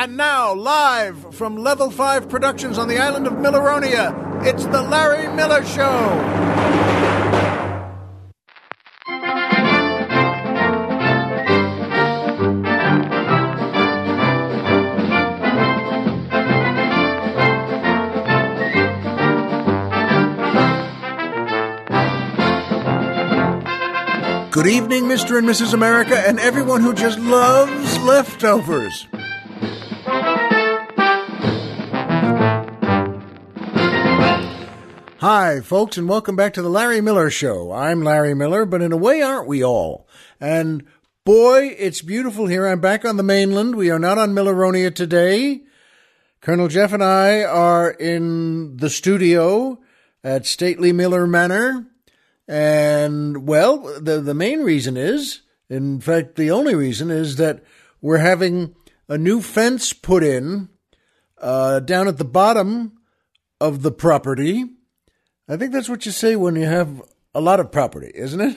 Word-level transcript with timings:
And 0.00 0.16
now, 0.16 0.54
live 0.54 1.34
from 1.34 1.58
Level 1.58 1.90
5 1.90 2.30
Productions 2.30 2.78
on 2.78 2.88
the 2.88 2.96
island 2.96 3.26
of 3.26 3.34
Milleronia, 3.34 4.46
it's 4.46 4.64
The 4.64 4.80
Larry 4.80 5.28
Miller 5.36 5.62
Show. 5.62 6.40
Good 24.50 24.66
evening, 24.66 25.04
Mr. 25.04 25.36
and 25.36 25.46
Mrs. 25.46 25.74
America, 25.74 26.18
and 26.26 26.40
everyone 26.40 26.80
who 26.80 26.94
just 26.94 27.18
loves 27.18 27.98
leftovers. 27.98 29.06
Hi, 35.20 35.60
folks, 35.60 35.98
and 35.98 36.08
welcome 36.08 36.34
back 36.34 36.54
to 36.54 36.62
the 36.62 36.70
Larry 36.70 37.02
Miller 37.02 37.28
Show. 37.28 37.72
I'm 37.72 38.00
Larry 38.00 38.32
Miller, 38.32 38.64
but 38.64 38.80
in 38.80 38.90
a 38.90 38.96
way, 38.96 39.20
aren't 39.20 39.46
we 39.46 39.62
all? 39.62 40.08
And 40.40 40.82
boy, 41.26 41.76
it's 41.78 42.00
beautiful 42.00 42.46
here. 42.46 42.66
I'm 42.66 42.80
back 42.80 43.04
on 43.04 43.18
the 43.18 43.22
mainland. 43.22 43.76
We 43.76 43.90
are 43.90 43.98
not 43.98 44.16
on 44.16 44.32
Milleronia 44.32 44.94
today. 44.94 45.60
Colonel 46.40 46.68
Jeff 46.68 46.94
and 46.94 47.04
I 47.04 47.42
are 47.42 47.90
in 47.90 48.78
the 48.78 48.88
studio 48.88 49.78
at 50.24 50.46
Stately 50.46 50.90
Miller 50.90 51.26
Manor. 51.26 51.84
And, 52.48 53.46
well, 53.46 54.00
the, 54.00 54.22
the 54.22 54.32
main 54.32 54.60
reason 54.62 54.96
is, 54.96 55.42
in 55.68 56.00
fact, 56.00 56.36
the 56.36 56.50
only 56.50 56.74
reason 56.74 57.10
is 57.10 57.36
that 57.36 57.62
we're 58.00 58.16
having 58.16 58.74
a 59.06 59.18
new 59.18 59.42
fence 59.42 59.92
put 59.92 60.24
in 60.24 60.70
uh, 61.36 61.80
down 61.80 62.08
at 62.08 62.16
the 62.16 62.24
bottom 62.24 63.02
of 63.60 63.82
the 63.82 63.92
property. 63.92 64.64
I 65.50 65.56
think 65.56 65.72
that's 65.72 65.88
what 65.88 66.06
you 66.06 66.12
say 66.12 66.36
when 66.36 66.54
you 66.54 66.66
have 66.66 67.02
a 67.34 67.40
lot 67.40 67.58
of 67.58 67.72
property, 67.72 68.12
isn't 68.14 68.40
it? 68.40 68.56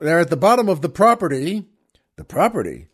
They're 0.00 0.18
at 0.18 0.30
the 0.30 0.36
bottom 0.36 0.66
of 0.66 0.80
the 0.80 0.88
property. 0.88 1.66
The 2.16 2.24
property? 2.24 2.88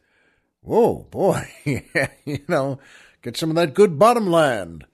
Whoa, 0.60 1.06
boy. 1.08 1.48
you 1.64 2.40
know, 2.48 2.80
get 3.22 3.36
some 3.36 3.48
of 3.48 3.54
that 3.54 3.74
good 3.74 3.96
bottom 3.96 4.26
land 4.26 4.86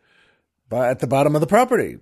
by, 0.68 0.90
at 0.90 0.98
the 0.98 1.06
bottom 1.06 1.34
of 1.34 1.40
the 1.40 1.46
property. 1.46 1.98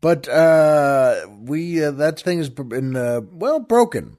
But 0.00 0.26
uh, 0.26 1.26
we 1.38 1.84
uh, 1.84 1.90
that 1.90 2.18
thing 2.18 2.38
has 2.38 2.48
been 2.48 2.96
uh, 2.96 3.20
well 3.30 3.60
broken, 3.60 4.16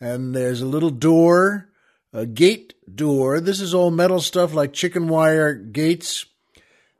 and 0.00 0.34
there's 0.34 0.62
a 0.62 0.66
little 0.66 0.90
door, 0.90 1.68
a 2.12 2.26
gate 2.26 2.74
door. 2.92 3.38
This 3.40 3.60
is 3.60 3.72
all 3.72 3.92
metal 3.92 4.20
stuff 4.20 4.52
like 4.52 4.72
chicken 4.72 5.06
wire 5.06 5.54
gates, 5.54 6.26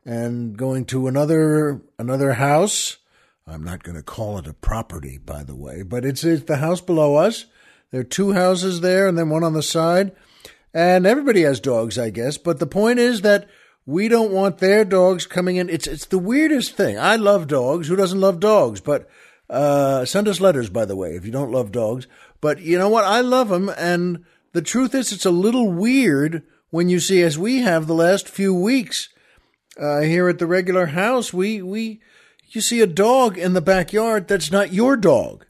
and 0.04 0.56
going 0.56 0.84
to 0.86 1.08
another 1.08 1.82
another 1.98 2.34
house. 2.34 2.98
I'm 3.48 3.62
not 3.62 3.84
going 3.84 3.96
to 3.96 4.02
call 4.02 4.38
it 4.38 4.48
a 4.48 4.52
property, 4.52 5.18
by 5.18 5.44
the 5.44 5.54
way, 5.54 5.82
but 5.82 6.04
it's 6.04 6.24
it's 6.24 6.44
the 6.44 6.56
house 6.56 6.80
below 6.80 7.14
us. 7.14 7.46
There 7.92 8.00
are 8.00 8.04
two 8.04 8.32
houses 8.32 8.80
there, 8.80 9.06
and 9.06 9.16
then 9.16 9.30
one 9.30 9.44
on 9.44 9.52
the 9.52 9.62
side, 9.62 10.10
and 10.74 11.06
everybody 11.06 11.42
has 11.42 11.60
dogs, 11.60 11.96
I 11.96 12.10
guess. 12.10 12.38
But 12.38 12.58
the 12.58 12.66
point 12.66 12.98
is 12.98 13.20
that 13.20 13.48
we 13.86 14.08
don't 14.08 14.32
want 14.32 14.58
their 14.58 14.84
dogs 14.84 15.26
coming 15.26 15.56
in. 15.56 15.70
It's 15.70 15.86
it's 15.86 16.06
the 16.06 16.18
weirdest 16.18 16.76
thing. 16.76 16.98
I 16.98 17.14
love 17.14 17.46
dogs. 17.46 17.86
Who 17.86 17.94
doesn't 17.94 18.20
love 18.20 18.40
dogs? 18.40 18.80
But 18.80 19.08
uh, 19.48 20.04
send 20.04 20.26
us 20.26 20.40
letters, 20.40 20.68
by 20.68 20.84
the 20.84 20.96
way, 20.96 21.14
if 21.14 21.24
you 21.24 21.30
don't 21.30 21.52
love 21.52 21.70
dogs. 21.70 22.08
But 22.40 22.60
you 22.60 22.76
know 22.76 22.88
what? 22.88 23.04
I 23.04 23.20
love 23.20 23.48
them, 23.48 23.70
and 23.78 24.24
the 24.54 24.62
truth 24.62 24.92
is, 24.92 25.12
it's 25.12 25.24
a 25.24 25.30
little 25.30 25.70
weird 25.70 26.42
when 26.70 26.88
you 26.88 26.98
see, 26.98 27.22
as 27.22 27.38
we 27.38 27.58
have 27.58 27.86
the 27.86 27.94
last 27.94 28.28
few 28.28 28.52
weeks 28.52 29.08
uh, 29.80 30.00
here 30.00 30.28
at 30.28 30.40
the 30.40 30.48
regular 30.48 30.86
house, 30.86 31.32
we 31.32 31.62
we 31.62 32.00
you 32.48 32.60
see 32.60 32.80
a 32.80 32.86
dog 32.86 33.36
in 33.36 33.52
the 33.52 33.60
backyard 33.60 34.28
that's 34.28 34.50
not 34.50 34.72
your 34.72 34.96
dog. 34.96 35.46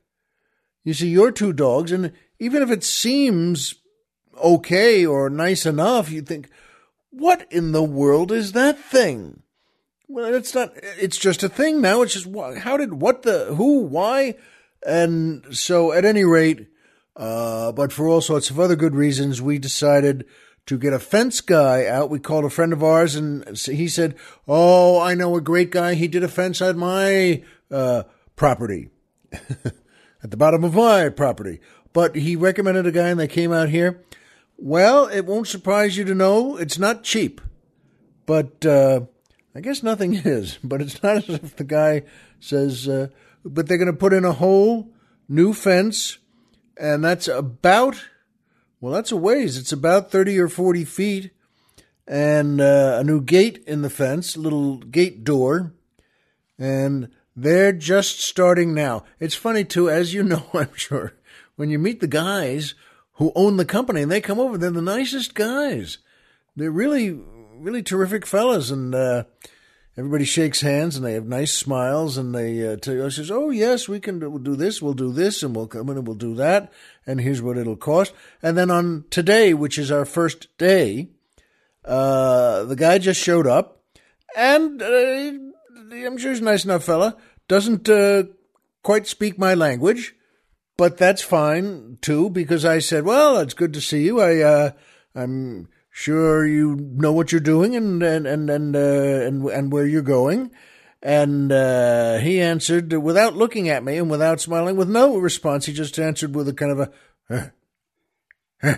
You 0.85 0.95
see 0.95 1.09
your 1.09 1.33
two 1.33 1.53
dogs, 1.53 1.93
and 1.93 2.13
even 2.39 2.63
if 2.63 2.71
it 2.71 2.85
seems 2.85 3.75
okay 4.43 5.05
or 5.05 5.29
nice 5.31 5.67
enough, 5.67 6.11
you 6.11 6.23
think, 6.23 6.49
what 7.11 7.47
in 7.51 7.73
the 7.73 7.83
world 7.83 8.31
is 8.31 8.53
that 8.53 8.79
thing? 8.79 9.43
Well, 10.09 10.35
it's 10.35 10.55
not, 10.55 10.73
it's 10.77 11.17
just 11.17 11.43
a 11.43 11.49
thing 11.49 11.81
now. 11.81 12.03
It's 12.03 12.15
just, 12.15 12.29
how 12.59 12.77
did, 12.77 12.95
what 12.95 13.23
the, 13.23 13.55
who, 13.57 13.81
why? 13.81 14.37
And 14.87 15.45
so 15.57 15.93
at 15.93 16.05
any 16.05 16.25
rate, 16.25 16.69
uh, 17.17 17.73
but 17.73 17.93
for 17.93 18.07
all 18.07 18.21
sorts 18.21 18.51
of 18.51 18.61
other 18.61 18.77
good 18.77 18.95
reasons, 18.95 19.43
we 19.43 19.59
decided 19.59 20.27
to 20.67 20.79
get 20.79 20.93
a 20.93 20.99
fence 20.99 21.41
guy 21.41 21.87
out. 21.87 22.11
We 22.11 22.19
called 22.19 22.45
a 22.45 22.51
friend 22.51 22.73
of 22.73 22.83
ours 22.83 23.15
and 23.15 23.57
he 23.57 23.89
said, 23.89 24.17
Oh, 24.47 25.01
I 25.01 25.15
know 25.15 25.37
a 25.37 25.41
great 25.41 25.71
guy. 25.71 25.95
He 25.95 26.09
did 26.09 26.25
a 26.25 26.29
fence 26.29 26.61
at 26.61 26.77
my, 26.77 27.43
uh, 27.71 28.05
property. 28.35 28.91
at 29.33 30.31
the 30.31 30.37
bottom 30.37 30.65
of 30.65 30.75
my 30.75 31.09
property. 31.09 31.61
But 31.93 32.17
he 32.17 32.37
recommended 32.37 32.87
a 32.87 32.93
guy 32.93 33.09
and 33.09 33.21
they 33.21 33.29
came 33.29 33.53
out 33.53 33.69
here. 33.69 34.03
Well, 34.59 35.07
it 35.07 35.27
won't 35.27 35.49
surprise 35.49 35.97
you 35.97 36.05
to 36.05 36.15
know 36.15 36.57
it's 36.57 36.79
not 36.79 37.03
cheap. 37.03 37.41
But, 38.27 38.67
uh, 38.67 39.03
I 39.55 39.61
guess 39.61 39.83
nothing 39.83 40.15
is. 40.25 40.59
But 40.63 40.83
it's 40.83 41.03
not 41.03 41.17
as 41.17 41.29
if 41.29 41.57
the 41.57 41.65
guy 41.65 42.03
says, 42.41 42.89
uh, 42.89 43.09
but 43.45 43.69
they're 43.69 43.79
going 43.79 43.87
to 43.87 43.93
put 43.93 44.13
in 44.13 44.25
a 44.25 44.33
whole 44.33 44.91
new 45.29 45.53
fence 45.53 46.19
and 46.77 47.05
that's 47.05 47.29
about 47.29 48.05
well, 48.87 48.95
that's 48.95 49.11
a 49.11 49.17
ways. 49.17 49.59
It's 49.59 49.73
about 49.73 50.13
30 50.13 50.39
or 50.39 50.49
40 50.49 50.85
feet, 50.85 51.33
and 52.07 52.61
uh, 52.61 52.99
a 53.01 53.03
new 53.03 53.21
gate 53.21 53.65
in 53.67 53.83
the 53.83 53.91
fence, 53.91 54.37
little 54.37 54.77
gate 54.77 55.25
door, 55.25 55.73
and 56.57 57.09
they're 57.35 57.73
just 57.73 58.21
starting 58.21 58.75
now. 58.75 59.03
It's 59.19 59.35
funny, 59.35 59.65
too, 59.65 59.91
as 59.91 60.15
you 60.15 60.23
know, 60.23 60.47
I'm 60.55 60.73
sure, 60.77 61.15
when 61.57 61.69
you 61.69 61.81
meet 61.81 61.99
the 61.99 62.07
guys 62.07 62.77
who 63.15 63.33
own 63.35 63.57
the 63.57 63.65
company 63.65 64.03
and 64.03 64.13
they 64.13 64.21
come 64.21 64.39
over, 64.39 64.57
they're 64.57 64.71
the 64.71 64.81
nicest 64.81 65.35
guys. 65.35 65.99
They're 66.55 66.71
really, 66.71 67.11
really 67.11 67.83
terrific 67.83 68.25
fellas, 68.25 68.71
and 68.71 68.95
uh, 68.95 69.25
everybody 69.97 70.25
shakes 70.25 70.61
hands 70.61 70.97
and 70.97 71.05
they 71.05 71.15
have 71.15 71.27
nice 71.27 71.53
smiles 71.53 72.17
and 72.17 72.35
they 72.35 72.67
uh, 72.67 72.77
tell 72.77 73.05
us, 73.05 73.31
"Oh 73.31 73.51
yes, 73.51 73.89
we 73.89 74.01
can 74.01 74.19
do, 74.19 74.39
do 74.39 74.57
this. 74.57 74.83
We'll 74.83 74.95
do 74.95 75.13
this, 75.13 75.43
and 75.43 75.55
we'll 75.55 75.67
come 75.67 75.89
in 75.91 75.99
and 75.99 76.07
we'll 76.07 76.17
do 76.17 76.35
that." 76.35 76.73
and 77.07 77.21
here's 77.21 77.41
what 77.41 77.57
it'll 77.57 77.77
cost. 77.77 78.13
And 78.43 78.59
then 78.59 78.71
on 78.71 79.05
today, 79.11 79.55
which 79.55 79.79
is 79.79 79.91
our 79.91 80.05
first 80.05 80.49
day, 80.59 81.11
uh, 81.85 82.65
the 82.65 82.77
guy 82.77 82.99
just 82.99 83.23
showed 83.23 83.47
up, 83.47 83.83
and 84.37 84.83
uh, 84.83 84.87
I'm 84.87 86.19
sure 86.19 86.33
he's 86.33 86.41
a 86.41 86.45
nice 86.45 86.65
enough 86.65 86.85
fella. 86.85 87.17
Doesn't 87.49 87.89
uh, 87.89 88.25
quite 88.83 89.07
speak 89.07 89.39
my 89.39 89.55
language, 89.55 90.17
but 90.77 90.99
that's 90.99 91.23
fine 91.23 91.99
too 92.03 92.29
because 92.29 92.65
I 92.65 92.81
said, 92.81 93.05
"Well, 93.05 93.39
it's 93.39 93.55
good 93.55 93.73
to 93.75 93.81
see 93.81 94.05
you. 94.05 94.21
I, 94.21 94.41
uh, 94.41 94.71
I'm 95.15 95.69
sure 95.97 96.47
you 96.47 96.77
know 96.77 97.11
what 97.11 97.33
you're 97.33 97.41
doing 97.41 97.75
and 97.75 98.03
and 98.03 98.27
and 98.27 98.51
and 98.51 98.77
uh, 98.77 98.79
and, 98.79 99.45
and 99.47 99.73
where 99.73 99.87
you're 99.87 100.03
going." 100.03 100.51
And 101.03 101.53
uh, 101.53 102.19
he 102.19 102.41
answered 102.41 102.93
without 102.93 103.37
looking 103.37 103.69
at 103.69 103.85
me 103.85 103.97
and 103.97 104.11
without 104.11 104.41
smiling, 104.41 104.77
with 104.77 104.89
no 104.89 105.17
response. 105.17 105.65
He 105.67 105.73
just 105.73 105.99
answered 105.99 106.35
with 106.35 106.49
a 106.49 106.53
kind 106.53 106.73
of 106.73 106.81
a, 106.81 106.93
huh, 107.29 107.49
huh. 108.61 108.77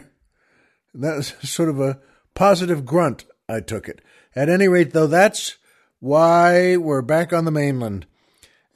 that 0.94 1.16
was 1.16 1.34
sort 1.42 1.68
of 1.68 1.80
a 1.80 2.00
positive 2.34 2.84
grunt. 2.84 3.24
I 3.48 3.60
took 3.60 3.88
it. 3.88 4.00
At 4.36 4.48
any 4.48 4.68
rate, 4.68 4.92
though, 4.92 5.06
that's 5.06 5.56
why 6.00 6.76
we're 6.76 7.02
back 7.02 7.32
on 7.32 7.46
the 7.46 7.50
mainland. 7.50 8.06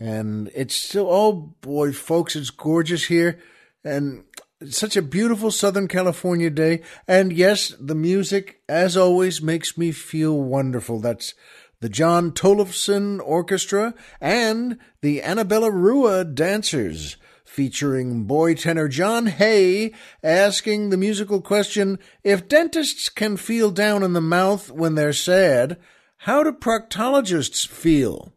And 0.01 0.51
it's 0.55 0.75
still, 0.75 1.09
oh 1.09 1.33
boy, 1.61 1.93
folks, 1.93 2.35
it's 2.35 2.51
gorgeous 2.51 3.05
here. 3.05 3.39
And 3.85 4.25
such 4.71 4.97
a 4.97 5.03
beautiful 5.03 5.51
Southern 5.51 5.89
California 5.89 6.51
day. 6.51 6.83
And 7.07 7.33
yes, 7.33 7.75
the 7.81 7.95
music, 7.95 8.61
as 8.69 8.97
always, 8.97 9.43
makes 9.43 9.77
me 9.77 9.93
feel 9.93 10.41
wonderful. 10.41 11.01
That's 11.01 11.35
the 11.83 11.89
John 11.89 12.31
Tollefson 12.31 13.21
Orchestra, 13.25 13.93
and 14.21 14.79
the 15.01 15.21
Annabella 15.21 15.69
Rua 15.69 16.25
Dancers, 16.25 17.17
featuring 17.45 18.23
boy 18.23 18.55
tenor 18.55 18.87
John 18.87 19.27
Hay 19.27 19.93
asking 20.23 20.91
the 20.91 20.97
musical 20.97 21.43
question 21.43 21.99
If 22.23 22.47
dentists 22.47 23.09
can 23.09 23.37
feel 23.37 23.73
down 23.73 24.05
in 24.05 24.13
the 24.13 24.21
mouth 24.21 24.71
when 24.71 24.95
they're 24.95 25.13
sad, 25.13 25.77
how 26.19 26.45
do 26.45 26.53
proctologists 26.53 27.67
feel? 27.67 28.33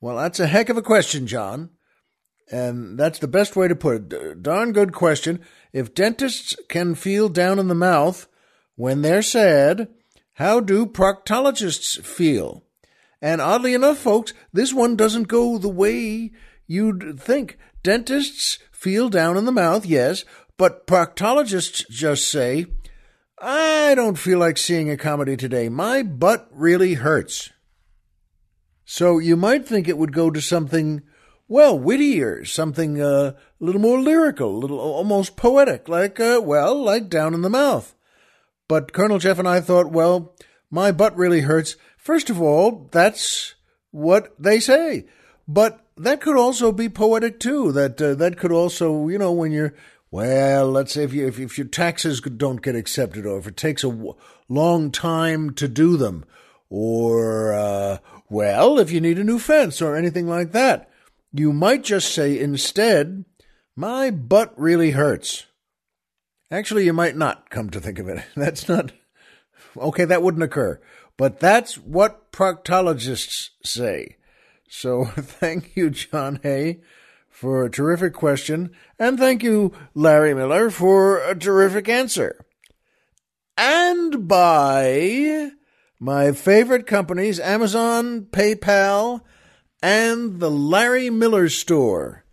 Well, 0.00 0.16
that's 0.16 0.38
a 0.38 0.46
heck 0.46 0.68
of 0.68 0.76
a 0.76 0.82
question, 0.82 1.26
John. 1.26 1.70
And 2.50 2.98
that's 2.98 3.18
the 3.18 3.28
best 3.28 3.56
way 3.56 3.68
to 3.68 3.76
put 3.76 4.12
it. 4.12 4.42
Darn 4.42 4.72
good 4.72 4.92
question. 4.92 5.40
If 5.72 5.94
dentists 5.94 6.56
can 6.68 6.94
feel 6.94 7.28
down 7.28 7.58
in 7.58 7.68
the 7.68 7.74
mouth 7.74 8.26
when 8.76 9.02
they're 9.02 9.22
sad, 9.22 9.88
how 10.34 10.60
do 10.60 10.86
proctologists 10.86 12.02
feel? 12.02 12.64
And 13.20 13.40
oddly 13.40 13.74
enough, 13.74 13.98
folks, 13.98 14.32
this 14.52 14.72
one 14.72 14.96
doesn't 14.96 15.28
go 15.28 15.58
the 15.58 15.68
way 15.68 16.30
you'd 16.66 17.18
think. 17.20 17.58
Dentists 17.82 18.58
feel 18.70 19.08
down 19.08 19.36
in 19.36 19.44
the 19.44 19.52
mouth, 19.52 19.84
yes, 19.84 20.24
but 20.56 20.86
proctologists 20.86 21.88
just 21.88 22.30
say, 22.30 22.66
I 23.40 23.94
don't 23.94 24.18
feel 24.18 24.38
like 24.38 24.58
seeing 24.58 24.90
a 24.90 24.96
comedy 24.96 25.36
today. 25.36 25.68
My 25.68 26.02
butt 26.02 26.48
really 26.52 26.94
hurts. 26.94 27.50
So 28.84 29.18
you 29.18 29.36
might 29.36 29.66
think 29.66 29.86
it 29.86 29.98
would 29.98 30.12
go 30.12 30.30
to 30.30 30.40
something, 30.40 31.02
well, 31.48 31.78
wittier, 31.78 32.44
something 32.44 33.00
uh, 33.00 33.32
a 33.34 33.34
little 33.58 33.80
more 33.80 34.00
lyrical, 34.00 34.54
a 34.54 34.58
little 34.58 34.78
almost 34.78 35.36
poetic, 35.36 35.88
like, 35.88 36.20
uh, 36.20 36.40
well, 36.42 36.80
like 36.80 37.08
Down 37.08 37.34
in 37.34 37.42
the 37.42 37.50
Mouth. 37.50 37.94
But 38.68 38.92
Colonel 38.92 39.18
Jeff 39.18 39.38
and 39.38 39.48
I 39.48 39.60
thought, 39.60 39.90
well, 39.90 40.34
my 40.70 40.92
butt 40.92 41.16
really 41.16 41.40
hurts. 41.40 41.76
First 41.96 42.28
of 42.28 42.40
all, 42.40 42.88
that's 42.92 43.54
what 43.90 44.34
they 44.38 44.60
say. 44.60 45.06
But 45.46 45.80
that 45.96 46.20
could 46.20 46.36
also 46.36 46.70
be 46.70 46.90
poetic 46.90 47.40
too. 47.40 47.72
That 47.72 48.00
uh, 48.00 48.14
that 48.16 48.36
could 48.36 48.52
also, 48.52 49.08
you 49.08 49.16
know, 49.16 49.32
when 49.32 49.50
you're 49.50 49.74
well, 50.10 50.70
let's 50.70 50.92
say 50.92 51.04
if 51.04 51.14
you 51.14 51.26
if, 51.26 51.38
if 51.38 51.56
your 51.56 51.66
taxes 51.66 52.20
don't 52.20 52.62
get 52.62 52.76
accepted, 52.76 53.24
or 53.24 53.38
if 53.38 53.46
it 53.46 53.56
takes 53.56 53.82
a 53.82 53.88
w- 53.88 54.14
long 54.48 54.90
time 54.90 55.54
to 55.54 55.66
do 55.66 55.96
them, 55.96 56.26
or 56.68 57.54
uh, 57.54 57.98
well, 58.28 58.78
if 58.78 58.90
you 58.90 59.00
need 59.00 59.18
a 59.18 59.24
new 59.24 59.38
fence 59.38 59.80
or 59.80 59.96
anything 59.96 60.28
like 60.28 60.52
that, 60.52 60.90
you 61.32 61.52
might 61.52 61.84
just 61.84 62.12
say 62.12 62.38
instead, 62.38 63.24
"My 63.76 64.10
butt 64.10 64.52
really 64.56 64.92
hurts." 64.92 65.46
Actually, 66.50 66.84
you 66.84 66.92
might 66.92 67.16
not 67.16 67.50
come 67.50 67.68
to 67.70 67.80
think 67.80 67.98
of 67.98 68.08
it. 68.08 68.24
That's 68.36 68.68
not 68.68 68.92
okay. 69.76 70.04
That 70.04 70.22
wouldn't 70.22 70.42
occur, 70.42 70.80
but 71.16 71.40
that's 71.40 71.76
what 71.76 72.32
proctologists 72.32 73.50
say. 73.64 74.16
So 74.68 75.04
thank 75.16 75.76
you, 75.76 75.90
John 75.90 76.40
Hay 76.42 76.80
for 77.28 77.64
a 77.64 77.70
terrific 77.70 78.14
question, 78.14 78.70
and 78.98 79.16
thank 79.16 79.44
you, 79.44 79.72
Larry 79.94 80.34
Miller, 80.34 80.70
for 80.70 81.18
a 81.18 81.38
terrific 81.38 81.88
answer. 81.88 82.44
And 83.56 84.26
by 84.26 85.50
my 86.00 86.32
favorite 86.32 86.86
companies, 86.86 87.38
Amazon, 87.38 88.22
PayPal, 88.30 89.20
and 89.82 90.40
the 90.40 90.50
Larry 90.50 91.10
Miller 91.10 91.48
Store. 91.48 92.24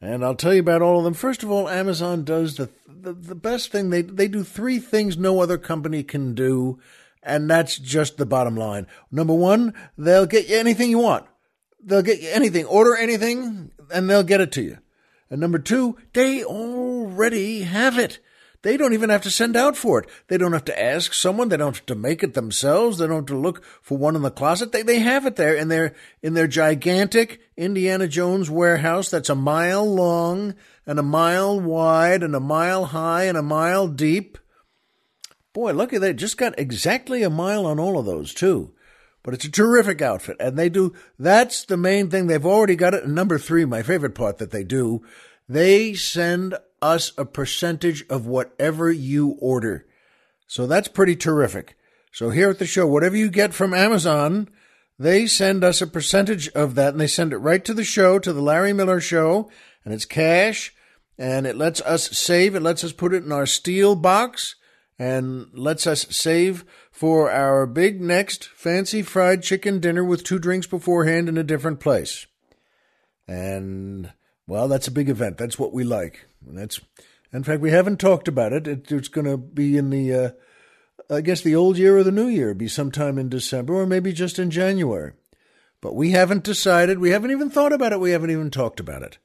And 0.00 0.24
I'll 0.24 0.34
tell 0.34 0.52
you 0.52 0.60
about 0.60 0.82
all 0.82 0.98
of 0.98 1.04
them. 1.04 1.14
First 1.14 1.42
of 1.42 1.50
all, 1.50 1.68
Amazon 1.68 2.24
does 2.24 2.56
the 2.56 2.68
the, 2.86 3.12
the 3.12 3.34
best 3.34 3.70
thing. 3.70 3.90
They 3.90 4.02
they 4.02 4.28
do 4.28 4.42
three 4.42 4.78
things 4.78 5.16
no 5.16 5.40
other 5.40 5.58
company 5.58 6.02
can 6.02 6.34
do, 6.34 6.78
and 7.22 7.48
that's 7.48 7.78
just 7.78 8.16
the 8.16 8.26
bottom 8.26 8.56
line. 8.56 8.86
Number 9.10 9.34
one, 9.34 9.74
they'll 9.96 10.26
get 10.26 10.48
you 10.48 10.56
anything 10.56 10.90
you 10.90 10.98
want. 10.98 11.26
They'll 11.82 12.02
get 12.02 12.20
you 12.20 12.30
anything. 12.30 12.64
Order 12.66 12.96
anything, 12.96 13.70
and 13.92 14.08
they'll 14.08 14.22
get 14.22 14.40
it 14.40 14.52
to 14.52 14.62
you. 14.62 14.78
And 15.30 15.40
number 15.40 15.58
two, 15.58 15.96
they 16.12 16.44
already 16.44 17.62
have 17.62 17.98
it. 17.98 18.18
They 18.64 18.78
don't 18.78 18.94
even 18.94 19.10
have 19.10 19.20
to 19.24 19.30
send 19.30 19.56
out 19.56 19.76
for 19.76 20.00
it. 20.00 20.08
They 20.28 20.38
don't 20.38 20.54
have 20.54 20.64
to 20.64 20.82
ask 20.82 21.12
someone. 21.12 21.50
They 21.50 21.58
don't 21.58 21.76
have 21.76 21.84
to 21.84 21.94
make 21.94 22.22
it 22.22 22.32
themselves. 22.32 22.96
They 22.96 23.06
don't 23.06 23.16
have 23.16 23.26
to 23.26 23.38
look 23.38 23.62
for 23.82 23.98
one 23.98 24.16
in 24.16 24.22
the 24.22 24.30
closet. 24.30 24.72
They 24.72 24.80
they 24.80 25.00
have 25.00 25.26
it 25.26 25.36
there 25.36 25.54
in 25.54 25.68
their 25.68 25.94
in 26.22 26.32
their 26.32 26.46
gigantic 26.46 27.40
Indiana 27.58 28.08
Jones 28.08 28.48
warehouse 28.48 29.10
that's 29.10 29.28
a 29.28 29.34
mile 29.34 29.84
long 29.84 30.54
and 30.86 30.98
a 30.98 31.02
mile 31.02 31.60
wide 31.60 32.22
and 32.22 32.34
a 32.34 32.40
mile 32.40 32.86
high 32.86 33.24
and 33.24 33.36
a 33.36 33.42
mile 33.42 33.86
deep. 33.86 34.38
Boy, 35.52 35.74
lucky 35.74 35.98
they 35.98 36.14
just 36.14 36.38
got 36.38 36.58
exactly 36.58 37.22
a 37.22 37.28
mile 37.28 37.66
on 37.66 37.78
all 37.78 37.98
of 37.98 38.06
those 38.06 38.32
too. 38.32 38.72
But 39.22 39.34
it's 39.34 39.44
a 39.44 39.50
terrific 39.50 40.00
outfit, 40.00 40.38
and 40.40 40.58
they 40.58 40.70
do. 40.70 40.94
That's 41.18 41.66
the 41.66 41.76
main 41.76 42.08
thing. 42.08 42.28
They've 42.28 42.46
already 42.46 42.76
got 42.76 42.94
it. 42.94 43.06
Number 43.06 43.38
three, 43.38 43.66
my 43.66 43.82
favorite 43.82 44.14
part 44.14 44.38
that 44.38 44.52
they 44.52 44.64
do, 44.64 45.02
they 45.46 45.92
send 45.92 46.56
us 46.84 47.12
a 47.16 47.24
percentage 47.24 48.04
of 48.08 48.26
whatever 48.26 48.92
you 48.92 49.36
order. 49.40 49.86
So 50.46 50.66
that's 50.66 50.88
pretty 50.88 51.16
terrific. 51.16 51.76
So 52.12 52.28
here 52.28 52.50
at 52.50 52.58
the 52.58 52.66
show, 52.66 52.86
whatever 52.86 53.16
you 53.16 53.30
get 53.30 53.54
from 53.54 53.72
Amazon, 53.72 54.48
they 54.98 55.26
send 55.26 55.64
us 55.64 55.80
a 55.80 55.86
percentage 55.86 56.48
of 56.50 56.74
that, 56.74 56.92
and 56.92 57.00
they 57.00 57.06
send 57.06 57.32
it 57.32 57.38
right 57.38 57.64
to 57.64 57.74
the 57.74 57.84
show, 57.84 58.18
to 58.18 58.32
the 58.32 58.42
Larry 58.42 58.72
Miller 58.72 59.00
Show, 59.00 59.50
and 59.84 59.94
it's 59.94 60.04
cash, 60.04 60.72
and 61.18 61.46
it 61.46 61.56
lets 61.56 61.80
us 61.80 62.16
save. 62.16 62.54
It 62.54 62.60
lets 62.60 62.84
us 62.84 62.92
put 62.92 63.14
it 63.14 63.24
in 63.24 63.32
our 63.32 63.46
steel 63.46 63.96
box, 63.96 64.54
and 64.98 65.48
lets 65.54 65.86
us 65.86 66.06
save 66.14 66.64
for 66.92 67.30
our 67.30 67.66
big 67.66 68.00
next 68.00 68.44
fancy 68.44 69.02
fried 69.02 69.42
chicken 69.42 69.80
dinner 69.80 70.04
with 70.04 70.22
two 70.22 70.38
drinks 70.38 70.66
beforehand 70.66 71.28
in 71.28 71.38
a 71.38 71.42
different 71.42 71.80
place. 71.80 72.26
And 73.26 74.12
well, 74.46 74.68
that's 74.68 74.86
a 74.86 74.92
big 74.92 75.08
event. 75.08 75.38
That's 75.38 75.58
what 75.58 75.72
we 75.72 75.84
like. 75.84 76.26
And 76.46 76.58
that's 76.58 76.80
in 77.32 77.44
fact 77.44 77.60
we 77.60 77.70
haven't 77.70 78.00
talked 78.00 78.28
about 78.28 78.52
it. 78.52 78.66
it 78.66 78.90
it's 78.90 79.08
going 79.08 79.26
to 79.26 79.36
be 79.36 79.76
in 79.76 79.90
the 79.90 80.14
uh, 80.14 80.30
I 81.10 81.20
guess 81.20 81.40
the 81.40 81.56
old 81.56 81.76
year 81.76 81.98
or 81.98 82.02
the 82.02 82.12
new 82.12 82.28
year, 82.28 82.54
be 82.54 82.68
sometime 82.68 83.18
in 83.18 83.28
December 83.28 83.74
or 83.74 83.86
maybe 83.86 84.12
just 84.12 84.38
in 84.38 84.50
January. 84.50 85.12
But 85.80 85.94
we 85.94 86.12
haven't 86.12 86.44
decided. 86.44 86.98
We 86.98 87.10
haven't 87.10 87.30
even 87.30 87.50
thought 87.50 87.72
about 87.72 87.92
it. 87.92 88.00
We 88.00 88.12
haven't 88.12 88.30
even 88.30 88.50
talked 88.50 88.80
about 88.80 89.02
it. 89.02 89.18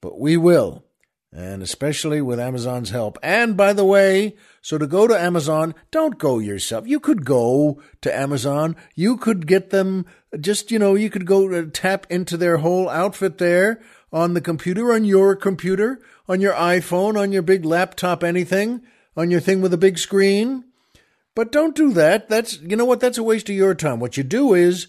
But 0.00 0.18
we 0.18 0.36
will 0.36 0.84
and 1.32 1.62
especially 1.62 2.20
with 2.20 2.40
Amazon's 2.40 2.90
help. 2.90 3.18
And 3.22 3.56
by 3.56 3.72
the 3.72 3.84
way, 3.84 4.36
so 4.60 4.78
to 4.78 4.86
go 4.86 5.06
to 5.06 5.18
Amazon, 5.18 5.74
don't 5.90 6.18
go 6.18 6.38
yourself. 6.38 6.88
You 6.88 6.98
could 6.98 7.24
go 7.24 7.80
to 8.00 8.16
Amazon. 8.16 8.76
You 8.94 9.16
could 9.16 9.46
get 9.46 9.70
them 9.70 10.06
just, 10.40 10.70
you 10.70 10.78
know, 10.78 10.94
you 10.94 11.08
could 11.08 11.26
go 11.26 11.52
uh, 11.52 11.66
tap 11.72 12.06
into 12.10 12.36
their 12.36 12.58
whole 12.58 12.88
outfit 12.88 13.38
there 13.38 13.80
on 14.12 14.34
the 14.34 14.40
computer, 14.40 14.92
on 14.92 15.04
your 15.04 15.36
computer, 15.36 16.00
on 16.30 16.40
your 16.40 16.54
iPhone, 16.54 17.18
on 17.18 17.32
your 17.32 17.42
big 17.42 17.64
laptop, 17.64 18.22
anything, 18.22 18.82
on 19.16 19.32
your 19.32 19.40
thing 19.40 19.60
with 19.60 19.74
a 19.74 19.76
big 19.76 19.98
screen. 19.98 20.62
But 21.34 21.50
don't 21.50 21.74
do 21.74 21.92
that. 21.94 22.28
That's, 22.28 22.60
you 22.60 22.76
know 22.76 22.84
what? 22.84 23.00
That's 23.00 23.18
a 23.18 23.22
waste 23.24 23.48
of 23.48 23.56
your 23.56 23.74
time. 23.74 23.98
What 23.98 24.16
you 24.16 24.22
do 24.22 24.54
is 24.54 24.86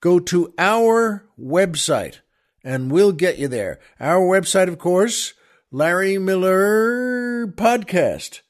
go 0.00 0.20
to 0.20 0.54
our 0.56 1.26
website 1.36 2.20
and 2.62 2.92
we'll 2.92 3.10
get 3.10 3.38
you 3.38 3.48
there. 3.48 3.80
Our 3.98 4.20
website, 4.20 4.68
of 4.68 4.78
course, 4.78 5.34
Larry 5.72 6.16
Miller 6.16 7.48
Podcast 7.48 8.42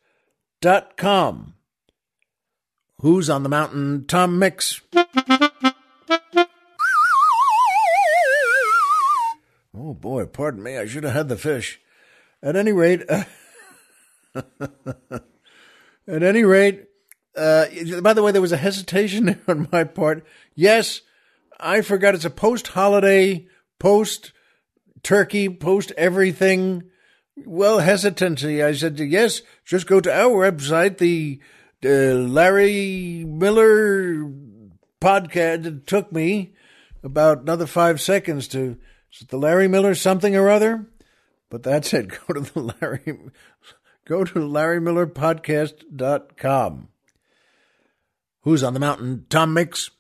dot 0.61 0.99
com. 0.99 1.55
Who's 3.01 3.31
on 3.31 3.43
the 3.43 3.49
mountain? 3.49 4.05
Tom 4.07 4.39
Mix. 4.39 4.83
Oh 9.75 9.95
boy, 9.95 10.27
pardon 10.27 10.63
me. 10.63 10.77
I 10.77 10.85
should 10.85 11.05
have 11.05 11.15
had 11.15 11.29
the 11.31 11.39
fish. 11.39 11.81
At 12.45 12.57
any 12.57 12.73
rate, 12.73 13.03
uh, 13.09 13.25
at 16.07 16.23
any 16.23 16.45
rate, 16.45 16.85
uh, 17.35 17.65
by 18.03 18.13
the 18.13 18.23
way, 18.23 18.33
there 18.33 18.43
was 18.43 18.53
a 18.53 18.59
hesitation 18.59 19.41
on 19.49 19.67
my 19.73 19.85
part. 19.85 20.27
Yes, 20.55 21.01
I 21.59 21.81
forgot 21.81 22.15
it's 22.15 22.27
a 22.27 22.31
post 22.31 22.69
holiday, 22.69 23.49
post 23.79 24.33
turkey, 25.03 25.49
post 25.49 25.91
everything 25.97 26.91
well, 27.47 27.79
hesitancy. 27.79 28.63
I 28.63 28.75
said, 28.75 29.01
yes, 29.01 29.41
just 29.65 29.87
go 29.87 30.01
to 30.01 30.13
our 30.13 30.51
website, 30.51 30.99
the 30.99 31.41
uh, 31.83 32.15
Larry 32.29 33.25
Miller 33.27 34.31
podcast. 35.01 35.65
It 35.65 35.87
took 35.87 36.13
me 36.13 36.53
about 37.03 37.41
another 37.41 37.67
five 37.67 38.03
seconds 38.03 38.49
to, 38.49 38.77
the 39.31 39.39
Larry 39.39 39.67
Miller 39.67 39.95
something 39.95 40.37
or 40.37 40.51
other? 40.51 40.91
But 41.51 41.63
that's 41.63 41.93
it. 41.95 42.09
Go 42.09 42.35
to 42.35 42.41
the 42.41 42.75
Larry, 42.81 43.19
go 44.07 44.25
to 44.25 44.35
LarryMillerPodcast.com. 44.35 46.89
Who's 48.43 48.63
on 48.63 48.75
the 48.75 48.81
mountain? 48.81 49.25
Tom 49.31 49.55
Mix. 49.55 49.91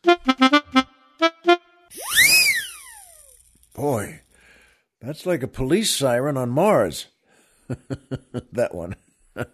Boy, 3.74 4.20
that's 5.00 5.26
like 5.26 5.42
a 5.42 5.48
police 5.48 5.92
siren 5.94 6.36
on 6.36 6.50
Mars. 6.50 7.06
that 8.52 8.74
one. 8.74 8.96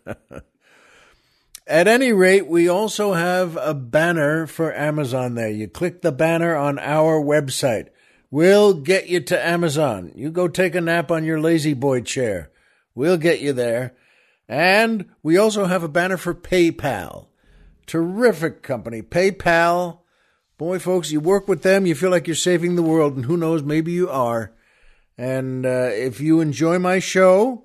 At 1.66 1.86
any 1.86 2.12
rate, 2.12 2.48
we 2.48 2.68
also 2.68 3.14
have 3.14 3.56
a 3.56 3.72
banner 3.74 4.46
for 4.46 4.74
Amazon 4.74 5.36
there. 5.36 5.48
You 5.48 5.68
click 5.68 6.02
the 6.02 6.12
banner 6.12 6.54
on 6.56 6.78
our 6.80 7.22
website. 7.22 7.88
We'll 8.30 8.74
get 8.74 9.08
you 9.08 9.20
to 9.20 9.46
Amazon. 9.46 10.12
You 10.14 10.30
go 10.30 10.46
take 10.46 10.74
a 10.74 10.80
nap 10.80 11.10
on 11.10 11.24
your 11.24 11.40
La-Z-Boy 11.40 12.02
chair. 12.02 12.50
We'll 12.94 13.16
get 13.16 13.40
you 13.40 13.52
there. 13.52 13.94
And 14.48 15.06
we 15.22 15.36
also 15.36 15.66
have 15.66 15.82
a 15.82 15.88
banner 15.88 16.16
for 16.16 16.34
PayPal. 16.34 17.26
Terrific 17.86 18.62
company. 18.62 19.02
PayPal. 19.02 19.98
Boy, 20.58 20.78
folks, 20.78 21.10
you 21.10 21.20
work 21.20 21.48
with 21.48 21.62
them, 21.62 21.86
you 21.86 21.94
feel 21.94 22.10
like 22.10 22.26
you're 22.26 22.36
saving 22.36 22.76
the 22.76 22.82
world, 22.82 23.16
and 23.16 23.24
who 23.24 23.36
knows, 23.36 23.62
maybe 23.62 23.92
you 23.92 24.10
are. 24.10 24.52
And 25.16 25.64
uh, 25.64 25.88
if 25.92 26.20
you 26.20 26.40
enjoy 26.40 26.78
my 26.78 26.98
show, 26.98 27.64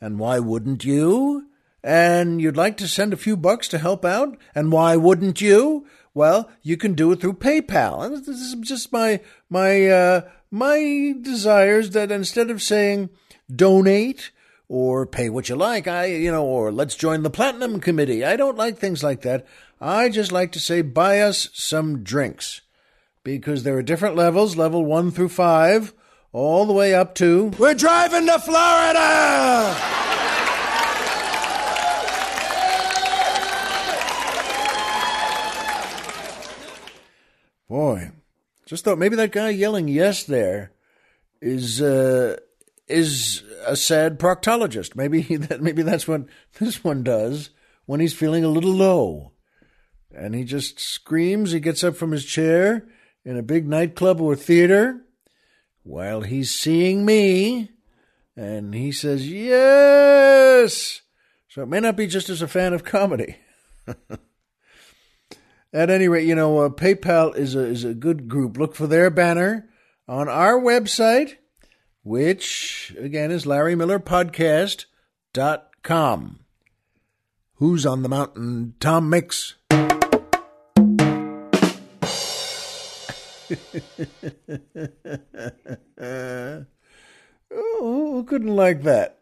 and 0.00 0.18
why 0.18 0.38
wouldn't 0.38 0.84
you? 0.84 1.48
And 1.82 2.40
you'd 2.40 2.56
like 2.56 2.76
to 2.78 2.88
send 2.88 3.12
a 3.12 3.16
few 3.16 3.36
bucks 3.36 3.68
to 3.68 3.78
help 3.78 4.04
out? 4.04 4.36
And 4.54 4.70
why 4.70 4.96
wouldn't 4.96 5.40
you? 5.40 5.86
Well, 6.16 6.48
you 6.62 6.78
can 6.78 6.94
do 6.94 7.12
it 7.12 7.20
through 7.20 7.34
PayPal. 7.34 8.02
And 8.02 8.16
this 8.16 8.26
is 8.26 8.54
just 8.62 8.90
my 8.90 9.20
my 9.50 9.86
uh, 9.86 10.20
my 10.50 11.12
desires 11.20 11.90
that 11.90 12.10
instead 12.10 12.48
of 12.48 12.62
saying 12.62 13.10
donate 13.54 14.30
or 14.66 15.04
pay 15.04 15.28
what 15.28 15.50
you 15.50 15.56
like. 15.56 15.86
I, 15.86 16.06
you 16.06 16.32
know, 16.32 16.42
or 16.42 16.72
let's 16.72 16.96
join 16.96 17.22
the 17.22 17.28
platinum 17.28 17.80
committee. 17.80 18.24
I 18.24 18.36
don't 18.36 18.56
like 18.56 18.78
things 18.78 19.04
like 19.04 19.20
that. 19.22 19.46
I 19.78 20.08
just 20.08 20.32
like 20.32 20.52
to 20.52 20.58
say, 20.58 20.80
buy 20.80 21.20
us 21.20 21.50
some 21.52 22.02
drinks 22.02 22.62
because 23.22 23.62
there 23.62 23.76
are 23.76 23.82
different 23.82 24.16
levels, 24.16 24.56
level 24.56 24.86
one 24.86 25.10
through 25.10 25.28
five, 25.28 25.92
all 26.32 26.64
the 26.64 26.72
way 26.72 26.94
up 26.94 27.14
to. 27.16 27.52
We're 27.58 27.74
driving 27.74 28.24
to 28.24 28.38
Florida! 28.38 30.05
Boy, 37.68 38.12
just 38.64 38.84
thought 38.84 38.98
maybe 38.98 39.16
that 39.16 39.32
guy 39.32 39.50
yelling 39.50 39.88
yes 39.88 40.24
there 40.24 40.72
is 41.40 41.82
uh, 41.82 42.36
is 42.88 43.42
a 43.66 43.76
sad 43.76 44.18
proctologist. 44.18 44.94
Maybe 44.94 45.22
that 45.36 45.62
maybe 45.62 45.82
that's 45.82 46.06
what 46.06 46.26
this 46.58 46.84
one 46.84 47.02
does 47.02 47.50
when 47.86 48.00
he's 48.00 48.14
feeling 48.14 48.44
a 48.44 48.48
little 48.48 48.72
low. 48.72 49.32
And 50.14 50.34
he 50.34 50.44
just 50.44 50.80
screams, 50.80 51.52
he 51.52 51.60
gets 51.60 51.84
up 51.84 51.96
from 51.96 52.12
his 52.12 52.24
chair 52.24 52.86
in 53.24 53.36
a 53.36 53.42
big 53.42 53.68
nightclub 53.68 54.20
or 54.20 54.34
theater 54.34 55.04
while 55.82 56.22
he's 56.22 56.54
seeing 56.54 57.04
me 57.04 57.70
and 58.36 58.74
he 58.74 58.92
says, 58.92 59.28
"Yes." 59.28 61.02
So 61.48 61.62
it 61.62 61.68
may 61.68 61.80
not 61.80 61.96
be 61.96 62.06
just 62.06 62.28
as 62.28 62.42
a 62.42 62.48
fan 62.48 62.72
of 62.74 62.84
comedy. 62.84 63.36
At 65.72 65.90
any 65.90 66.08
rate, 66.08 66.26
you 66.26 66.34
know, 66.34 66.58
uh, 66.58 66.68
PayPal 66.68 67.36
is 67.36 67.54
a 67.54 67.60
is 67.60 67.84
a 67.84 67.94
good 67.94 68.28
group. 68.28 68.56
Look 68.56 68.74
for 68.74 68.86
their 68.86 69.10
banner 69.10 69.68
on 70.08 70.26
our 70.28 70.58
website, 70.58 71.36
which 72.02 72.96
again 72.98 73.30
is 73.30 73.44
LarryMillerPodcast.com. 73.44 76.40
Who's 77.54 77.86
on 77.86 78.02
the 78.02 78.08
mountain? 78.08 78.74
Tom 78.80 79.08
Mix. 79.08 79.54
oh, 87.50 87.50
who 87.50 88.24
couldn't 88.24 88.56
like 88.56 88.82
that? 88.82 89.18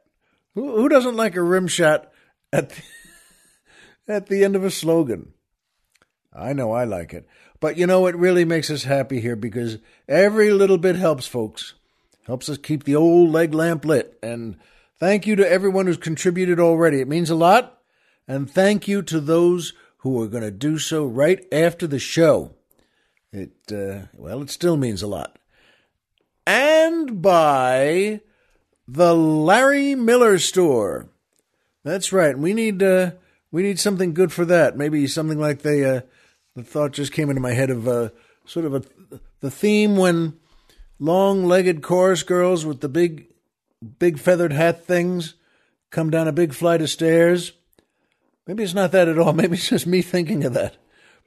Who, 0.54 0.76
who 0.76 0.88
doesn't 0.88 1.16
like 1.16 1.36
a 1.36 1.42
rim 1.42 1.66
shot 1.66 2.10
at 2.52 2.70
the, 2.70 2.82
at 4.08 4.28
the 4.28 4.44
end 4.44 4.56
of 4.56 4.64
a 4.64 4.70
slogan? 4.70 5.33
I 6.34 6.52
know 6.52 6.72
I 6.72 6.84
like 6.84 7.12
it. 7.12 7.26
But 7.60 7.78
you 7.78 7.86
know, 7.86 8.06
it 8.06 8.16
really 8.16 8.44
makes 8.44 8.70
us 8.70 8.84
happy 8.84 9.20
here 9.20 9.36
because 9.36 9.78
every 10.08 10.50
little 10.50 10.78
bit 10.78 10.96
helps, 10.96 11.26
folks. 11.26 11.74
Helps 12.26 12.48
us 12.48 12.58
keep 12.58 12.84
the 12.84 12.96
old 12.96 13.30
leg 13.30 13.54
lamp 13.54 13.84
lit. 13.84 14.18
And 14.22 14.56
thank 14.98 15.26
you 15.26 15.36
to 15.36 15.48
everyone 15.48 15.86
who's 15.86 15.96
contributed 15.96 16.58
already. 16.58 17.00
It 17.00 17.08
means 17.08 17.30
a 17.30 17.34
lot. 17.34 17.78
And 18.26 18.50
thank 18.50 18.88
you 18.88 19.02
to 19.02 19.20
those 19.20 19.74
who 19.98 20.22
are 20.22 20.28
going 20.28 20.42
to 20.42 20.50
do 20.50 20.78
so 20.78 21.04
right 21.04 21.44
after 21.52 21.86
the 21.86 21.98
show. 21.98 22.54
It, 23.32 23.52
uh, 23.70 24.06
well, 24.14 24.42
it 24.42 24.50
still 24.50 24.76
means 24.76 25.02
a 25.02 25.06
lot. 25.06 25.38
And 26.46 27.20
by 27.20 28.20
the 28.86 29.14
Larry 29.14 29.94
Miller 29.94 30.38
Store. 30.38 31.08
That's 31.82 32.12
right. 32.12 32.38
We 32.38 32.54
need, 32.54 32.82
uh, 32.82 33.12
we 33.50 33.62
need 33.62 33.78
something 33.78 34.14
good 34.14 34.32
for 34.32 34.44
that. 34.44 34.76
Maybe 34.76 35.06
something 35.06 35.38
like 35.38 35.62
they, 35.62 35.84
uh, 35.84 36.00
the 36.54 36.62
thought 36.62 36.92
just 36.92 37.12
came 37.12 37.30
into 37.30 37.42
my 37.42 37.52
head 37.52 37.70
of 37.70 37.88
uh, 37.88 38.10
sort 38.44 38.64
of 38.64 38.74
a 38.74 38.82
the 39.40 39.50
theme 39.50 39.96
when 39.96 40.38
long-legged 40.98 41.82
chorus 41.82 42.22
girls 42.22 42.64
with 42.64 42.80
the 42.80 42.88
big 42.88 43.26
big 43.98 44.18
feathered 44.18 44.52
hat 44.52 44.84
things 44.84 45.34
come 45.90 46.10
down 46.10 46.28
a 46.28 46.32
big 46.32 46.52
flight 46.52 46.82
of 46.82 46.90
stairs. 46.90 47.52
Maybe 48.46 48.62
it's 48.62 48.74
not 48.74 48.92
that 48.92 49.08
at 49.08 49.18
all. 49.18 49.32
Maybe 49.34 49.54
it's 49.56 49.68
just 49.68 49.86
me 49.86 50.02
thinking 50.02 50.44
of 50.44 50.54
that. 50.54 50.76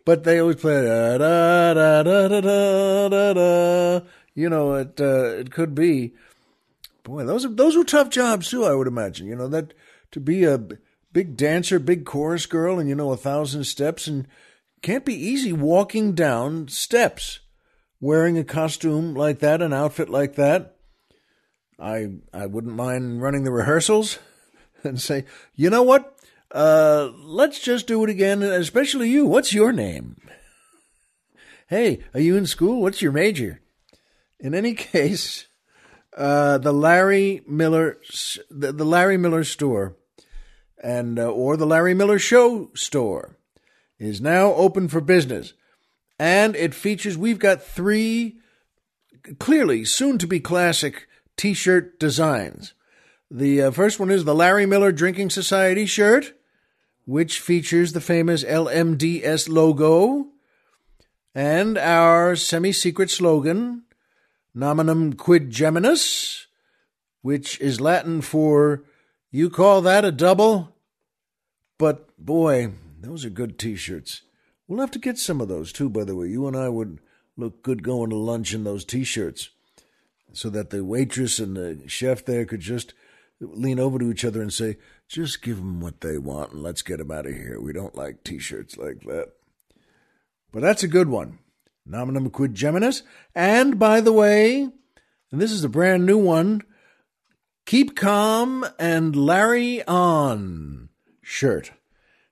But 0.05 0.23
they 0.23 0.39
always 0.39 0.57
play 0.57 0.85
da 0.85 1.17
da 1.17 1.73
da 1.73 2.03
da 2.03 2.27
da 2.27 2.41
da 2.41 3.09
da. 3.09 3.33
da. 3.33 4.05
You 4.35 4.49
know, 4.49 4.75
it 4.75 5.01
uh, 5.01 5.39
it 5.39 5.51
could 5.51 5.73
be. 5.73 6.13
Boy, 7.03 7.25
those 7.25 7.43
are 7.43 7.49
those 7.49 7.75
were 7.75 7.83
tough 7.83 8.09
jobs 8.09 8.49
too. 8.49 8.65
I 8.65 8.75
would 8.75 8.87
imagine. 8.87 9.27
You 9.27 9.35
know 9.35 9.47
that 9.47 9.73
to 10.11 10.19
be 10.19 10.43
a 10.43 10.59
big 11.11 11.35
dancer, 11.35 11.79
big 11.79 12.05
chorus 12.05 12.45
girl, 12.45 12.79
and 12.79 12.87
you 12.87 12.95
know 12.95 13.11
a 13.11 13.17
thousand 13.17 13.63
steps 13.63 14.07
and 14.07 14.27
can't 14.81 15.05
be 15.05 15.13
easy 15.13 15.53
walking 15.53 16.13
down 16.13 16.67
steps 16.67 17.39
wearing 17.99 18.37
a 18.37 18.43
costume 18.43 19.13
like 19.13 19.39
that, 19.39 19.61
an 19.61 19.73
outfit 19.73 20.09
like 20.09 20.35
that. 20.35 20.75
I 21.79 22.07
I 22.33 22.45
wouldn't 22.45 22.75
mind 22.75 23.21
running 23.21 23.43
the 23.43 23.51
rehearsals 23.51 24.19
and 24.83 24.99
say, 24.99 25.25
you 25.55 25.69
know 25.69 25.83
what? 25.83 26.13
Uh, 26.51 27.11
let's 27.17 27.59
just 27.59 27.87
do 27.87 28.03
it 28.03 28.09
again, 28.09 28.41
especially 28.41 29.09
you. 29.09 29.25
What's 29.25 29.53
your 29.53 29.71
name? 29.71 30.17
Hey, 31.69 31.99
are 32.13 32.21
you 32.21 32.37
in 32.37 32.45
school? 32.45 32.81
What's 32.81 33.01
your 33.01 33.11
major? 33.11 33.59
In 34.39 34.55
any 34.55 34.73
case, 34.93 35.47
uh, 36.15 36.59
the 36.59 36.71
Larry 36.71 37.41
Miller, 37.45 37.97
the, 38.49 38.71
the 38.71 38.85
Larry 38.85 39.17
Miller 39.17 39.43
store, 39.43 39.97
and 40.81 41.19
uh, 41.19 41.29
or 41.29 41.57
the 41.57 41.65
Larry 41.65 41.93
Miller 41.93 42.19
Show 42.19 42.71
store 42.73 43.36
is 43.99 44.21
now 44.21 44.53
open 44.53 44.87
for 44.87 45.01
business. 45.01 45.53
And 46.19 46.55
it 46.55 46.73
features, 46.73 47.17
we've 47.17 47.39
got 47.39 47.61
three 47.61 48.39
clearly 49.39 49.85
soon 49.85 50.17
to 50.17 50.27
be 50.27 50.39
classic 50.39 51.07
t 51.35 51.53
shirt 51.53 51.99
designs. 51.99 52.73
The 53.29 53.61
uh, 53.63 53.71
first 53.71 53.99
one 53.99 54.09
is 54.09 54.23
the 54.23 54.35
Larry 54.35 54.65
Miller 54.65 54.91
Drinking 54.91 55.29
Society 55.29 55.85
shirt, 55.85 56.33
which 57.05 57.39
features 57.39 57.93
the 57.93 58.01
famous 58.01 58.43
LMDS 58.43 59.49
logo 59.49 60.27
and 61.35 61.77
our 61.77 62.35
semi 62.35 62.71
secret 62.71 63.11
slogan, 63.11 63.83
Nominum 64.55 65.13
Quid 65.13 65.51
Geminis, 65.51 66.45
which 67.21 67.59
is 67.59 67.81
Latin 67.81 68.21
for 68.21 68.83
you 69.29 69.49
call 69.49 69.81
that 69.81 70.05
a 70.05 70.11
double? 70.11 70.73
But 71.77 72.09
boy, 72.17 72.71
those 72.99 73.25
are 73.25 73.29
good 73.29 73.57
t 73.59 73.75
shirts. 73.75 74.21
We'll 74.67 74.79
have 74.79 74.91
to 74.91 74.99
get 74.99 75.17
some 75.17 75.41
of 75.41 75.47
those 75.47 75.71
too, 75.71 75.89
by 75.89 76.03
the 76.03 76.15
way. 76.15 76.27
You 76.27 76.47
and 76.47 76.57
I 76.57 76.69
would 76.69 76.99
look 77.35 77.63
good 77.63 77.83
going 77.83 78.09
to 78.09 78.15
lunch 78.15 78.53
in 78.53 78.63
those 78.63 78.83
t 78.83 79.03
shirts 79.03 79.49
so 80.33 80.49
that 80.49 80.69
the 80.69 80.83
waitress 80.83 81.39
and 81.39 81.55
the 81.55 81.81
chef 81.87 82.25
there 82.25 82.45
could 82.45 82.59
just 82.59 82.93
lean 83.39 83.79
over 83.79 83.99
to 83.99 84.11
each 84.11 84.25
other 84.25 84.41
and 84.41 84.51
say, 84.51 84.77
just 85.07 85.41
give 85.41 85.57
them 85.57 85.79
what 85.79 86.01
they 86.01 86.17
want 86.17 86.51
and 86.51 86.63
let's 86.63 86.81
get 86.81 86.97
them 86.97 87.11
out 87.11 87.25
of 87.25 87.33
here. 87.33 87.61
We 87.61 87.71
don't 87.71 87.95
like 87.95 88.23
t 88.23 88.39
shirts 88.39 88.77
like 88.77 89.01
that. 89.01 89.31
But 90.51 90.61
that's 90.61 90.83
a 90.83 90.87
good 90.87 91.09
one. 91.09 91.39
Nominum 91.85 92.29
quid 92.29 92.55
geminis. 92.55 93.03
And 93.33 93.79
by 93.79 94.01
the 94.01 94.11
way, 94.11 94.69
and 95.31 95.41
this 95.41 95.51
is 95.51 95.63
a 95.63 95.69
brand 95.69 96.05
new 96.05 96.17
one, 96.17 96.63
Keep 97.65 97.95
Calm 97.95 98.65
and 98.79 99.15
Larry 99.15 99.83
On 99.87 100.89
shirt. 101.21 101.71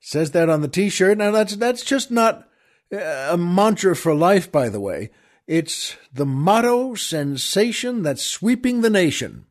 Says 0.08 0.30
that 0.32 0.52
on 0.52 0.62
the 0.62 0.68
T-shirt. 0.68 1.18
Now 1.18 1.32
that's 1.32 1.56
that's 1.56 1.84
just 1.84 2.12
not 2.12 2.48
a 2.92 3.36
mantra 3.40 3.96
for 3.96 4.14
life, 4.14 4.52
by 4.52 4.70
the 4.70 4.80
way. 4.80 5.10
It's 5.48 5.98
the 6.14 6.28
motto 6.28 6.94
sensation 6.94 8.04
that's 8.04 8.22
sweeping 8.22 8.82
the 8.82 8.92
nation. 8.92 9.48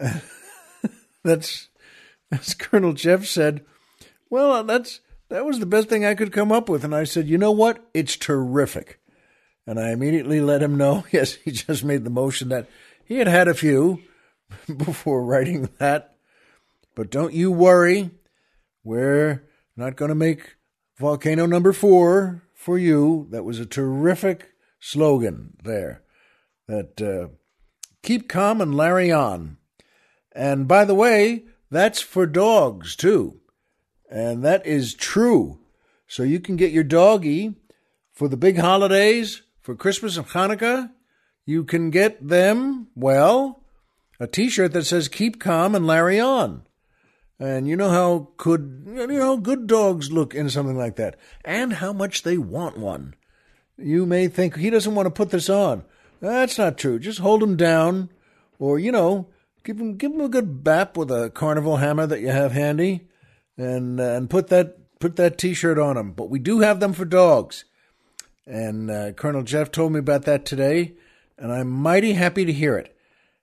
that's 1.22 1.68
as 2.32 2.54
Colonel 2.54 2.94
Jeff 2.94 3.26
said. 3.26 3.62
Well, 4.30 4.64
that's 4.64 5.00
that 5.28 5.44
was 5.44 5.58
the 5.58 5.66
best 5.66 5.90
thing 5.90 6.06
I 6.06 6.14
could 6.14 6.32
come 6.32 6.50
up 6.50 6.70
with, 6.70 6.82
and 6.82 6.94
I 6.94 7.04
said, 7.04 7.28
you 7.28 7.36
know 7.36 7.52
what? 7.52 7.86
It's 7.92 8.16
terrific. 8.16 9.00
And 9.66 9.78
I 9.78 9.90
immediately 9.90 10.40
let 10.40 10.62
him 10.62 10.78
know. 10.78 11.04
Yes, 11.12 11.34
he 11.34 11.50
just 11.50 11.84
made 11.84 12.04
the 12.04 12.10
motion 12.10 12.48
that 12.48 12.70
he 13.04 13.16
had 13.16 13.28
had 13.28 13.48
a 13.48 13.54
few 13.54 14.00
before 14.78 15.22
writing 15.22 15.68
that. 15.76 16.16
But 16.94 17.10
don't 17.10 17.34
you 17.34 17.52
worry. 17.52 18.12
We're 18.86 19.42
not 19.76 19.96
going 19.96 20.10
to 20.10 20.14
make 20.14 20.54
volcano 20.96 21.44
number 21.44 21.72
four 21.72 22.44
for 22.54 22.78
you. 22.78 23.26
That 23.32 23.44
was 23.44 23.58
a 23.58 23.66
terrific 23.66 24.52
slogan 24.78 25.56
there. 25.64 26.04
That 26.68 27.02
uh, 27.02 27.34
keep 28.04 28.28
calm 28.28 28.60
and 28.60 28.76
Larry 28.76 29.10
on. 29.10 29.56
And 30.36 30.68
by 30.68 30.84
the 30.84 30.94
way, 30.94 31.46
that's 31.68 32.00
for 32.00 32.26
dogs 32.26 32.94
too. 32.94 33.40
And 34.08 34.44
that 34.44 34.64
is 34.64 34.94
true. 34.94 35.58
So 36.06 36.22
you 36.22 36.38
can 36.38 36.54
get 36.54 36.70
your 36.70 36.84
doggy 36.84 37.56
for 38.12 38.28
the 38.28 38.36
big 38.36 38.56
holidays, 38.56 39.42
for 39.62 39.74
Christmas 39.74 40.16
and 40.16 40.28
Hanukkah. 40.28 40.92
You 41.44 41.64
can 41.64 41.90
get 41.90 42.24
them, 42.24 42.86
well, 42.94 43.64
a 44.20 44.28
t 44.28 44.48
shirt 44.48 44.74
that 44.74 44.84
says 44.84 45.08
keep 45.08 45.40
calm 45.40 45.74
and 45.74 45.88
Larry 45.88 46.20
on. 46.20 46.65
And 47.38 47.68
you 47.68 47.76
know 47.76 47.90
how 47.90 48.28
could 48.38 48.84
you 48.86 49.06
know 49.06 49.36
good 49.36 49.66
dogs 49.66 50.10
look 50.10 50.34
in 50.34 50.48
something 50.48 50.76
like 50.76 50.96
that, 50.96 51.16
and 51.44 51.74
how 51.74 51.92
much 51.92 52.22
they 52.22 52.38
want 52.38 52.78
one. 52.78 53.14
You 53.76 54.06
may 54.06 54.26
think 54.28 54.56
he 54.56 54.70
doesn't 54.70 54.94
want 54.94 55.06
to 55.06 55.10
put 55.10 55.30
this 55.30 55.50
on. 55.50 55.84
That's 56.20 56.56
not 56.56 56.78
true. 56.78 56.98
Just 56.98 57.18
hold 57.18 57.42
him 57.42 57.56
down, 57.56 58.08
or 58.58 58.78
you 58.78 58.90
know, 58.90 59.28
give 59.64 59.78
him 59.78 59.96
give 59.98 60.12
them 60.12 60.22
a 60.22 60.30
good 60.30 60.64
bap 60.64 60.96
with 60.96 61.10
a 61.10 61.28
carnival 61.28 61.76
hammer 61.76 62.06
that 62.06 62.20
you 62.20 62.28
have 62.28 62.52
handy, 62.52 63.08
and 63.58 64.00
uh, 64.00 64.14
and 64.14 64.30
put 64.30 64.48
that 64.48 64.98
put 64.98 65.16
that 65.16 65.36
T-shirt 65.36 65.78
on 65.78 65.98
him. 65.98 66.12
But 66.12 66.30
we 66.30 66.38
do 66.38 66.60
have 66.60 66.80
them 66.80 66.94
for 66.94 67.04
dogs, 67.04 67.66
and 68.46 68.90
uh, 68.90 69.12
Colonel 69.12 69.42
Jeff 69.42 69.70
told 69.70 69.92
me 69.92 69.98
about 69.98 70.22
that 70.22 70.46
today, 70.46 70.94
and 71.36 71.52
I'm 71.52 71.68
mighty 71.68 72.14
happy 72.14 72.46
to 72.46 72.52
hear 72.52 72.78
it. 72.78 72.96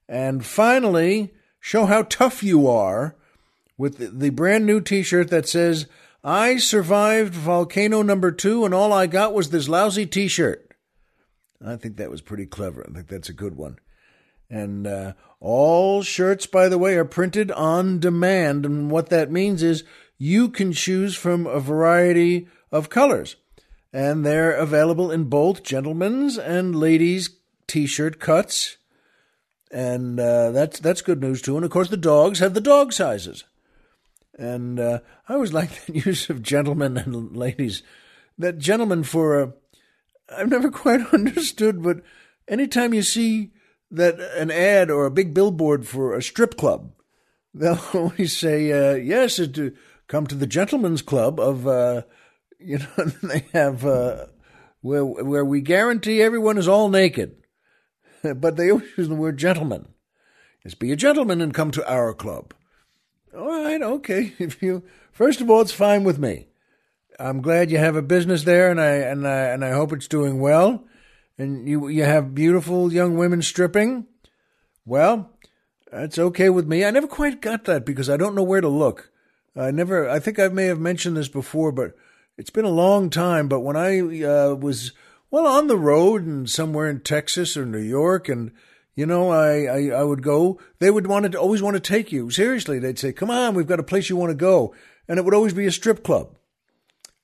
And 0.09 0.43
finally, 0.43 1.31
show 1.59 1.85
how 1.85 2.01
tough 2.03 2.41
you 2.41 2.67
are 2.67 3.15
with 3.77 4.19
the, 4.19 4.29
brand 4.29 4.65
new 4.65 4.81
T-shirt 4.81 5.29
that 5.29 5.47
says. 5.47 5.87
I 6.25 6.55
survived 6.55 7.33
volcano 7.33 8.01
number 8.01 8.31
two, 8.31 8.63
and 8.63 8.73
all 8.73 8.93
I 8.93 9.07
got 9.07 9.33
was 9.33 9.49
this 9.49 9.67
lousy 9.67 10.05
t 10.05 10.29
shirt. 10.29 10.73
I 11.65 11.75
think 11.75 11.97
that 11.97 12.09
was 12.09 12.21
pretty 12.21 12.45
clever. 12.45 12.85
I 12.87 12.93
think 12.93 13.07
that's 13.07 13.27
a 13.27 13.33
good 13.33 13.57
one. 13.57 13.77
And 14.49 14.87
uh, 14.87 15.13
all 15.39 16.01
shirts, 16.01 16.45
by 16.45 16.69
the 16.69 16.77
way, 16.77 16.95
are 16.95 17.05
printed 17.05 17.51
on 17.51 17.99
demand. 17.99 18.65
And 18.65 18.89
what 18.89 19.09
that 19.09 19.31
means 19.31 19.63
is 19.63 19.83
you 20.17 20.49
can 20.49 20.71
choose 20.71 21.15
from 21.15 21.45
a 21.45 21.59
variety 21.59 22.47
of 22.71 22.89
colors. 22.89 23.35
And 23.91 24.25
they're 24.25 24.51
available 24.51 25.11
in 25.11 25.25
both 25.25 25.63
gentlemen's 25.63 26.37
and 26.37 26.75
ladies' 26.75 27.29
t 27.67 27.85
shirt 27.85 28.19
cuts. 28.19 28.77
And 29.71 30.19
uh, 30.19 30.51
that's, 30.51 30.79
that's 30.79 31.01
good 31.01 31.21
news, 31.21 31.41
too. 31.41 31.55
And 31.55 31.65
of 31.65 31.71
course, 31.71 31.89
the 31.89 31.97
dogs 31.97 32.39
have 32.39 32.53
the 32.53 32.61
dog 32.61 32.93
sizes. 32.93 33.43
And 34.37 34.79
uh, 34.79 34.99
I 35.27 35.33
always 35.33 35.53
like 35.59 35.85
the 35.85 35.99
use 35.99 36.29
of 36.29 36.41
gentlemen 36.41 36.97
and 36.97 37.35
ladies. 37.35 37.83
That 38.37 38.57
gentleman 38.57 39.03
for 39.03 39.39
a, 39.39 39.53
I've 40.35 40.49
never 40.49 40.71
quite 40.71 41.01
understood, 41.13 41.83
but 41.83 42.01
anytime 42.47 42.93
you 42.93 43.03
see 43.03 43.51
that 43.91 44.19
an 44.19 44.49
ad 44.49 44.89
or 44.89 45.05
a 45.05 45.11
big 45.11 45.33
billboard 45.33 45.87
for 45.87 46.15
a 46.15 46.23
strip 46.23 46.57
club, 46.57 46.91
they'll 47.53 47.79
always 47.93 48.35
say, 48.35 48.71
uh, 48.71 48.95
"Yes, 48.95 49.35
to 49.35 49.75
come 50.07 50.25
to 50.27 50.35
the 50.35 50.47
gentlemen's 50.47 51.03
club 51.03 51.39
of," 51.39 51.67
uh, 51.67 52.01
you 52.59 52.79
know, 52.79 53.05
they 53.21 53.45
have 53.53 53.85
uh, 53.85 54.25
where 54.81 55.05
where 55.05 55.45
we 55.45 55.61
guarantee 55.61 56.23
everyone 56.23 56.57
is 56.57 56.67
all 56.67 56.89
naked, 56.89 57.35
but 58.23 58.57
they 58.57 58.71
always 58.71 58.89
use 58.97 59.07
the 59.07 59.13
word 59.15 59.37
gentleman. 59.37 59.89
Yes, 60.65 60.73
be 60.73 60.91
a 60.91 60.95
gentleman 60.95 61.41
and 61.41 61.53
come 61.53 61.69
to 61.71 61.87
our 61.91 62.13
club. 62.13 62.55
All 63.35 63.63
right, 63.63 63.81
okay. 63.81 64.33
If 64.39 64.61
you 64.61 64.83
first 65.11 65.41
of 65.41 65.49
all, 65.49 65.61
it's 65.61 65.71
fine 65.71 66.03
with 66.03 66.19
me. 66.19 66.47
I'm 67.19 67.41
glad 67.41 67.71
you 67.71 67.77
have 67.77 67.95
a 67.95 68.01
business 68.01 68.43
there, 68.43 68.69
and 68.69 68.79
I 68.79 68.91
and 68.95 69.27
I 69.27 69.39
and 69.45 69.63
I 69.65 69.71
hope 69.71 69.93
it's 69.93 70.07
doing 70.07 70.39
well. 70.39 70.83
And 71.37 71.67
you 71.67 71.87
you 71.87 72.03
have 72.03 72.35
beautiful 72.35 72.93
young 72.93 73.17
women 73.17 73.41
stripping. 73.41 74.05
Well, 74.85 75.31
that's 75.91 76.19
okay 76.19 76.49
with 76.49 76.67
me. 76.67 76.83
I 76.83 76.91
never 76.91 77.07
quite 77.07 77.41
got 77.41 77.65
that 77.65 77.85
because 77.85 78.09
I 78.09 78.17
don't 78.17 78.35
know 78.35 78.43
where 78.43 78.61
to 78.61 78.69
look. 78.69 79.11
I 79.55 79.71
never. 79.71 80.09
I 80.09 80.19
think 80.19 80.39
I 80.39 80.47
may 80.47 80.65
have 80.65 80.79
mentioned 80.79 81.17
this 81.17 81.27
before, 81.27 81.71
but 81.71 81.95
it's 82.37 82.49
been 82.49 82.65
a 82.65 82.69
long 82.69 83.09
time. 83.09 83.47
But 83.47 83.61
when 83.61 83.75
I 83.75 83.99
uh, 84.23 84.55
was 84.55 84.91
well 85.31 85.47
on 85.47 85.67
the 85.67 85.77
road 85.77 86.25
and 86.25 86.49
somewhere 86.49 86.89
in 86.89 87.01
Texas 87.01 87.55
or 87.55 87.65
New 87.65 87.79
York, 87.79 88.29
and 88.29 88.51
you 88.95 89.05
know, 89.05 89.29
I, 89.29 89.63
I, 89.63 89.87
I 89.99 90.03
would 90.03 90.21
go. 90.21 90.59
They 90.79 90.91
would 90.91 91.07
want 91.07 91.31
to 91.31 91.39
always 91.39 91.61
want 91.61 91.75
to 91.75 91.79
take 91.79 92.11
you 92.11 92.29
seriously. 92.29 92.79
They'd 92.79 92.99
say, 92.99 93.11
"Come 93.11 93.31
on, 93.31 93.55
we've 93.55 93.67
got 93.67 93.79
a 93.79 93.83
place 93.83 94.09
you 94.09 94.15
want 94.15 94.29
to 94.29 94.35
go," 94.35 94.75
and 95.07 95.17
it 95.17 95.25
would 95.25 95.33
always 95.33 95.53
be 95.53 95.65
a 95.65 95.71
strip 95.71 96.03
club. 96.03 96.35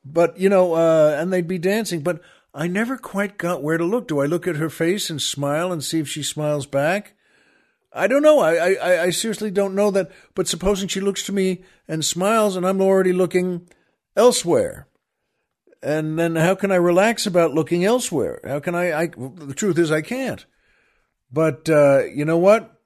But 0.04 0.40
you 0.40 0.50
know, 0.50 0.74
uh, 0.74 1.16
and 1.20 1.32
they'd 1.32 1.48
be 1.48 1.60
dancing. 1.60 2.02
But 2.02 2.22
I 2.54 2.68
never 2.68 2.98
quite 2.98 3.38
got 3.38 3.62
where 3.62 3.78
to 3.78 3.86
look. 3.86 4.08
Do 4.08 4.20
I 4.20 4.26
look 4.26 4.48
at 4.48 4.56
her 4.56 4.70
face 4.70 5.10
and 5.10 5.22
smile 5.22 5.72
and 5.72 5.84
see 5.84 6.00
if 6.00 6.10
she 6.10 6.24
smiles 6.24 6.66
back? 6.66 7.14
I 7.92 8.08
don't 8.08 8.22
know. 8.22 8.40
I, 8.40 8.74
I, 8.74 9.04
I 9.04 9.10
seriously 9.10 9.52
don't 9.52 9.76
know 9.76 9.92
that. 9.92 10.12
But 10.36 10.48
supposing 10.48 10.88
she 10.88 11.00
looks 11.00 11.24
to 11.24 11.32
me 11.32 11.64
and 11.88 12.04
smiles, 12.04 12.56
and 12.56 12.66
I'm 12.66 12.82
already 12.82 13.14
looking 13.14 13.68
elsewhere, 14.16 14.88
and 15.84 16.18
then 16.18 16.36
how 16.36 16.56
can 16.56 16.72
I 16.72 16.76
relax 16.76 17.28
about 17.28 17.54
looking 17.54 17.86
elsewhere? 17.86 18.40
How 18.44 18.60
can 18.60 18.74
I? 18.74 18.92
I 18.94 19.06
the 19.08 19.54
truth 19.56 19.78
is, 19.78 19.92
I 19.92 20.02
can't. 20.02 20.46
But 21.32 21.70
uh, 21.70 22.06
you 22.06 22.26
know 22.26 22.38
what? 22.38 22.80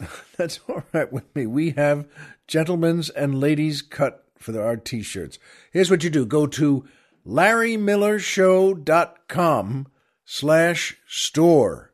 That's 0.36 0.60
all 0.68 0.84
right 0.92 1.12
with 1.12 1.34
me. 1.34 1.46
We 1.46 1.70
have 1.70 2.06
gentlemen's 2.46 3.10
and 3.10 3.40
ladies' 3.40 3.82
cut 3.82 4.24
for 4.38 4.56
our 4.60 4.76
t 4.76 5.02
shirts. 5.02 5.40
Here's 5.72 5.90
what 5.90 6.04
you 6.04 6.10
do 6.10 6.26
go 6.26 6.46
to 6.46 6.84
larrymillershow.com 7.26 9.86
slash 10.24 10.96
store. 11.06 11.92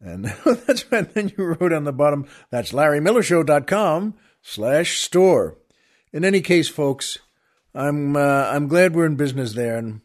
And 0.00 0.26
that's 0.44 0.90
right. 0.92 1.12
Then 1.12 1.32
you 1.36 1.44
wrote 1.44 1.72
on 1.72 1.84
the 1.84 1.92
bottom, 1.92 2.26
that's 2.50 2.72
larrymillershow.com 2.72 4.14
slash 4.42 5.00
store. 5.00 5.58
In 6.12 6.24
any 6.24 6.40
case, 6.40 6.68
folks, 6.68 7.18
I'm, 7.74 8.16
uh, 8.16 8.50
I'm 8.52 8.68
glad 8.68 8.94
we're 8.94 9.06
in 9.06 9.16
business 9.16 9.54
there 9.54 9.76
and 9.76 10.02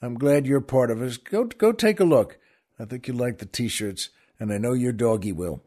I'm 0.00 0.14
glad 0.14 0.46
you're 0.46 0.60
part 0.60 0.90
of 0.90 1.00
us. 1.00 1.16
Go, 1.16 1.44
go 1.44 1.72
take 1.72 1.98
a 1.98 2.04
look. 2.04 2.38
I 2.78 2.84
think 2.84 3.08
you'll 3.08 3.16
like 3.16 3.38
the 3.38 3.46
t-shirts 3.46 4.10
and 4.42 4.52
I 4.52 4.58
know 4.58 4.72
your 4.72 4.90
doggy 4.90 5.30
will. 5.30 5.62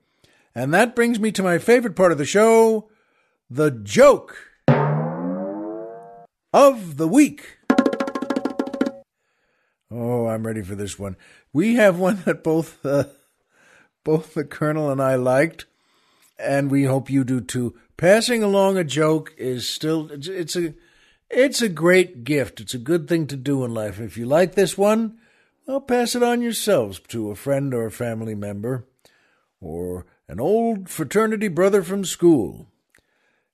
And 0.53 0.73
that 0.73 0.97
brings 0.97 1.17
me 1.17 1.31
to 1.31 1.41
my 1.41 1.59
favorite 1.59 1.95
part 1.95 2.11
of 2.11 2.17
the 2.17 2.25
show, 2.25 2.89
the 3.49 3.71
joke 3.71 4.35
of 6.51 6.97
the 6.97 7.07
week. 7.07 7.57
Oh, 9.89 10.27
I'm 10.27 10.45
ready 10.45 10.61
for 10.61 10.75
this 10.75 10.99
one. 10.99 11.15
We 11.53 11.75
have 11.75 11.97
one 11.97 12.23
that 12.25 12.43
both 12.43 12.85
uh, 12.85 13.05
both 14.03 14.33
the 14.33 14.43
colonel 14.43 14.91
and 14.91 15.01
I 15.01 15.15
liked, 15.15 15.65
and 16.37 16.69
we 16.69 16.83
hope 16.83 17.09
you 17.09 17.23
do 17.23 17.39
too. 17.39 17.75
Passing 17.95 18.43
along 18.43 18.77
a 18.77 18.83
joke 18.83 19.33
is 19.37 19.69
still 19.69 20.11
it's, 20.11 20.27
it's 20.27 20.57
a 20.57 20.73
it's 21.29 21.61
a 21.61 21.69
great 21.69 22.25
gift. 22.25 22.59
It's 22.59 22.73
a 22.73 22.77
good 22.77 23.07
thing 23.07 23.25
to 23.27 23.37
do 23.37 23.63
in 23.63 23.73
life. 23.73 24.01
If 24.01 24.17
you 24.17 24.25
like 24.25 24.55
this 24.55 24.77
one, 24.77 25.17
well, 25.65 25.81
pass 25.81 26.15
it 26.15 26.23
on 26.23 26.41
yourselves 26.41 26.99
to 27.07 27.31
a 27.31 27.35
friend 27.35 27.73
or 27.73 27.85
a 27.85 27.91
family 27.91 28.35
member, 28.35 28.87
or 29.59 30.05
an 30.27 30.39
old 30.39 30.89
fraternity 30.89 31.47
brother 31.47 31.81
from 31.81 32.05
school. 32.05 32.67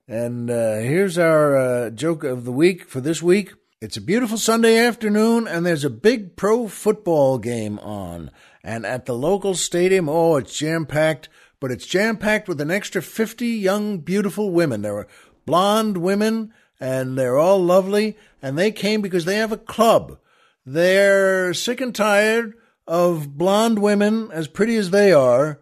And 0.07 0.49
uh, 0.49 0.75
here's 0.77 1.17
our 1.17 1.55
uh, 1.55 1.89
joke 1.89 2.23
of 2.23 2.43
the 2.43 2.51
week 2.51 2.85
for 2.85 2.99
this 2.99 3.21
week. 3.23 3.53
It's 3.79 3.97
a 3.97 4.01
beautiful 4.01 4.37
Sunday 4.37 4.77
afternoon, 4.77 5.47
and 5.47 5.65
there's 5.65 5.85
a 5.85 5.89
big 5.89 6.35
pro 6.35 6.67
football 6.67 7.37
game 7.37 7.79
on. 7.79 8.29
And 8.63 8.85
at 8.85 9.05
the 9.05 9.15
local 9.15 9.55
stadium, 9.55 10.09
oh, 10.09 10.35
it's 10.35 10.57
jam 10.57 10.85
packed, 10.85 11.29
but 11.59 11.71
it's 11.71 11.87
jam 11.87 12.17
packed 12.17 12.47
with 12.47 12.59
an 12.59 12.69
extra 12.69 13.01
50 13.01 13.47
young, 13.47 13.99
beautiful 13.99 14.51
women. 14.51 14.81
There 14.81 14.97
are 14.97 15.07
blonde 15.45 15.97
women, 15.97 16.53
and 16.79 17.17
they're 17.17 17.39
all 17.39 17.59
lovely, 17.59 18.17
and 18.41 18.57
they 18.57 18.71
came 18.71 19.01
because 19.01 19.25
they 19.25 19.37
have 19.37 19.51
a 19.51 19.57
club. 19.57 20.17
They're 20.65 21.53
sick 21.53 21.81
and 21.81 21.93
tired 21.93 22.53
of 22.87 23.37
blonde 23.37 23.79
women, 23.79 24.29
as 24.31 24.47
pretty 24.47 24.75
as 24.75 24.91
they 24.91 25.11
are, 25.11 25.61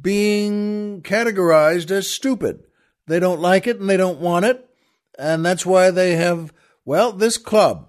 being 0.00 1.02
categorized 1.02 1.90
as 1.90 2.08
stupid. 2.08 2.64
They 3.06 3.18
don't 3.18 3.40
like 3.40 3.66
it 3.66 3.80
and 3.80 3.88
they 3.88 3.96
don't 3.96 4.20
want 4.20 4.44
it, 4.44 4.68
and 5.18 5.44
that's 5.44 5.64
why 5.64 5.90
they 5.90 6.16
have 6.16 6.52
well, 6.86 7.12
this 7.12 7.36
club. 7.36 7.88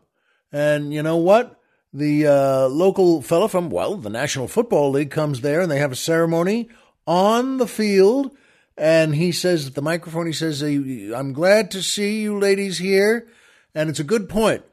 And 0.52 0.91
you 0.91 1.04
know 1.04 1.17
what? 1.17 1.62
The 1.93 2.28
uh, 2.28 2.67
local 2.67 3.22
fellow 3.22 3.48
from, 3.48 3.70
well, 3.70 3.96
the 3.96 4.10
National 4.10 4.48
Football 4.48 4.91
League 4.91 5.12
comes 5.12 5.41
there 5.41 5.62
and 5.62 5.72
they 5.72 5.78
have 5.78 5.91
a 5.91 5.96
ceremony 5.96 6.70
on 7.06 7.58
the 7.58 7.67
field. 7.67 8.36
And 8.76 9.15
he 9.15 9.32
says 9.32 9.67
at 9.67 9.76
the 9.76 9.82
microphone, 9.82 10.26
he 10.26 10.34
says, 10.34 10.62
I'm 10.62 11.32
glad 11.32 11.72
to 11.72 11.82
see 11.82 12.22
you 12.22 12.38
ladies 12.38 12.80
here. 12.80 13.28
And 13.74 13.89
it's 13.89 14.00
a 14.00 14.04
good 14.04 14.28
point. 14.28 14.63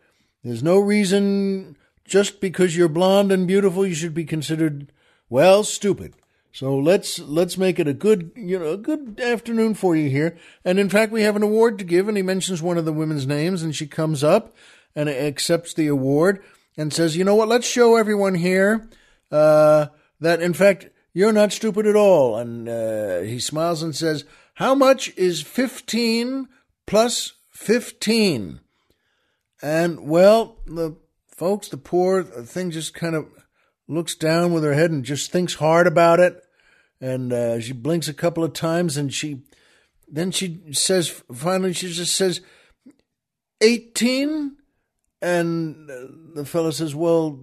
There's 0.45 0.63
no 0.63 0.79
reason 0.79 1.77
just 2.05 2.41
because 2.41 2.77
you're 2.77 2.89
blonde 2.89 3.33
and 3.33 3.49
beautiful, 3.49 3.87
you 3.87 3.95
should 3.95 4.15
be 4.15 4.25
considered, 4.25 4.93
well, 5.31 5.65
stupid. 5.65 6.15
So 6.53 6.79
let's 6.79 7.19
let's 7.19 7.59
make 7.59 7.81
it 7.81 7.89
a 7.89 7.93
good 7.93 8.31
you 8.37 8.61
know 8.61 8.75
a 8.75 8.77
good 8.77 9.19
afternoon 9.21 9.75
for 9.75 9.97
you 9.97 10.09
here. 10.09 10.37
And 10.65 10.79
in 10.79 10.89
fact, 10.89 11.11
we 11.11 11.23
have 11.23 11.35
an 11.35 11.43
award 11.43 11.79
to 11.79 11.85
give, 11.85 12.07
and 12.07 12.17
he 12.17 12.23
mentions 12.23 12.63
one 12.63 12.79
of 12.79 12.85
the 12.85 12.93
women's 12.93 13.27
names, 13.27 13.63
and 13.63 13.75
she 13.75 13.89
comes 13.89 14.23
up 14.23 14.55
and 14.95 15.09
accepts 15.09 15.75
the 15.75 15.89
award 15.89 16.45
and 16.77 16.93
says, 16.93 17.17
"You 17.17 17.25
know 17.25 17.35
what? 17.35 17.49
Let's 17.49 17.67
show 17.67 17.97
everyone 17.97 18.37
here 18.37 18.89
uh, 19.33 19.87
that 20.21 20.41
in 20.41 20.55
fact 20.55 20.91
you're 21.13 21.33
not 21.33 21.51
stupid 21.51 21.87
at 21.87 21.97
all." 21.97 22.37
And 22.37 22.69
uh, 22.69 23.23
he 23.23 23.41
smiles 23.41 23.83
and 23.83 23.97
says, 23.97 24.25
"How 24.55 24.77
much 24.77 25.13
is 25.17 25.43
fifteen 25.43 26.47
plus 26.87 27.33
fifteen? 27.51 28.61
And 29.63 30.09
well, 30.09 30.59
the 30.67 30.97
folks, 31.29 31.69
the 31.69 31.77
poor 31.77 32.23
thing 32.23 32.71
just 32.71 32.95
kind 32.95 33.15
of 33.15 33.27
looks 33.89 34.15
down 34.15 34.53
with 34.53 34.65
her 34.65 34.75
head 34.75 34.91
and 34.91 35.05
just 35.05 35.31
thinks 35.31 35.55
hard 35.55 35.87
about 35.87 36.21
it. 36.21 36.43
And 37.01 37.33
uh, 37.33 37.61
she 37.61 37.73
blinks 37.73 38.09
a 38.09 38.15
couple 38.15 38.45
of 38.45 38.53
times 38.53 38.97
and 38.97 39.13
she 39.13 39.43
then 40.07 40.31
she 40.31 40.61
says 40.73 41.09
finally 41.33 41.73
she 41.73 41.89
just 41.89 42.15
says 42.15 42.41
18 43.63 44.57
and 45.23 45.91
the 46.35 46.45
fellow 46.45 46.71
says 46.71 46.95
well 46.95 47.41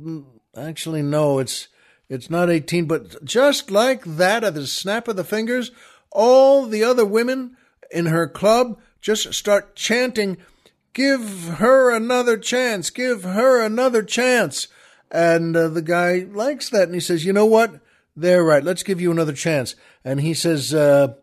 actually 0.56 1.02
no 1.02 1.39
it's 1.39 1.67
it's 2.08 2.30
not 2.30 2.50
18 2.50 2.86
but 2.86 3.24
just 3.26 3.71
like 3.71 4.04
that 4.04 4.43
at 4.43 4.54
the 4.54 4.67
snap 4.67 5.08
of 5.08 5.15
the 5.15 5.24
fingers 5.24 5.71
all 6.12 6.65
the 6.65 6.84
other 6.84 7.06
women 7.06 7.58
in 7.91 8.06
her 8.06 8.28
club 8.28 8.80
just 9.02 9.34
start 9.34 9.76
chanting, 9.76 10.38
Give 10.93 11.47
her 11.58 11.95
another 11.95 12.38
chance, 12.38 12.89
give 12.89 13.23
her 13.23 13.63
another 13.63 14.04
chance. 14.04 14.67
And 15.10 15.56
uh, 15.56 15.67
the 15.69 15.82
guy 15.82 16.25
likes 16.30 16.69
that 16.69 16.84
and 16.84 16.93
he 16.93 16.99
says, 16.99 17.25
You 17.25 17.34
know 17.34 17.45
what? 17.45 17.80
They're 18.15 18.43
right. 18.43 18.63
Let's 18.63 18.84
give 18.84 18.99
you 18.99 19.12
another 19.12 19.34
chance. 19.34 19.75
And 20.04 20.21
he 20.21 20.34
says, 20.34 20.73
uh, 20.73 21.15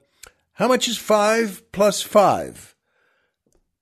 How 0.55 0.69
much 0.69 0.89
is 0.89 0.97
five 0.97 1.63
plus 1.73 2.03
five? 2.03 2.75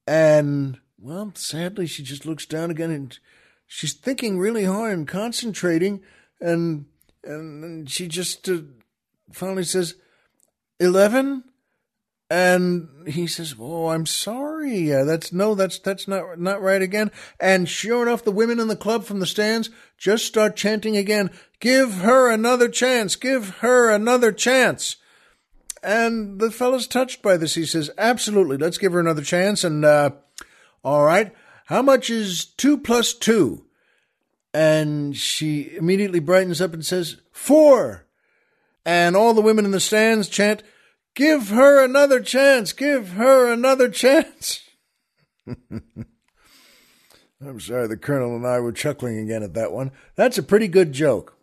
And, 0.06 0.78
well, 0.98 1.32
sadly, 1.34 1.86
she 1.86 2.02
just 2.02 2.26
looks 2.26 2.46
down 2.46 2.70
again 2.70 2.90
and 2.90 3.18
she's 3.66 3.92
thinking 3.92 4.38
really 4.38 4.64
hard 4.64 4.92
and 4.92 5.08
concentrating. 5.08 6.02
And, 6.40 6.86
and 7.24 7.90
she 7.90 8.06
just 8.06 8.48
uh, 8.48 8.58
finally 9.32 9.64
says, 9.64 9.94
11? 10.78 11.44
And 12.28 12.88
he 13.06 13.28
says, 13.28 13.54
"Oh, 13.58 13.88
I'm 13.88 14.06
sorry. 14.06 14.92
Uh, 14.92 15.04
that's 15.04 15.32
no, 15.32 15.54
that's 15.54 15.78
that's 15.78 16.08
not 16.08 16.40
not 16.40 16.60
right 16.60 16.82
again." 16.82 17.12
And 17.38 17.68
sure 17.68 18.02
enough, 18.02 18.24
the 18.24 18.32
women 18.32 18.58
in 18.58 18.66
the 18.66 18.74
club 18.74 19.04
from 19.04 19.20
the 19.20 19.26
stands 19.26 19.70
just 19.96 20.26
start 20.26 20.56
chanting 20.56 20.96
again, 20.96 21.30
"Give 21.60 21.98
her 21.98 22.28
another 22.28 22.68
chance! 22.68 23.14
Give 23.14 23.50
her 23.60 23.90
another 23.90 24.32
chance!" 24.32 24.96
And 25.84 26.40
the 26.40 26.50
fellow's 26.50 26.88
touched 26.88 27.22
by 27.22 27.36
this. 27.36 27.54
He 27.54 27.64
says, 27.64 27.90
"Absolutely, 27.96 28.56
let's 28.56 28.78
give 28.78 28.92
her 28.92 29.00
another 29.00 29.22
chance." 29.22 29.62
And 29.62 29.84
uh, 29.84 30.10
all 30.82 31.04
right, 31.04 31.32
how 31.66 31.82
much 31.82 32.10
is 32.10 32.44
two 32.44 32.78
plus 32.78 33.14
two? 33.14 33.66
And 34.56 35.14
she 35.14 35.76
immediately 35.76 36.18
brightens 36.18 36.62
up 36.62 36.72
and 36.72 36.84
says, 36.84 37.16
Four. 37.30 38.06
And 38.86 39.14
all 39.14 39.34
the 39.34 39.42
women 39.42 39.66
in 39.66 39.70
the 39.70 39.80
stands 39.80 40.28
chant, 40.28 40.62
Give 41.16 41.48
her 41.48 41.82
another 41.82 42.20
chance. 42.20 42.74
Give 42.74 43.12
her 43.12 43.50
another 43.50 43.88
chance. 43.88 44.60
I'm 45.48 46.04
sorry, 47.58 47.88
the 47.88 47.96
Colonel 47.96 48.36
and 48.36 48.46
I 48.46 48.60
were 48.60 48.70
chuckling 48.70 49.18
again 49.18 49.42
at 49.42 49.54
that 49.54 49.72
one. 49.72 49.92
That's 50.14 50.36
a 50.36 50.42
pretty 50.42 50.68
good 50.68 50.92
joke. 50.92 51.38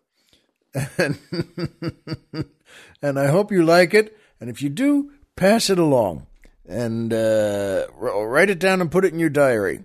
and 0.96 1.18
and 3.02 3.18
I 3.18 3.26
hope 3.26 3.50
you 3.50 3.64
like 3.64 3.94
it. 3.94 4.16
And 4.40 4.48
if 4.48 4.62
you 4.62 4.68
do, 4.68 5.10
pass 5.34 5.68
it 5.68 5.78
along 5.78 6.28
and 6.68 7.12
uh, 7.12 7.88
write 7.98 8.50
it 8.50 8.60
down 8.60 8.80
and 8.80 8.92
put 8.92 9.04
it 9.04 9.12
in 9.12 9.18
your 9.18 9.28
diary. 9.28 9.84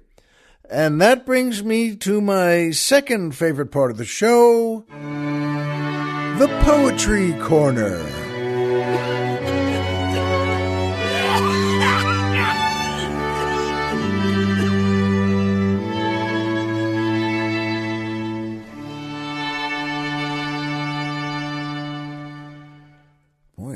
And 0.70 1.02
that 1.02 1.26
brings 1.26 1.64
me 1.64 1.96
to 1.96 2.22
my 2.22 2.70
second 2.70 3.36
favorite 3.36 3.72
part 3.72 3.90
of 3.90 3.98
the 3.98 4.06
show 4.06 4.86
the 6.38 6.48
Poetry 6.62 7.34
Corner. 7.40 8.29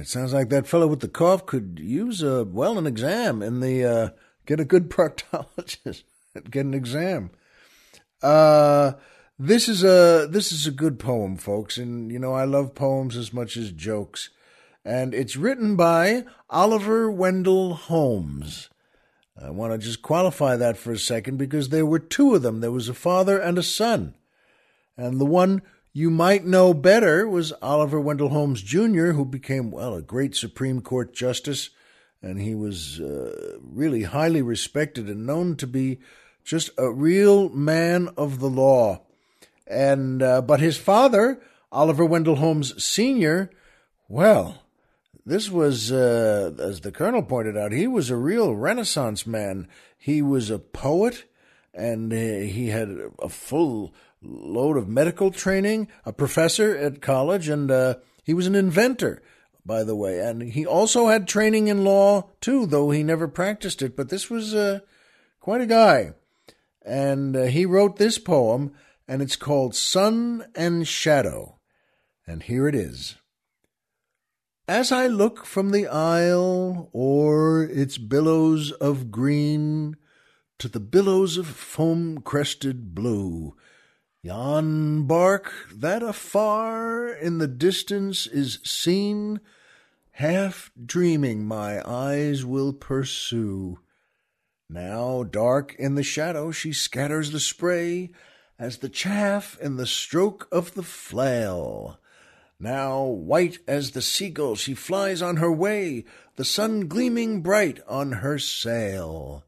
It 0.03 0.09
sounds 0.09 0.33
like 0.33 0.49
that 0.49 0.67
fellow 0.67 0.87
with 0.87 0.99
the 0.99 1.07
cough 1.07 1.45
could 1.45 1.79
use 1.81 2.21
a 2.21 2.43
well 2.43 2.77
an 2.77 2.85
exam 2.85 3.41
in 3.41 3.61
the 3.61 3.85
uh, 3.85 4.09
get 4.45 4.59
a 4.59 4.65
good 4.65 4.89
proctologist, 4.91 6.03
get 6.51 6.65
an 6.65 6.73
exam. 6.73 7.31
Uh, 8.21 8.95
this 9.39 9.69
is 9.69 9.81
a 9.81 10.27
this 10.29 10.51
is 10.51 10.67
a 10.67 10.71
good 10.71 10.99
poem, 10.99 11.37
folks, 11.37 11.77
and 11.77 12.11
you 12.11 12.19
know 12.19 12.33
I 12.33 12.43
love 12.43 12.75
poems 12.75 13.15
as 13.15 13.31
much 13.31 13.55
as 13.55 13.71
jokes, 13.71 14.29
and 14.83 15.13
it's 15.13 15.37
written 15.37 15.77
by 15.77 16.25
Oliver 16.49 17.09
Wendell 17.09 17.73
Holmes. 17.73 18.67
I 19.41 19.51
want 19.51 19.71
to 19.71 19.77
just 19.77 20.01
qualify 20.01 20.57
that 20.57 20.75
for 20.75 20.91
a 20.91 20.99
second 20.99 21.37
because 21.37 21.69
there 21.69 21.85
were 21.85 21.99
two 21.99 22.35
of 22.35 22.41
them. 22.41 22.59
There 22.59 22.73
was 22.73 22.89
a 22.89 22.93
father 22.93 23.39
and 23.39 23.57
a 23.57 23.63
son, 23.63 24.15
and 24.97 25.21
the 25.21 25.25
one 25.25 25.61
you 25.93 26.09
might 26.09 26.43
know 26.43 26.73
better 26.73 27.27
was 27.27 27.53
Oliver 27.61 27.99
Wendell 27.99 28.29
Holmes 28.29 28.63
Jr., 28.63 29.11
who 29.11 29.25
became, 29.25 29.69
well, 29.69 29.93
a 29.93 30.01
great 30.01 30.35
Supreme 30.35 30.81
Court 30.81 31.13
justice, 31.13 31.69
and 32.21 32.41
he 32.41 32.55
was 32.55 32.99
uh, 32.99 33.57
really 33.61 34.03
highly 34.03 34.41
respected 34.41 35.07
and 35.07 35.27
known 35.27 35.55
to 35.57 35.67
be 35.67 35.99
just 36.43 36.71
a 36.79 36.91
real 36.91 37.49
man 37.49 38.09
of 38.17 38.39
the 38.39 38.49
law. 38.49 39.01
And 39.67 40.23
uh, 40.23 40.41
but 40.41 40.59
his 40.59 40.77
father, 40.77 41.41
Oliver 41.71 42.05
Wendell 42.05 42.37
Holmes 42.37 42.83
Sr., 42.83 43.51
well, 44.09 44.63
this 45.25 45.49
was, 45.49 45.91
uh, 45.91 46.53
as 46.59 46.81
the 46.81 46.91
colonel 46.91 47.23
pointed 47.23 47.55
out, 47.55 47.71
he 47.71 47.87
was 47.87 48.09
a 48.09 48.17
real 48.17 48.55
Renaissance 48.55 49.25
man. 49.25 49.67
He 49.97 50.21
was 50.21 50.49
a 50.49 50.59
poet, 50.59 51.23
and 51.73 52.11
uh, 52.11 52.15
he 52.15 52.69
had 52.69 52.89
a 53.19 53.29
full 53.29 53.93
load 54.23 54.77
of 54.77 54.87
medical 54.87 55.31
training, 55.31 55.87
a 56.05 56.13
professor 56.13 56.75
at 56.75 57.01
college, 57.01 57.49
and 57.49 57.69
uh, 57.69 57.95
he 58.23 58.33
was 58.33 58.47
an 58.47 58.55
inventor, 58.55 59.21
by 59.65 59.83
the 59.83 59.95
way. 59.95 60.19
And 60.19 60.41
he 60.41 60.65
also 60.65 61.07
had 61.07 61.27
training 61.27 61.67
in 61.67 61.83
law, 61.83 62.29
too, 62.41 62.65
though 62.65 62.91
he 62.91 63.03
never 63.03 63.27
practiced 63.27 63.81
it. 63.81 63.95
But 63.95 64.09
this 64.09 64.29
was 64.29 64.53
uh, 64.53 64.79
quite 65.39 65.61
a 65.61 65.65
guy. 65.65 66.13
And 66.85 67.35
uh, 67.35 67.43
he 67.43 67.65
wrote 67.65 67.97
this 67.97 68.17
poem, 68.17 68.73
and 69.07 69.21
it's 69.21 69.35
called 69.35 69.75
Sun 69.75 70.45
and 70.55 70.87
Shadow. 70.87 71.59
And 72.25 72.43
here 72.43 72.67
it 72.67 72.75
is. 72.75 73.15
As 74.67 74.93
I 74.93 75.07
look 75.07 75.45
from 75.45 75.71
the 75.71 75.87
isle 75.87 76.89
o'er 76.95 77.63
its 77.63 77.97
billows 77.97 78.71
of 78.71 79.11
green 79.11 79.97
to 80.59 80.69
the 80.69 80.79
billows 80.79 81.35
of 81.35 81.47
foam 81.47 82.19
crested 82.19 82.95
blue, 82.95 83.57
Yon 84.25 85.03
bark 85.05 85.51
that 85.69 86.01
afar 86.01 87.09
in 87.09 87.39
the 87.39 87.47
distance 87.47 88.25
is 88.25 88.59
seen, 88.63 89.41
half 90.11 90.71
dreaming 90.81 91.45
my 91.45 91.85
eyes 91.85 92.45
will 92.45 92.71
pursue. 92.71 93.79
Now 94.69 95.23
dark 95.23 95.75
in 95.77 95.95
the 95.95 96.03
shadow 96.03 96.51
she 96.51 96.71
scatters 96.71 97.31
the 97.31 97.39
spray, 97.41 98.11
as 98.57 98.77
the 98.77 98.87
chaff 98.87 99.59
in 99.59 99.75
the 99.75 99.85
stroke 99.85 100.47
of 100.53 100.73
the 100.73 100.83
flail. 100.83 101.99
Now 102.57 103.03
white 103.03 103.57
as 103.67 103.91
the 103.91 104.01
seagull 104.01 104.55
she 104.55 104.73
flies 104.73 105.21
on 105.21 105.35
her 105.35 105.51
way, 105.51 106.05
the 106.37 106.45
sun 106.45 106.87
gleaming 106.87 107.41
bright 107.41 107.81
on 107.89 108.13
her 108.13 108.39
sail. 108.39 109.43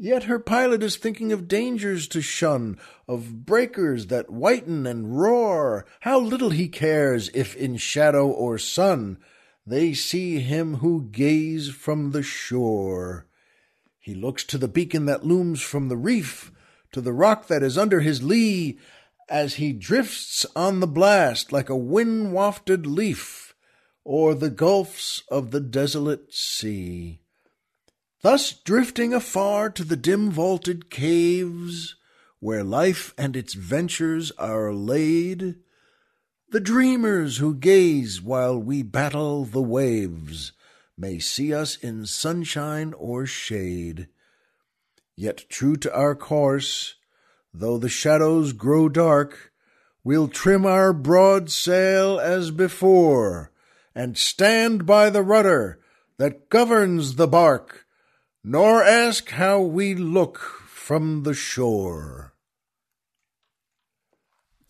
Yet 0.00 0.24
her 0.24 0.38
pilot 0.38 0.84
is 0.84 0.96
thinking 0.96 1.32
of 1.32 1.48
dangers 1.48 2.06
to 2.08 2.22
shun, 2.22 2.78
of 3.08 3.44
breakers 3.44 4.06
that 4.06 4.30
whiten 4.30 4.86
and 4.86 5.18
roar. 5.18 5.86
How 6.00 6.20
little 6.20 6.50
he 6.50 6.68
cares 6.68 7.30
if 7.34 7.56
in 7.56 7.76
shadow 7.78 8.28
or 8.28 8.58
sun 8.58 9.18
they 9.66 9.92
see 9.94 10.38
him 10.38 10.76
who 10.76 11.08
gaze 11.10 11.68
from 11.68 12.12
the 12.12 12.22
shore. 12.22 13.26
He 13.98 14.14
looks 14.14 14.44
to 14.44 14.56
the 14.56 14.68
beacon 14.68 15.06
that 15.06 15.26
looms 15.26 15.60
from 15.60 15.88
the 15.88 15.96
reef, 15.96 16.52
to 16.92 17.00
the 17.00 17.12
rock 17.12 17.48
that 17.48 17.64
is 17.64 17.76
under 17.76 18.00
his 18.00 18.22
lee, 18.22 18.78
as 19.28 19.54
he 19.54 19.72
drifts 19.72 20.46
on 20.54 20.78
the 20.78 20.86
blast 20.86 21.52
like 21.52 21.68
a 21.68 21.76
wind 21.76 22.32
wafted 22.32 22.86
leaf, 22.86 23.54
o'er 24.06 24.34
the 24.34 24.48
gulfs 24.48 25.24
of 25.28 25.50
the 25.50 25.60
desolate 25.60 26.32
sea. 26.32 27.20
Thus 28.20 28.52
drifting 28.52 29.14
afar 29.14 29.70
to 29.70 29.84
the 29.84 29.96
dim 29.96 30.30
vaulted 30.30 30.90
caves, 30.90 31.94
where 32.40 32.64
life 32.64 33.14
and 33.16 33.36
its 33.36 33.54
ventures 33.54 34.32
are 34.32 34.72
laid, 34.72 35.56
the 36.50 36.60
dreamers 36.60 37.36
who 37.36 37.54
gaze 37.54 38.20
while 38.20 38.58
we 38.58 38.82
battle 38.82 39.44
the 39.44 39.62
waves 39.62 40.52
may 40.96 41.20
see 41.20 41.54
us 41.54 41.76
in 41.76 42.06
sunshine 42.06 42.92
or 42.94 43.24
shade. 43.24 44.08
Yet 45.14 45.48
true 45.48 45.76
to 45.76 45.94
our 45.94 46.16
course, 46.16 46.96
though 47.54 47.78
the 47.78 47.88
shadows 47.88 48.52
grow 48.52 48.88
dark, 48.88 49.52
we'll 50.02 50.26
trim 50.26 50.66
our 50.66 50.92
broad 50.92 51.50
sail 51.50 52.18
as 52.18 52.50
before, 52.50 53.52
and 53.94 54.18
stand 54.18 54.86
by 54.86 55.08
the 55.08 55.22
rudder 55.22 55.80
that 56.16 56.48
governs 56.48 57.14
the 57.14 57.28
bark 57.28 57.84
nor 58.42 58.82
ask 58.82 59.30
how 59.30 59.60
we 59.60 59.94
look 59.94 60.38
from 60.38 61.22
the 61.22 61.34
shore. 61.34 62.32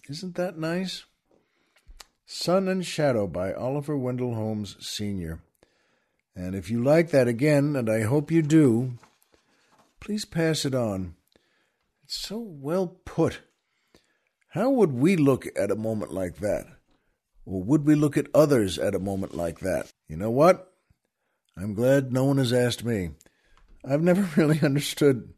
Isn't 0.09 0.37
that 0.37 0.59
nice? 0.59 1.05
Sun 2.25 2.69
and 2.69 2.85
Shadow 2.85 3.27
by 3.27 3.53
Oliver 3.53 3.97
Wendell 3.97 4.35
Holmes 4.35 4.77
Sr. 4.81 5.41
And 6.35 6.55
if 6.55 6.71
you 6.71 6.83
like 6.83 7.11
that 7.11 7.29
again, 7.29 7.75
and 7.75 7.91
I 7.91 8.03
hope 8.03 8.31
you 8.31 8.43
do, 8.43 8.95
please 10.01 10.25
pass 10.25 10.65
it 10.65 10.75
on. 10.75 11.15
It's 12.05 12.17
so 12.21 12.39
well 12.39 12.87
put. 13.05 13.41
How 14.51 14.71
would 14.71 14.93
we 14.93 15.17
look 15.17 15.47
at 15.57 15.71
a 15.71 15.77
moment 15.77 16.13
like 16.13 16.37
that? 16.37 16.67
Or 17.45 17.63
would 17.63 17.85
we 17.85 17.95
look 17.95 18.17
at 18.17 18.29
others 18.35 18.79
at 18.79 18.95
a 18.95 18.99
moment 18.99 19.35
like 19.35 19.61
that? 19.61 19.93
You 20.09 20.17
know 20.17 20.31
what? 20.31 20.73
I'm 21.57 21.75
glad 21.75 22.13
no 22.13 22.25
one 22.25 22.39
has 22.39 22.53
asked 22.53 22.85
me. 22.85 23.11
I've 23.89 24.03
never 24.03 24.23
really 24.41 24.61
understood. 24.61 25.33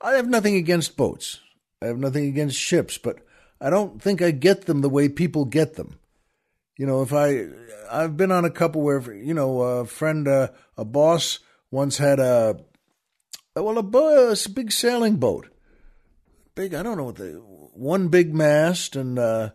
I 0.00 0.12
have 0.12 0.28
nothing 0.28 0.56
against 0.56 0.96
boats. 0.96 1.40
I 1.82 1.86
have 1.86 1.98
nothing 1.98 2.26
against 2.26 2.58
ships, 2.58 2.98
but 2.98 3.20
I 3.60 3.70
don't 3.70 4.00
think 4.00 4.20
I 4.20 4.30
get 4.30 4.66
them 4.66 4.80
the 4.80 4.88
way 4.88 5.08
people 5.08 5.44
get 5.44 5.74
them. 5.74 5.98
You 6.76 6.86
know, 6.86 7.02
if 7.02 7.12
I, 7.12 7.46
I've 7.90 8.16
been 8.16 8.32
on 8.32 8.44
a 8.44 8.50
couple 8.50 8.82
where, 8.82 9.12
you 9.12 9.34
know, 9.34 9.60
a 9.60 9.84
friend, 9.84 10.26
uh, 10.26 10.48
a 10.76 10.84
boss 10.84 11.40
once 11.70 11.98
had 11.98 12.18
a, 12.18 12.60
well, 13.54 13.78
a, 13.78 14.32
a 14.32 14.48
big 14.48 14.72
sailing 14.72 15.16
boat. 15.16 15.48
Big, 16.54 16.74
I 16.74 16.82
don't 16.82 16.96
know 16.96 17.04
what 17.04 17.16
the, 17.16 17.42
one 17.80 18.08
big 18.08 18.34
mast 18.34 18.96
and 18.96 19.18
uh, 19.18 19.50
a 19.50 19.54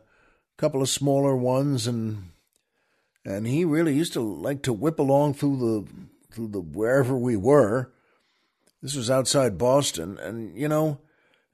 couple 0.58 0.82
of 0.82 0.90
smaller 0.90 1.36
ones, 1.36 1.88
and 1.88 2.30
and 3.24 3.48
he 3.48 3.66
really 3.66 3.94
used 3.94 4.14
to 4.14 4.22
like 4.22 4.64
to 4.64 4.74
whip 4.74 5.00
along 5.00 5.36
through 5.36 5.58
the 5.58 6.34
through 6.34 6.48
the 6.48 6.62
wherever 6.62 7.16
we 7.16 7.36
were. 7.36 7.92
This 8.82 8.96
was 8.96 9.10
outside 9.10 9.58
Boston, 9.58 10.18
and 10.20 10.58
you 10.58 10.68
know, 10.68 11.00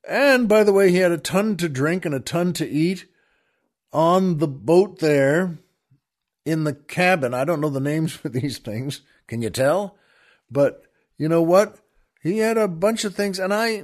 and 0.07 0.49
by 0.49 0.63
the 0.63 0.73
way, 0.73 0.91
he 0.91 0.97
had 0.97 1.11
a 1.11 1.17
ton 1.17 1.57
to 1.57 1.69
drink 1.69 2.05
and 2.05 2.15
a 2.15 2.19
ton 2.19 2.53
to 2.53 2.67
eat 2.67 3.05
on 3.93 4.39
the 4.39 4.47
boat 4.47 4.99
there 4.99 5.59
in 6.45 6.63
the 6.63 6.73
cabin. 6.73 7.33
I 7.33 7.45
don't 7.45 7.61
know 7.61 7.69
the 7.69 7.79
names 7.79 8.11
for 8.15 8.29
these 8.29 8.57
things. 8.57 9.01
Can 9.27 9.41
you 9.41 9.49
tell? 9.49 9.95
But 10.49 10.83
you 11.17 11.29
know 11.29 11.41
what? 11.41 11.77
He 12.21 12.39
had 12.39 12.57
a 12.57 12.67
bunch 12.67 13.03
of 13.03 13.15
things, 13.15 13.39
and 13.39 13.53
I, 13.53 13.83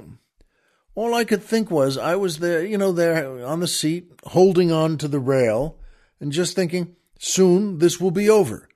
all 0.94 1.14
I 1.14 1.24
could 1.24 1.42
think 1.42 1.70
was 1.70 1.96
I 1.98 2.14
was 2.16 2.38
there, 2.38 2.64
you 2.64 2.78
know, 2.78 2.92
there 2.92 3.44
on 3.44 3.60
the 3.60 3.66
seat, 3.66 4.12
holding 4.26 4.70
on 4.70 4.96
to 4.98 5.08
the 5.08 5.18
rail, 5.18 5.76
and 6.20 6.30
just 6.30 6.54
thinking, 6.54 6.96
soon 7.18 7.78
this 7.78 8.00
will 8.00 8.10
be 8.10 8.28
over. 8.28 8.68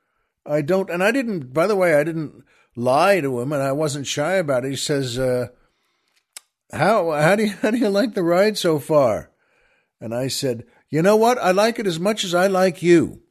I 0.45 0.63
don't, 0.63 0.91
and 0.91 1.03
I 1.03 1.13
didn't, 1.13 1.53
by 1.53 1.69
the 1.69 1.77
way, 1.77 1.95
I 1.95 2.03
didn't 2.03 2.45
lie 2.75 3.21
to 3.21 3.41
him, 3.41 3.53
and 3.53 3.63
I 3.63 3.73
wasn't 3.73 4.07
shy 4.07 4.35
about 4.35 4.65
it. 4.65 4.71
He 4.71 4.77
says, 4.77 5.19
uh, 5.19 5.49
how, 6.73 7.11
how 7.11 7.37
do 7.37 7.45
you, 7.45 7.51
how 7.51 7.71
do 7.71 7.79
you 7.79 7.89
like 7.89 8.15
the 8.15 8.23
ride 8.23 8.57
so 8.57 8.79
far? 8.79 9.31
And 10.01 10.15
I 10.15 10.29
said, 10.29 10.65
you 10.89 11.03
know 11.03 11.17
what? 11.17 11.39
I 11.39 11.53
like 11.53 11.79
it 11.79 11.87
as 11.87 12.01
much 12.01 12.25
as 12.25 12.35
I 12.35 12.47
like 12.47 12.83
you. 12.83 13.23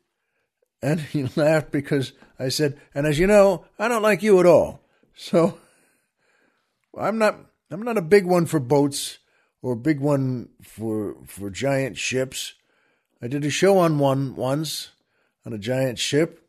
And 0.81 0.99
he 0.99 1.25
laughed 1.35 1.71
because 1.71 2.13
I 2.39 2.49
said, 2.49 2.79
and 2.93 3.05
as 3.05 3.19
you 3.19 3.27
know, 3.27 3.65
I 3.77 3.87
don't 3.87 4.01
like 4.01 4.23
you 4.23 4.39
at 4.39 4.45
all. 4.45 4.81
So 5.15 5.57
I'm 6.97 7.17
not 7.17 7.37
I'm 7.69 7.83
not 7.83 7.97
a 7.97 8.01
big 8.01 8.25
one 8.25 8.45
for 8.45 8.59
boats 8.59 9.19
or 9.61 9.73
a 9.73 9.77
big 9.77 9.99
one 9.99 10.49
for 10.63 11.15
for 11.27 11.49
giant 11.49 11.97
ships. 11.97 12.55
I 13.21 13.27
did 13.27 13.45
a 13.45 13.49
show 13.49 13.77
on 13.77 13.99
one 13.99 14.35
once 14.35 14.89
on 15.45 15.53
a 15.53 15.59
giant 15.59 15.99
ship, 15.99 16.47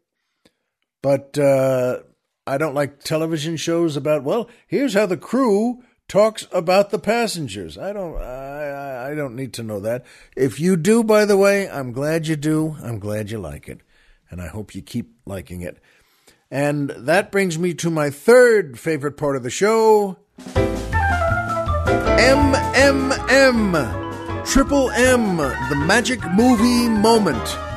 but 1.03 1.37
uh, 1.39 1.99
I 2.47 2.59
don't 2.59 2.75
like 2.75 3.01
television 3.01 3.57
shows 3.57 3.97
about. 3.97 4.25
Well, 4.25 4.49
here's 4.67 4.95
how 4.95 5.07
the 5.07 5.17
crew 5.17 5.83
talks 6.09 6.47
about 6.51 6.91
the 6.91 6.99
passengers. 6.99 7.79
I 7.79 7.93
don't 7.93 8.21
I 8.21 9.11
I 9.11 9.15
don't 9.15 9.37
need 9.37 9.53
to 9.55 9.63
know 9.63 9.81
that. 9.81 10.05
If 10.37 10.59
you 10.59 10.77
do, 10.77 11.05
by 11.05 11.25
the 11.25 11.37
way, 11.37 11.71
I'm 11.71 11.93
glad 11.93 12.27
you 12.27 12.37
do. 12.37 12.77
I'm 12.83 12.99
glad 12.99 13.31
you 13.31 13.39
like 13.39 13.69
it, 13.69 13.81
and 14.31 14.41
I 14.41 14.49
hope 14.49 14.75
you 14.75 14.83
keep 14.83 15.15
liking 15.25 15.63
it. 15.63 15.79
And 16.51 16.91
that 16.91 17.33
brings 17.33 17.59
me 17.59 17.75
to 17.75 17.91
my 17.91 18.11
third 18.11 18.79
favorite 18.79 19.17
part 19.17 19.37
of 19.37 19.43
the 19.43 19.51
show 19.51 20.19
MMM. 22.23 24.01
Triple 24.45 24.91
M, 24.91 25.37
the 25.37 25.85
magic 25.87 26.21
movie 26.33 26.89
moment. 26.89 27.72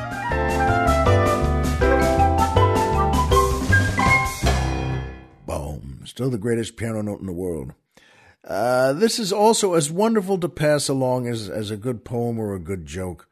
Still 6.16 6.30
the 6.30 6.38
greatest 6.38 6.78
piano 6.78 7.02
note 7.02 7.20
in 7.20 7.26
the 7.26 7.34
world. 7.34 7.74
Uh, 8.42 8.94
this 8.94 9.20
is 9.20 9.34
also 9.34 9.74
as 9.74 9.92
wonderful 9.92 10.38
to 10.38 10.48
pass 10.48 10.88
along 10.88 11.28
as, 11.28 11.50
as 11.50 11.70
a 11.70 11.76
good 11.76 12.06
poem 12.06 12.40
or 12.40 12.56
a 12.56 12.60
good 12.60 12.86
joke. 12.86 13.28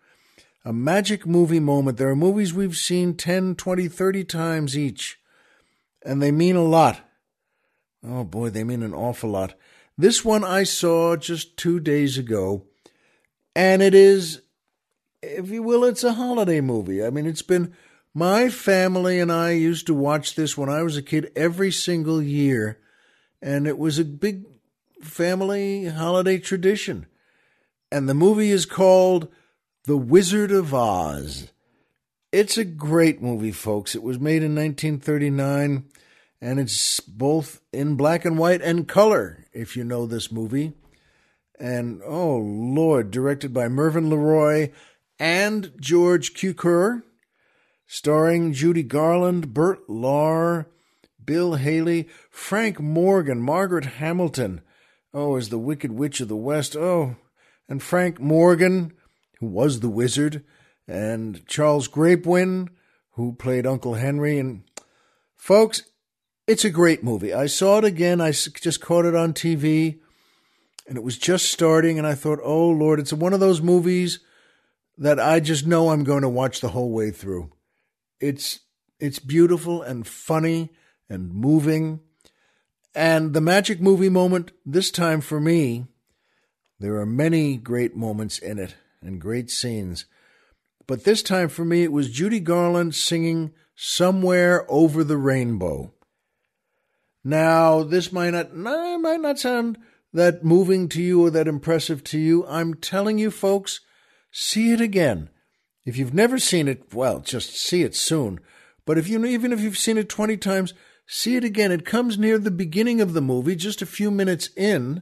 A 0.65 0.74
magic 0.74 1.26
movie 1.26 1.62
moment. 1.62 1.98
There 1.98 2.10
are 2.10 2.15
movies 2.15 2.54
we've 2.54 2.76
seen 2.76 3.15
10, 3.15 3.56
20, 3.56 3.88
30 3.88 4.24
times 4.26 4.78
each 4.78 5.17
and 6.04 6.22
they 6.22 6.30
mean 6.30 6.58
a 6.58 6.62
lot. 6.62 7.00
Oh 8.06 8.26
boy, 8.26 8.50
they 8.50 8.65
mean 8.65 8.84
an 8.84 8.93
awful 8.93 9.30
lot. 9.30 9.54
This 9.98 10.26
one 10.26 10.43
I 10.43 10.63
saw 10.63 11.15
just 11.15 11.56
two 11.56 11.80
days 11.80 12.17
ago, 12.17 12.65
and 13.56 13.82
it 13.82 13.96
is, 13.96 14.41
if 15.22 15.50
you 15.50 15.63
will, 15.63 15.86
it's 15.86 16.04
a 16.04 16.15
holiday 16.15 16.60
movie. 16.60 17.02
I 17.02 17.12
mean, 17.12 17.26
it's 17.26 17.43
been 17.43 17.74
my 18.13 18.49
family 18.49 19.19
and 19.19 19.32
I 19.32 19.52
used 19.52 19.88
to 19.88 19.93
watch 19.93 20.36
this 20.36 20.58
when 20.58 20.69
I 20.69 20.84
was 20.84 20.97
a 20.97 21.02
kid 21.02 21.32
every 21.36 21.71
single 21.71 22.21
year, 22.21 22.80
and 23.41 23.67
it 23.67 23.78
was 23.78 23.99
a 23.99 24.06
big 24.06 24.45
family 25.02 25.86
holiday 25.86 26.38
tradition. 26.38 27.08
And 27.91 28.08
the 28.08 28.13
movie 28.13 28.52
is 28.52 28.65
called 28.65 29.28
The 29.86 29.97
Wizard 29.97 30.52
of 30.52 30.73
Oz. 30.73 31.49
It's 32.32 32.58
a 32.58 32.65
great 32.65 33.21
movie, 33.21 33.52
folks. 33.52 33.93
It 33.93 34.02
was 34.02 34.19
made 34.19 34.41
in 34.41 34.56
1939 34.56 35.86
and 36.43 36.60
it's 36.60 36.99
both 36.99 37.62
in 37.71 37.95
black 37.95 38.26
and 38.26 38.38
white 38.38 38.62
and 38.62 38.86
color, 38.86 39.45
if 39.54 39.78
you 39.78 39.84
know 39.86 40.06
this 40.06 40.30
movie. 40.30 40.73
And 41.58 42.02
oh 42.06 42.36
Lord, 42.36 43.12
directed 43.12 43.54
by 43.54 43.69
Mervyn 43.69 44.10
LeRoy 44.10 44.73
and 45.17 45.71
George 45.80 46.34
Cukor, 46.34 47.04
starring 47.86 48.54
Judy 48.54 48.84
Garland, 48.84 49.54
Bert 49.54 49.88
Lahr, 49.88 50.67
Bill 51.24 51.56
Haley, 51.56 52.08
Frank 52.30 52.80
Morgan, 52.80 53.41
Margaret 53.41 53.86
Hamilton. 53.86 54.62
Oh, 55.13 55.36
as 55.36 55.50
the 55.50 55.60
Wicked 55.60 55.91
Witch 55.91 56.19
of 56.22 56.28
the 56.28 56.36
West. 56.36 56.76
Oh, 56.76 57.15
and 57.69 57.82
Frank 57.82 58.19
Morgan, 58.19 58.93
who 59.39 59.48
was 59.48 59.80
the 59.80 59.89
wizard, 59.89 60.43
and 60.88 61.46
Charles 61.48 61.88
Grapewin, 61.88 62.69
who 63.12 63.34
played 63.34 63.67
Uncle 63.67 63.96
Henry. 63.96 64.39
And 64.39 64.63
folks, 65.36 65.84
it's 66.48 66.65
a 66.65 66.69
great 66.69 67.04
movie. 67.04 67.34
I 67.34 67.46
saw 67.46 67.78
it 67.78 67.86
again. 67.86 68.19
I 68.19 68.32
just 68.32 68.82
caught 68.82 69.06
it 69.06 69.15
on 69.15 69.34
TV 69.34 70.00
and 70.88 70.98
it 70.98 71.04
was 71.04 71.17
just 71.17 71.50
starting. 71.50 71.98
And 71.98 72.08
I 72.08 72.15
thought, 72.15 72.39
oh, 72.43 72.69
Lord, 72.69 73.00
it's 73.00 73.13
one 73.13 73.34
of 73.34 73.39
those 73.39 73.62
movies 73.62 74.19
that 74.98 75.19
I 75.19 75.39
just 75.39 75.65
know 75.65 75.89
I'm 75.89 76.04
going 76.04 76.22
to 76.22 76.30
watch 76.30 76.60
the 76.60 76.69
whole 76.69 76.91
way 76.91 77.12
through. 77.12 77.52
It's, 78.19 78.62
it's 78.99 79.19
beautiful 79.19 79.82
and 79.82 80.08
funny 80.08 80.71
and 81.10 81.34
moving. 81.34 81.99
And 82.95 83.34
the 83.34 83.41
magic 83.41 83.82
movie 83.82 84.10
moment, 84.10 84.52
this 84.65 84.91
time 84.91 85.21
for 85.21 85.39
me, 85.39 85.88
there 86.80 86.95
are 86.97 87.06
many 87.06 87.58
great 87.58 87.95
moments 87.95 88.39
in 88.39 88.60
it 88.60 88.76
and 89.02 89.21
great 89.21 89.49
scenes. 89.49 90.06
But 90.86 91.04
this 91.04 91.23
time 91.23 91.49
for 91.49 91.63
me, 91.63 91.84
it 91.84 91.91
was 91.91 92.12
Judy 92.12 92.39
Garland 92.39 92.93
singing 92.95 93.54
Somewhere 93.76 94.65
Over 94.69 95.04
the 95.04 95.17
Rainbow. 95.17 95.93
Now, 97.23 97.84
this 97.84 98.12
might 98.12 98.32
not, 98.32 98.54
might 98.54 99.21
not 99.21 99.39
sound 99.39 99.78
that 100.12 100.43
moving 100.43 100.89
to 100.89 101.02
you 101.02 101.26
or 101.26 101.30
that 101.32 101.47
impressive 101.47 102.04
to 102.06 102.19
you. 102.19 102.45
I'm 102.47 102.76
telling 102.76 103.17
you, 103.17 103.32
folks, 103.32 103.80
see 104.32 104.71
it 104.71 104.82
again. 104.82 105.30
If 105.86 105.98
you've 105.98 106.13
never 106.13 106.38
seen 106.39 106.67
it, 106.67 106.93
well, 106.93 107.19
just 107.19 107.56
see 107.56 107.84
it 107.84 107.96
soon. 107.96 108.39
But 108.86 108.98
if 108.98 109.08
you 109.08 109.24
even 109.26 109.52
if 109.52 109.62
you've 109.62 109.78
seen 109.78 109.98
it 109.98 110.10
20 110.10 110.38
times, 110.38 110.74
see 111.06 111.36
it 111.36 111.43
again. 111.43 111.72
It 111.72 111.86
comes 111.86 112.17
near 112.17 112.38
the 112.38 112.52
beginning 112.52 113.02
of 113.02 113.13
the 113.13 113.22
movie, 113.22 113.56
just 113.56 113.82
a 113.82 113.86
few 113.86 114.12
minutes 114.12 114.50
in, 114.56 115.02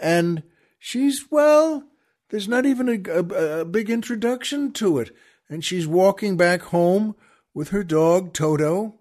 and 0.00 0.42
she's 0.78 1.26
well, 1.30 1.84
there's 2.30 2.48
not 2.48 2.66
even 2.66 2.88
a, 2.88 3.10
a, 3.10 3.60
a 3.60 3.64
big 3.64 3.90
introduction 3.90 4.72
to 4.72 4.98
it. 4.98 5.14
And 5.48 5.64
she's 5.64 5.86
walking 5.86 6.36
back 6.36 6.62
home 6.62 7.14
with 7.54 7.68
her 7.68 7.84
dog 7.84 8.32
Toto. 8.32 8.96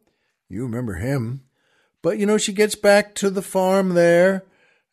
You 0.48 0.64
remember 0.64 0.96
him. 0.96 1.42
But, 2.02 2.20
you 2.20 2.26
know, 2.26 2.38
she 2.38 2.54
gets 2.54 2.76
back 2.76 3.16
to 3.16 3.32
the 3.32 3.42
farm 3.42 3.96
there. 3.96 4.46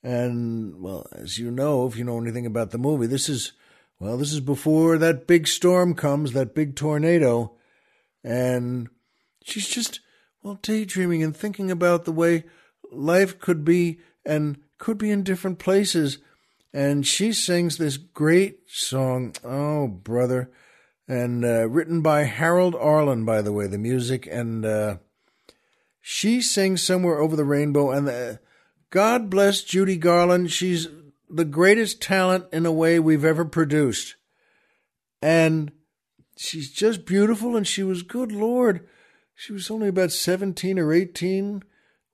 And, 0.02 0.80
well, 0.80 1.06
as 1.12 1.38
you 1.38 1.50
know, 1.50 1.86
if 1.86 1.96
you 1.96 2.04
know 2.04 2.18
anything 2.18 2.46
about 2.46 2.70
the 2.70 2.78
movie, 2.78 3.06
this 3.06 3.28
is, 3.28 3.52
well, 4.02 4.16
this 4.16 4.32
is 4.32 4.40
before 4.40 4.98
that 4.98 5.28
big 5.28 5.46
storm 5.46 5.94
comes, 5.94 6.32
that 6.32 6.56
big 6.56 6.74
tornado. 6.74 7.52
And 8.24 8.88
she's 9.44 9.68
just, 9.68 10.00
well, 10.42 10.58
daydreaming 10.60 11.22
and 11.22 11.36
thinking 11.36 11.70
about 11.70 12.04
the 12.04 12.10
way 12.10 12.42
life 12.90 13.38
could 13.38 13.64
be 13.64 14.00
and 14.26 14.58
could 14.78 14.98
be 14.98 15.12
in 15.12 15.22
different 15.22 15.60
places. 15.60 16.18
And 16.72 17.06
she 17.06 17.32
sings 17.32 17.78
this 17.78 17.96
great 17.96 18.62
song, 18.66 19.36
oh, 19.44 19.86
brother, 19.86 20.50
and 21.06 21.44
uh, 21.44 21.68
written 21.68 22.02
by 22.02 22.24
Harold 22.24 22.74
Arlen, 22.74 23.24
by 23.24 23.40
the 23.40 23.52
way, 23.52 23.68
the 23.68 23.78
music. 23.78 24.26
And, 24.26 24.64
uh, 24.64 24.96
she 26.00 26.42
sings 26.42 26.82
Somewhere 26.82 27.20
Over 27.20 27.36
the 27.36 27.44
Rainbow, 27.44 27.92
and 27.92 28.08
the, 28.08 28.40
God 28.90 29.30
bless 29.30 29.62
Judy 29.62 29.96
Garland. 29.96 30.50
She's 30.50 30.88
the 31.32 31.44
greatest 31.46 32.02
talent 32.02 32.44
in 32.52 32.66
a 32.66 32.72
way 32.72 33.00
we've 33.00 33.24
ever 33.24 33.44
produced. 33.44 34.16
And 35.22 35.72
she's 36.36 36.70
just 36.70 37.06
beautiful, 37.06 37.56
and 37.56 37.66
she 37.66 37.82
was 37.82 38.02
good 38.02 38.30
Lord. 38.30 38.86
She 39.34 39.52
was 39.52 39.70
only 39.70 39.88
about 39.88 40.12
17 40.12 40.78
or 40.78 40.92
18 40.92 41.62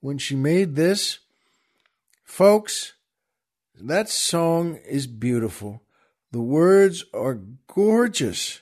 when 0.00 0.18
she 0.18 0.36
made 0.36 0.76
this. 0.76 1.18
Folks, 2.24 2.94
that 3.74 4.08
song 4.08 4.78
is 4.88 5.06
beautiful. 5.06 5.82
The 6.30 6.40
words 6.40 7.04
are 7.12 7.40
gorgeous. 7.66 8.60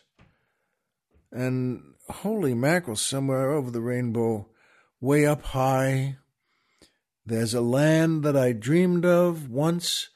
And 1.31 1.95
holy 2.09 2.55
mackerel, 2.55 2.97
somewhere 2.97 3.53
over 3.53 3.71
the 3.71 3.83
rainbow, 3.83 4.49
way 5.01 5.27
up 5.27 5.43
high, 5.43 6.17
there's 7.27 7.53
a 7.53 7.61
land 7.61 8.23
that 8.23 8.37
I 8.37 8.53
dreamed 8.53 9.05
of 9.05 9.51
once 9.51 10.09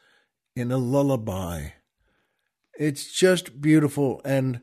in 0.54 0.70
a 0.70 0.78
lullaby. 0.78 1.70
It's 2.78 3.12
just 3.12 3.60
beautiful 3.60 4.20
and 4.24 4.60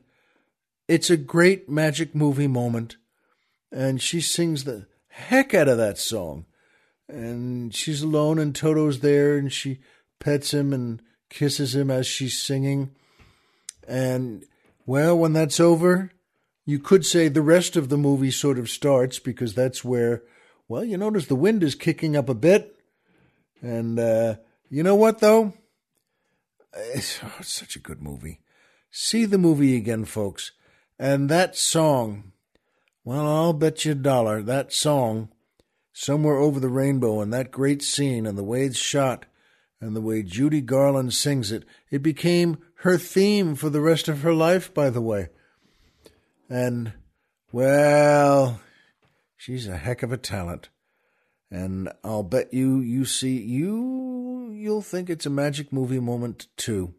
it's 0.86 1.10
a 1.10 1.16
great 1.16 1.68
magic 1.68 2.14
movie 2.14 2.48
moment. 2.48 2.96
And 3.70 4.00
she 4.00 4.20
sings 4.20 4.64
the 4.64 4.86
heck 5.08 5.54
out 5.54 5.68
of 5.68 5.78
that 5.78 5.98
song. 5.98 6.46
And 7.08 7.74
she's 7.74 8.02
alone 8.02 8.38
and 8.38 8.54
Toto's 8.54 9.00
there 9.00 9.36
and 9.36 9.52
she 9.52 9.80
pets 10.18 10.52
him 10.52 10.72
and 10.72 11.02
kisses 11.30 11.74
him 11.74 11.90
as 11.90 12.06
she's 12.06 12.38
singing. 12.38 12.90
And 13.86 14.44
well, 14.86 15.18
when 15.18 15.32
that's 15.32 15.60
over, 15.60 16.10
you 16.64 16.78
could 16.78 17.04
say 17.04 17.28
the 17.28 17.42
rest 17.42 17.76
of 17.76 17.88
the 17.88 17.96
movie 17.96 18.30
sort 18.30 18.58
of 18.58 18.68
starts 18.68 19.18
because 19.18 19.54
that's 19.54 19.84
where, 19.84 20.22
well, 20.68 20.84
you 20.84 20.96
notice 20.96 21.26
the 21.26 21.34
wind 21.34 21.62
is 21.62 21.74
kicking 21.74 22.16
up 22.16 22.28
a 22.28 22.34
bit. 22.34 22.74
And 23.62 23.98
uh, 23.98 24.36
you 24.70 24.82
know 24.82 24.94
what, 24.94 25.20
though? 25.20 25.54
It's, 26.76 27.20
oh, 27.22 27.32
it's 27.40 27.52
such 27.52 27.76
a 27.76 27.80
good 27.80 28.02
movie. 28.02 28.40
See 28.90 29.24
the 29.24 29.38
movie 29.38 29.76
again, 29.76 30.04
folks. 30.04 30.52
And 30.98 31.28
that 31.28 31.56
song, 31.56 32.32
well, 33.04 33.26
I'll 33.26 33.52
bet 33.52 33.84
you 33.84 33.92
a 33.92 33.94
dollar, 33.94 34.42
that 34.42 34.72
song, 34.72 35.30
Somewhere 35.92 36.36
Over 36.36 36.60
the 36.60 36.68
Rainbow, 36.68 37.20
and 37.20 37.32
that 37.32 37.50
great 37.50 37.82
scene 37.82 38.26
and 38.26 38.38
the 38.38 38.44
way 38.44 38.64
it's 38.64 38.78
shot 38.78 39.26
and 39.80 39.94
the 39.94 40.00
way 40.00 40.22
Judy 40.22 40.60
Garland 40.60 41.14
sings 41.14 41.52
it, 41.52 41.64
it 41.90 42.02
became 42.02 42.58
her 42.82 42.98
theme 42.98 43.54
for 43.54 43.70
the 43.70 43.80
rest 43.80 44.08
of 44.08 44.22
her 44.22 44.34
life, 44.34 44.72
by 44.72 44.90
the 44.90 45.00
way. 45.00 45.28
And, 46.48 46.92
well, 47.52 48.60
she's 49.36 49.68
a 49.68 49.76
heck 49.76 50.02
of 50.02 50.12
a 50.12 50.16
talent. 50.16 50.68
And 51.50 51.90
I'll 52.04 52.22
bet 52.22 52.52
you, 52.52 52.80
you 52.80 53.04
see, 53.04 53.40
you, 53.40 54.17
you'll 54.58 54.82
think 54.82 55.08
it's 55.08 55.26
a 55.26 55.30
magic 55.30 55.72
movie 55.72 56.00
moment 56.00 56.48
too. 56.56 56.94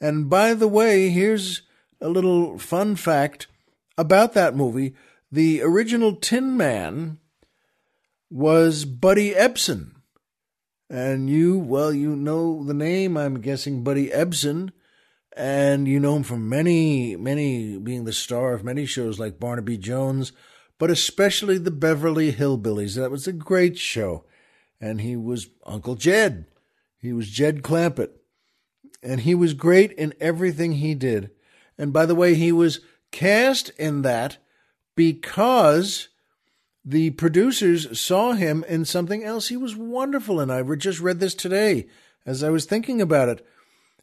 And 0.00 0.28
by 0.28 0.54
the 0.54 0.68
way, 0.68 1.08
here's 1.10 1.62
a 2.00 2.08
little 2.08 2.58
fun 2.58 2.96
fact 2.96 3.46
about 3.96 4.32
that 4.34 4.56
movie. 4.56 4.94
The 5.30 5.62
original 5.62 6.16
Tin 6.16 6.56
Man 6.56 7.18
was 8.30 8.84
Buddy 8.84 9.32
Ebsen. 9.32 9.92
And 10.90 11.30
you, 11.30 11.58
well, 11.58 11.92
you 11.92 12.14
know 12.14 12.64
the 12.64 12.74
name, 12.74 13.16
I'm 13.16 13.40
guessing, 13.40 13.82
Buddy 13.82 14.08
Ebsen. 14.10 14.70
And 15.36 15.88
you 15.88 15.98
know 15.98 16.16
him 16.16 16.22
from 16.22 16.48
many, 16.48 17.16
many, 17.16 17.78
being 17.78 18.04
the 18.04 18.12
star 18.12 18.52
of 18.52 18.62
many 18.62 18.86
shows 18.86 19.18
like 19.18 19.40
Barnaby 19.40 19.78
Jones, 19.78 20.32
but 20.78 20.90
especially 20.90 21.58
the 21.58 21.72
Beverly 21.72 22.32
Hillbillies. 22.32 22.94
That 22.96 23.10
was 23.10 23.26
a 23.26 23.32
great 23.32 23.76
show. 23.76 24.24
And 24.80 25.00
he 25.00 25.16
was 25.16 25.48
Uncle 25.64 25.96
Jed. 25.96 26.46
He 27.04 27.12
was 27.12 27.28
Jed 27.28 27.62
Clampett. 27.62 28.12
And 29.02 29.20
he 29.20 29.34
was 29.34 29.52
great 29.52 29.92
in 29.92 30.14
everything 30.20 30.72
he 30.72 30.94
did. 30.94 31.30
And 31.76 31.92
by 31.92 32.06
the 32.06 32.14
way, 32.14 32.34
he 32.34 32.50
was 32.50 32.80
cast 33.10 33.68
in 33.78 34.00
that 34.02 34.38
because 34.96 36.08
the 36.82 37.10
producers 37.10 38.00
saw 38.00 38.32
him 38.32 38.64
in 38.66 38.86
something 38.86 39.22
else 39.22 39.48
he 39.48 39.56
was 39.58 39.76
wonderful 39.76 40.40
in. 40.40 40.50
I 40.50 40.62
just 40.76 41.00
read 41.00 41.20
this 41.20 41.34
today 41.34 41.88
as 42.24 42.42
I 42.42 42.48
was 42.48 42.64
thinking 42.64 43.02
about 43.02 43.28
it. 43.28 43.46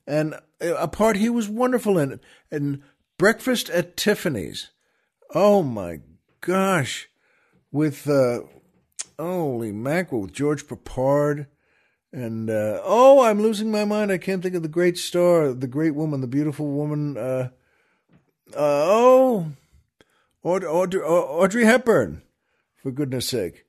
And 0.05 0.35
a 0.59 0.87
part 0.87 1.17
he 1.17 1.29
was 1.29 1.49
wonderful 1.49 1.97
in. 1.97 2.19
And 2.51 2.83
Breakfast 3.17 3.67
at 3.71 3.97
Tiffany's. 3.97 4.69
Oh 5.33 5.63
my 5.63 6.01
gosh. 6.41 7.09
With, 7.71 8.07
uh, 8.07 8.41
holy 9.17 9.71
mackerel, 9.71 10.21
with 10.21 10.33
George 10.33 10.67
Peppard. 10.67 11.47
And, 12.13 12.49
uh, 12.49 12.81
oh, 12.83 13.23
I'm 13.23 13.41
losing 13.41 13.71
my 13.71 13.85
mind. 13.85 14.11
I 14.11 14.17
can't 14.17 14.43
think 14.43 14.55
of 14.55 14.63
the 14.63 14.67
great 14.67 14.97
star, 14.97 15.53
the 15.53 15.67
great 15.67 15.95
woman, 15.95 16.19
the 16.19 16.27
beautiful 16.27 16.67
woman. 16.67 17.17
Uh, 17.17 17.49
uh, 18.53 18.57
oh, 18.57 19.51
Audrey, 20.43 20.67
Audrey, 20.67 21.01
Audrey 21.01 21.65
Hepburn, 21.65 22.21
for 22.75 22.91
goodness 22.91 23.27
sake. 23.27 23.65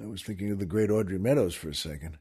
I 0.00 0.06
was 0.06 0.22
thinking 0.22 0.52
of 0.52 0.58
the 0.58 0.66
great 0.66 0.90
Audrey 0.90 1.18
Meadows 1.18 1.54
for 1.54 1.70
a 1.70 1.74
second. 1.74 2.18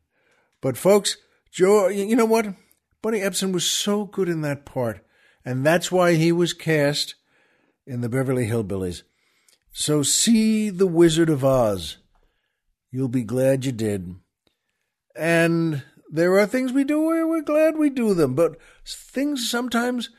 But, 0.61 0.77
folks, 0.77 1.17
Joe, 1.51 1.87
you 1.87 2.15
know 2.15 2.25
what? 2.25 2.53
Buddy 3.01 3.19
Ebsen 3.19 3.51
was 3.51 3.69
so 3.69 4.05
good 4.05 4.29
in 4.29 4.41
that 4.41 4.65
part, 4.65 5.05
and 5.43 5.65
that's 5.65 5.91
why 5.91 6.15
he 6.15 6.31
was 6.31 6.53
cast 6.53 7.15
in 7.85 8.01
the 8.01 8.09
Beverly 8.09 8.47
Hillbillies. 8.47 9.03
So, 9.71 10.03
see 10.03 10.69
The 10.69 10.87
Wizard 10.87 11.29
of 11.29 11.43
Oz. 11.43 11.97
You'll 12.91 13.07
be 13.07 13.23
glad 13.23 13.65
you 13.65 13.71
did. 13.71 14.15
And 15.19 15.83
there 16.09 16.39
are 16.39 16.45
things 16.45 16.71
we 16.71 16.85
do 16.85 17.01
where 17.01 17.27
we're 17.27 17.41
glad 17.41 17.75
we 17.75 17.89
do 17.89 18.13
them, 18.13 18.35
but 18.35 18.55
things 18.85 19.49
sometimes 19.49 20.11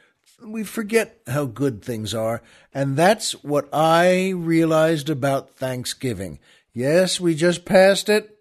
we 0.44 0.62
forget 0.62 1.22
how 1.26 1.46
good 1.46 1.82
things 1.82 2.12
are. 2.12 2.42
And 2.74 2.98
that's 2.98 3.32
what 3.42 3.66
I 3.72 4.28
realized 4.30 5.08
about 5.08 5.56
Thanksgiving. 5.56 6.38
Yes, 6.74 7.18
we 7.18 7.34
just 7.34 7.64
passed 7.64 8.10
it. 8.10 8.36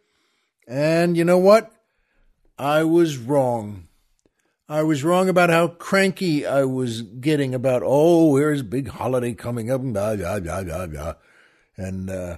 And 0.67 1.15
you 1.15 1.23
know 1.23 1.37
what? 1.37 1.71
I 2.57 2.83
was 2.83 3.17
wrong. 3.17 3.87
I 4.67 4.83
was 4.83 5.05
wrong 5.05 5.29
about 5.29 5.49
how 5.49 5.69
cranky 5.69 6.45
I 6.45 6.65
was 6.65 7.03
getting 7.03 7.55
about, 7.55 7.83
oh, 7.85 8.35
here's 8.35 8.63
big 8.63 8.89
holiday 8.89 9.33
coming 9.33 9.71
up, 9.71 9.81
blah, 9.81 10.17
blah, 10.17 10.41
blah, 10.41 10.63
blah, 10.63 10.87
blah. 10.87 11.13
And 11.77 12.09
uh, 12.09 12.37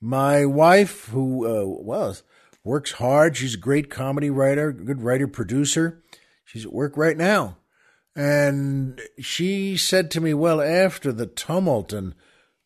my 0.00 0.46
wife, 0.46 1.06
who, 1.06 1.46
uh, 1.46 1.82
well, 1.82 2.16
works 2.66 2.92
hard, 2.92 3.36
she's 3.36 3.54
a 3.54 3.58
great 3.58 3.88
comedy 3.88 4.28
writer, 4.28 4.72
good 4.72 5.00
writer, 5.00 5.28
producer. 5.28 6.02
She's 6.44 6.66
at 6.66 6.72
work 6.72 6.96
right 6.96 7.16
now. 7.16 7.58
And 8.14 9.00
she 9.20 9.76
said 9.76 10.10
to 10.12 10.20
me, 10.20 10.34
well, 10.34 10.60
after 10.60 11.12
the 11.12 11.26
tumult 11.26 11.92
and 11.92 12.14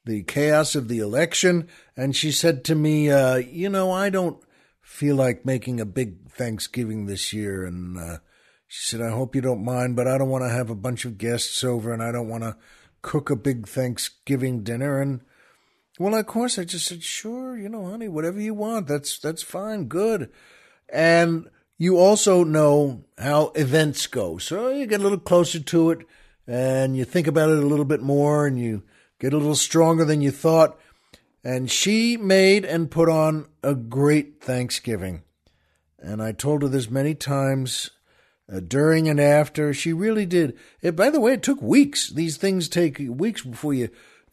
the 0.04 0.22
chaos 0.22 0.74
of 0.74 0.88
the 0.88 0.98
election, 0.98 1.68
and 1.96 2.16
she 2.16 2.32
said 2.32 2.64
to 2.64 2.74
me, 2.74 3.10
uh, 3.10 3.36
you 3.36 3.68
know, 3.68 3.90
I 3.90 4.10
don't 4.10 4.42
feel 4.80 5.16
like 5.16 5.44
making 5.44 5.80
a 5.80 5.86
big 5.86 6.30
Thanksgiving 6.30 7.06
this 7.06 7.32
year. 7.32 7.64
And 7.64 7.98
uh, 7.98 8.18
she 8.66 8.84
said, 8.84 9.00
I 9.00 9.10
hope 9.10 9.34
you 9.34 9.40
don't 9.40 9.64
mind, 9.64 9.96
but 9.96 10.06
I 10.06 10.18
don't 10.18 10.28
want 10.28 10.44
to 10.44 10.50
have 10.50 10.70
a 10.70 10.74
bunch 10.74 11.04
of 11.04 11.18
guests 11.18 11.62
over 11.64 11.92
and 11.92 12.02
I 12.02 12.12
don't 12.12 12.28
want 12.28 12.44
to 12.44 12.56
cook 13.02 13.30
a 13.30 13.36
big 13.36 13.66
Thanksgiving 13.66 14.62
dinner. 14.62 15.00
And 15.00 15.20
well, 16.00 16.14
of 16.14 16.24
course, 16.24 16.58
I 16.58 16.64
just 16.64 16.86
said, 16.86 17.02
sure, 17.02 17.58
you 17.58 17.68
know, 17.68 17.84
honey, 17.84 18.08
whatever 18.08 18.40
you 18.40 18.54
want. 18.54 18.88
That's, 18.88 19.18
that's 19.18 19.42
fine. 19.42 19.84
Good. 19.84 20.30
And 20.88 21.50
you 21.76 21.98
also 21.98 22.42
know 22.42 23.04
how 23.18 23.48
events 23.48 24.06
go. 24.06 24.38
So 24.38 24.70
you 24.70 24.86
get 24.86 25.00
a 25.00 25.02
little 25.02 25.18
closer 25.18 25.60
to 25.60 25.90
it 25.90 26.06
and 26.46 26.96
you 26.96 27.04
think 27.04 27.26
about 27.26 27.50
it 27.50 27.58
a 27.58 27.66
little 27.66 27.84
bit 27.84 28.00
more 28.00 28.46
and 28.46 28.58
you 28.58 28.82
get 29.18 29.34
a 29.34 29.36
little 29.36 29.54
stronger 29.54 30.06
than 30.06 30.22
you 30.22 30.30
thought. 30.30 30.80
And 31.44 31.70
she 31.70 32.16
made 32.16 32.64
and 32.64 32.90
put 32.90 33.10
on 33.10 33.48
a 33.62 33.74
great 33.74 34.42
Thanksgiving. 34.42 35.22
And 35.98 36.22
I 36.22 36.32
told 36.32 36.62
her 36.62 36.68
this 36.68 36.88
many 36.88 37.14
times 37.14 37.90
uh, 38.50 38.60
during 38.60 39.06
and 39.06 39.20
after. 39.20 39.74
She 39.74 39.92
really 39.92 40.24
did. 40.24 40.56
It, 40.80 40.96
by 40.96 41.10
the 41.10 41.20
way, 41.20 41.34
it 41.34 41.42
took 41.42 41.60
weeks. 41.60 42.08
These 42.08 42.38
things 42.38 42.70
take 42.70 42.96
weeks 42.98 43.42
before 43.42 43.74
you 43.74 43.90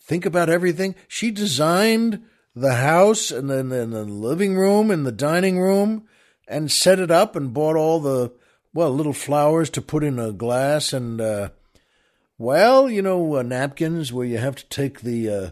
think 0.08 0.26
about 0.26 0.50
everything. 0.50 0.96
She 1.08 1.32
designed 1.32 2.24
the 2.56 2.76
house 2.76 3.30
and 3.30 3.50
then 3.50 3.70
the 3.70 4.04
living 4.04 4.56
room 4.58 4.90
and 4.90 5.06
the 5.06 5.12
dining 5.12 5.60
room 5.60 6.08
and 6.48 6.72
set 6.72 6.98
it 6.98 7.12
up 7.12 7.36
and 7.36 7.54
bought 7.54 7.76
all 7.76 8.00
the 8.00 8.32
well 8.74 8.90
little 8.90 9.14
flowers 9.14 9.70
to 9.72 9.82
put 9.82 10.04
in 10.04 10.18
a 10.18 10.32
glass 10.32 10.94
and 10.94 11.22
uh, 11.22 11.50
well 12.38 12.90
you 12.90 13.02
know 13.02 13.36
uh, 13.36 13.44
napkins 13.44 14.12
where 14.12 14.26
you 14.26 14.38
have 14.38 14.56
to 14.56 14.66
take 14.70 15.02
the 15.02 15.30
uh, 15.30 15.50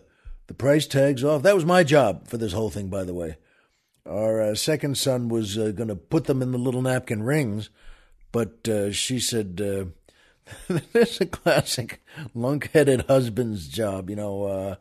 the 0.47 0.53
price 0.53 0.88
tags 0.88 1.23
off. 1.23 1.43
That 1.43 1.55
was 1.55 1.65
my 1.65 1.84
job 1.84 2.27
for 2.27 2.38
this 2.38 2.53
whole 2.53 2.69
thing, 2.69 2.88
by 2.88 3.03
the 3.03 3.13
way. 3.13 3.38
Our 4.07 4.41
uh, 4.41 4.55
second 4.55 4.97
son 4.97 5.27
was 5.29 5.57
uh, 5.57 5.71
going 5.71 5.89
to 5.89 5.95
put 5.95 6.25
them 6.25 6.41
in 6.41 6.51
the 6.51 6.59
little 6.59 6.84
napkin 6.84 7.23
rings, 7.23 7.69
but 8.32 8.67
uh, 8.67 8.91
she 8.91 9.19
said. 9.19 9.91
That's 10.93 11.21
a 11.21 11.25
classic 11.25 12.03
lunk-headed 12.33 13.05
husband's 13.07 13.67
job, 13.67 14.09
you 14.09 14.15
know. 14.15 14.43
Uh, 14.43 14.75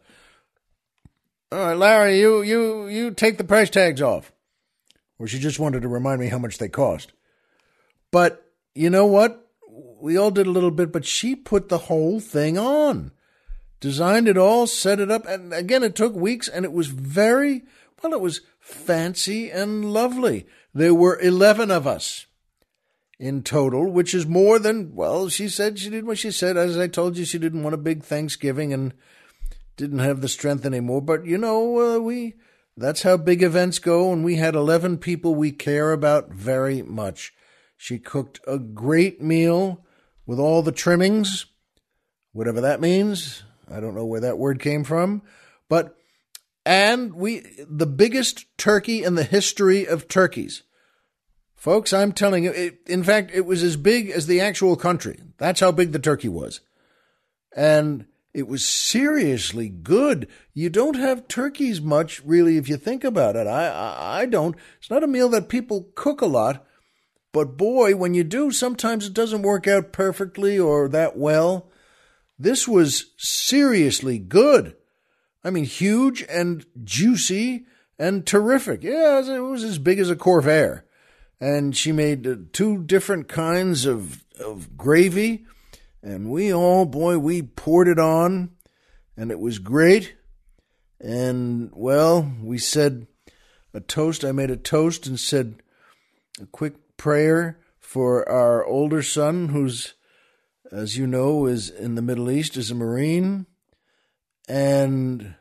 all 1.53 1.59
right, 1.59 1.77
Larry, 1.77 2.21
you 2.21 2.43
you 2.43 2.89
you 2.89 3.11
take 3.13 3.39
the 3.39 3.45
price 3.45 3.71
tags 3.71 4.03
off 4.03 4.33
or 5.19 5.27
she 5.27 5.39
just 5.39 5.59
wanted 5.59 5.83
to 5.83 5.89
remind 5.89 6.21
me 6.21 6.29
how 6.29 6.39
much 6.39 6.59
they 6.59 6.69
cost. 6.69 7.13
But 8.11 8.51
you 8.75 8.91
know 8.91 9.07
what? 9.07 9.49
We 10.01 10.17
all 10.17 10.31
did 10.31 10.47
a 10.47 10.51
little 10.51 10.71
bit, 10.71 10.93
but 10.93 11.05
she 11.05 11.35
put 11.35 11.69
the 11.69 11.79
whole 11.79 12.21
thing 12.21 12.59
on. 12.59 13.13
designed 13.81 14.29
it 14.29 14.39
all, 14.39 14.67
set 14.67 14.99
it 14.99 15.11
up, 15.11 15.27
and 15.27 15.53
again, 15.53 15.83
it 15.83 15.95
took 15.95 16.15
weeks, 16.15 16.49
and 16.49 16.65
it 16.65 16.73
was 16.73 16.87
very, 16.87 17.65
well, 18.03 18.15
it 18.15 18.21
was 18.21 18.41
fancy 18.59 19.51
and 19.51 19.93
lovely. 19.93 20.47
There 20.73 20.95
were 20.95 21.21
11 21.21 21.71
of 21.71 21.87
us 21.87 22.27
in 23.25 23.43
total, 23.43 23.91
which 23.91 24.13
is 24.13 24.27
more 24.27 24.59
than, 24.59 24.95
well, 24.95 25.31
she 25.31 25.49
said 25.49 25.79
she 25.79 25.89
did 25.89 26.05
what 26.05 26.19
she 26.19 26.31
said. 26.31 26.59
As 26.59 26.77
I 26.77 26.89
told 26.89 27.17
you, 27.17 27.25
she 27.25 27.39
didn't 27.39 27.63
want 27.63 27.73
a 27.73 27.79
big 27.79 28.05
Thanksgiving 28.05 28.71
and 28.75 28.93
didn't 29.79 30.01
have 30.01 30.21
the 30.21 30.29
strength 30.29 30.67
anymore. 30.67 31.01
But, 31.01 31.25
you 31.25 31.39
know, 31.39 31.97
uh, 31.97 31.99
we, 32.01 32.35
that's 32.77 33.01
how 33.03 33.17
big 33.17 33.43
events 33.43 33.79
go. 33.79 34.13
And 34.13 34.27
we 34.27 34.37
had 34.37 34.55
11 34.55 34.99
people 34.99 35.35
we 35.35 35.53
care 35.53 35.93
about 35.93 36.33
very 36.33 36.83
much. 36.83 37.33
She 37.79 37.99
cooked 37.99 38.41
a 38.47 38.59
great 38.59 39.23
meal 39.23 39.87
with 40.27 40.39
all 40.39 40.61
the 40.61 40.71
trimmings, 40.71 41.47
whatever 42.33 42.61
that 42.61 42.83
means. 42.83 43.43
I 43.71 43.81
don't 43.81 43.95
know 43.95 44.05
where 44.05 44.21
that 44.21 44.37
word 44.37 44.61
came 44.61 44.85
from, 44.85 45.23
but 45.71 45.97
and 46.67 47.15
we 47.15 47.43
the 47.67 47.87
biggest 47.87 48.45
turkey 48.59 49.03
in 49.03 49.15
the 49.15 49.25
history 49.25 49.87
of 49.87 50.09
turkeys. 50.09 50.63
Folks, 51.65 51.95
I'm 51.95 52.13
telling 52.13 52.45
you, 52.45 52.51
it, 52.51 52.81
in 52.87 53.03
fact, 53.03 53.31
it 53.33 53.47
was 53.47 53.63
as 53.63 53.79
big 53.79 54.11
as 54.11 54.27
the 54.27 54.39
actual 54.39 54.77
country. 54.77 55.19
That's 55.39 55.61
how 55.61 55.73
big 55.73 55.93
the 55.93 55.99
turkey 55.99 56.29
was. 56.29 56.61
And 57.57 58.05
it 58.35 58.47
was 58.47 58.69
seriously 58.69 59.71
good. 59.71 60.29
You 60.53 60.69
don't 60.69 60.97
have 60.97 61.27
turkeys 61.27 61.81
much, 61.81 62.23
really, 62.23 62.59
if 62.59 62.69
you 62.69 62.77
think 62.77 63.03
about 63.03 63.35
it. 63.35 63.47
I, 63.47 63.69
I, 63.69 64.21
I 64.21 64.27
don't. 64.27 64.57
It's 64.79 64.91
not 64.91 65.03
a 65.03 65.07
meal 65.07 65.31
that 65.31 65.49
people 65.49 65.89
cook 65.95 66.21
a 66.21 66.27
lot. 66.27 66.67
But 67.33 67.57
boy, 67.57 67.97
when 67.97 68.13
you 68.13 68.25
do, 68.25 68.51
sometimes 68.51 69.07
it 69.07 69.15
doesn't 69.15 69.41
work 69.41 69.67
out 69.67 69.91
perfectly 69.91 70.59
or 70.59 70.87
that 70.91 71.17
well. 71.17 71.71
This 72.39 72.69
was 72.69 73.15
seriously 73.17 74.19
good. 74.19 74.77
I 75.43 75.49
mean, 75.49 75.65
huge 75.65 76.27
and 76.29 76.67
juicy 76.85 77.65
and 77.99 78.27
terrific. 78.27 78.83
Yeah, 78.83 79.21
it 79.21 79.41
was 79.41 79.65
as 79.65 79.79
big 79.79 79.99
as 79.99 80.11
a 80.11 80.15
Corvair. 80.15 80.84
And 81.41 81.77
she 81.77 81.93
made 81.93 82.27
uh, 82.27 82.37
two 82.53 82.83
different 82.83 83.29
kinds 83.29 83.87
of, 83.87 84.25
of 84.39 84.77
gravy. 84.77 85.45
And 86.03 86.31
we 86.31 86.53
all, 86.53 86.87
boy, 86.87 87.19
we 87.19 87.43
poured 87.43 87.89
it 87.89 87.99
on. 87.99 88.51
And 89.17 89.31
it 89.31 89.39
was 89.39 89.59
great. 89.59 90.15
And, 91.01 91.71
well, 91.75 92.31
we 92.43 92.59
said 92.59 93.07
a 93.73 93.81
toast. 93.81 94.25
I 94.25 94.33
made 94.33 94.51
a 94.51 94.57
toast 94.57 95.07
and 95.07 95.19
said 95.19 95.57
a 96.41 96.47
quick 96.47 96.97
prayer 96.97 97.59
for 97.79 98.29
our 98.29 98.65
older 98.65 99.03
son, 99.03 99.49
who's 99.49 99.95
as 100.73 100.97
you 100.97 101.07
know, 101.07 101.47
is 101.47 101.71
in 101.71 101.95
the 101.95 102.03
Middle 102.03 102.31
East 102.31 102.57
as 102.57 102.71
a 102.71 102.75
Marine. 102.75 103.47
And 104.49 105.35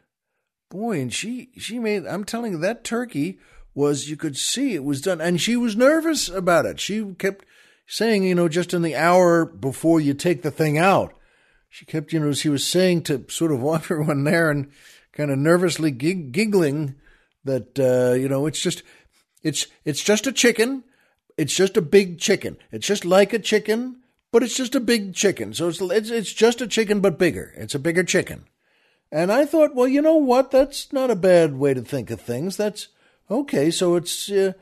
boy, 0.70 1.02
and 1.02 1.14
she 1.14 1.50
she 1.58 1.80
made 1.80 2.06
I'm 2.06 2.24
telling 2.24 2.54
you, 2.54 2.58
that 2.60 2.84
turkey 2.84 3.40
was 3.76 4.10
you 4.10 4.18
could 4.18 4.38
see 4.38 4.74
it 4.74 4.84
was 4.84 5.02
done 5.02 5.20
and 5.20 5.42
she 5.42 5.56
was 5.56 5.76
nervous 5.76 6.30
about 6.30 6.66
it. 6.66 6.80
She 6.80 7.04
kept 7.16 7.46
saying, 7.88 8.24
you 8.24 8.36
know, 8.36 8.48
just 8.48 8.74
in 8.74 8.82
the 8.82 8.96
hour 8.96 9.46
before 9.46 10.00
you 10.00 10.14
take 10.14 10.42
the 10.42 10.52
thing 10.52 10.78
out, 10.78 11.14
she 11.70 11.86
kept, 11.86 12.14
you 12.14 12.20
know, 12.20 12.34
she 12.34 12.50
was 12.50 12.66
saying 12.66 13.04
to 13.04 13.26
sort 13.30 13.52
of 13.52 13.64
everyone 13.74 14.24
there 14.24 14.50
and 14.50 14.72
kind 15.12 15.32
of 15.32 15.38
nervously 15.38 15.92
gig- 15.92 16.32
giggling 16.32 16.96
that, 17.44 17.80
uh, 17.80 18.14
you 18.14 18.30
know, 18.30 18.46
it's 18.46 18.62
just, 18.62 18.84
it's, 19.42 19.68
it's 19.84 20.04
just 20.04 20.28
a 20.28 20.32
chicken. 20.32 20.84
It's 21.36 21.56
just 21.56 21.76
a 21.78 21.82
big 21.82 22.20
chicken. 22.20 22.58
It's 22.72 22.88
just 22.88 23.06
like 23.06 23.34
a 23.34 23.40
chicken 23.40 24.04
but 24.34 24.42
it's 24.42 24.58
just 24.58 24.74
a 24.74 24.80
big 24.80 25.14
chicken. 25.14 25.54
So 25.54 25.68
it's, 25.68 25.80
it's, 25.80 26.10
it's 26.10 26.34
just 26.34 26.60
a 26.60 26.68
chicken, 26.68 27.02
but 27.02 27.20
bigger. 27.20 27.54
It's 27.56 27.76
a 27.76 27.80
bigger 27.80 28.04
chicken. 28.04 28.46
And 29.12 29.32
I 29.32 29.46
thought, 29.46 29.76
well, 29.76 29.88
you 29.88 30.02
know 30.02 30.16
what? 30.16 30.50
That's 30.50 30.92
not 30.92 31.12
a 31.12 31.16
bad 31.16 31.54
way 31.54 31.76
to 31.76 31.84
think 31.84 32.10
of 32.10 32.20
things. 32.20 32.58
That's 32.58 32.88
okay. 33.30 33.72
So 33.72 33.96
it's, 33.96 34.30
uh, 34.30 34.54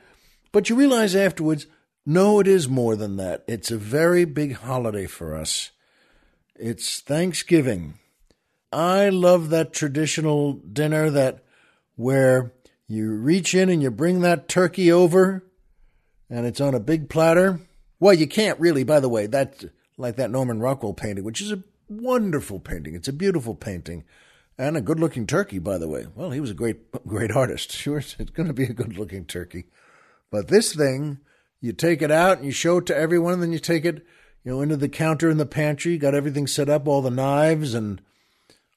but 0.51 0.69
you 0.69 0.75
realize 0.75 1.15
afterwards, 1.15 1.67
no, 2.05 2.39
it 2.39 2.47
is 2.47 2.67
more 2.67 2.95
than 2.95 3.17
that. 3.17 3.43
It's 3.47 3.71
a 3.71 3.77
very 3.77 4.25
big 4.25 4.55
holiday 4.55 5.05
for 5.05 5.35
us. 5.35 5.71
It's 6.55 6.99
Thanksgiving. 6.99 7.95
I 8.71 9.09
love 9.09 9.49
that 9.49 9.73
traditional 9.73 10.53
dinner 10.53 11.09
that 11.09 11.43
where 11.95 12.53
you 12.87 13.13
reach 13.13 13.53
in 13.53 13.69
and 13.69 13.81
you 13.81 13.91
bring 13.91 14.21
that 14.21 14.47
turkey 14.47 14.91
over 14.91 15.43
and 16.29 16.45
it's 16.45 16.61
on 16.61 16.73
a 16.73 16.79
big 16.79 17.09
platter 17.09 17.59
well, 18.01 18.15
you 18.15 18.27
can't 18.27 18.59
really, 18.59 18.83
by 18.83 18.99
the 18.99 19.07
way, 19.07 19.27
that 19.27 19.63
like 19.95 20.15
that 20.15 20.31
Norman 20.31 20.59
Rockwell 20.59 20.95
painting, 20.95 21.23
which 21.23 21.39
is 21.39 21.51
a 21.51 21.63
wonderful 21.87 22.59
painting. 22.59 22.95
It's 22.95 23.07
a 23.07 23.13
beautiful 23.13 23.53
painting. 23.53 24.03
And 24.61 24.77
a 24.77 24.81
good 24.81 24.99
looking 24.99 25.25
turkey, 25.25 25.59
by 25.59 25.77
the 25.77 25.87
way. 25.87 26.05
Well, 26.13 26.31
he 26.31 26.39
was 26.39 26.51
a 26.51 26.55
great 26.55 26.91
great 27.07 27.31
artist. 27.31 27.71
Sure, 27.75 27.97
it's 27.97 28.15
going 28.15 28.47
to 28.47 28.53
be 28.53 28.65
a 28.65 28.73
good 28.73 28.97
looking 28.97 29.25
turkey. 29.25 29.65
But 30.29 30.47
this 30.47 30.75
thing, 30.75 31.19
you 31.59 31.73
take 31.73 32.01
it 32.01 32.11
out 32.11 32.37
and 32.37 32.45
you 32.45 32.51
show 32.51 32.77
it 32.77 32.85
to 32.87 32.95
everyone, 32.95 33.33
and 33.33 33.43
then 33.43 33.51
you 33.51 33.59
take 33.59 33.85
it, 33.85 34.05
you 34.43 34.51
know, 34.51 34.61
into 34.61 34.77
the 34.77 34.89
counter 34.89 35.29
in 35.29 35.37
the 35.37 35.45
pantry, 35.45 35.97
got 35.97 36.13
everything 36.13 36.47
set 36.47 36.69
up, 36.69 36.87
all 36.87 37.01
the 37.01 37.09
knives 37.09 37.73
and 37.73 38.01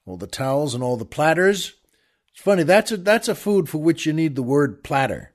all 0.05 0.17
the 0.17 0.27
towels 0.27 0.73
and 0.73 0.83
all 0.83 0.97
the 0.97 1.05
platters. 1.05 1.73
It's 2.33 2.41
funny, 2.41 2.63
that's 2.63 2.91
a 2.91 2.97
that's 2.97 3.27
a 3.27 3.35
food 3.35 3.69
for 3.69 3.77
which 3.77 4.05
you 4.05 4.13
need 4.13 4.35
the 4.35 4.43
word 4.43 4.83
platter. 4.83 5.33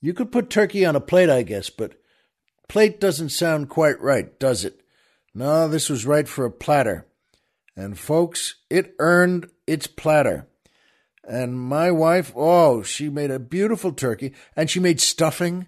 You 0.00 0.14
could 0.14 0.32
put 0.32 0.50
turkey 0.50 0.86
on 0.86 0.96
a 0.96 1.00
plate, 1.00 1.30
I 1.30 1.42
guess, 1.42 1.70
but 1.70 1.98
Plate 2.68 3.00
doesn't 3.00 3.30
sound 3.30 3.70
quite 3.70 3.98
right, 3.98 4.38
does 4.38 4.62
it? 4.64 4.82
No, 5.34 5.68
this 5.68 5.88
was 5.88 6.04
right 6.04 6.28
for 6.28 6.44
a 6.44 6.50
platter. 6.50 7.06
And 7.74 7.98
folks, 7.98 8.56
it 8.68 8.94
earned 8.98 9.48
its 9.68 9.86
platter. 9.86 10.48
And 11.24 11.60
my 11.60 11.90
wife, 11.90 12.32
oh, 12.34 12.82
she 12.82 13.10
made 13.10 13.30
a 13.30 13.38
beautiful 13.38 13.92
turkey 13.92 14.32
and 14.56 14.70
she 14.70 14.80
made 14.80 15.00
stuffing 15.00 15.66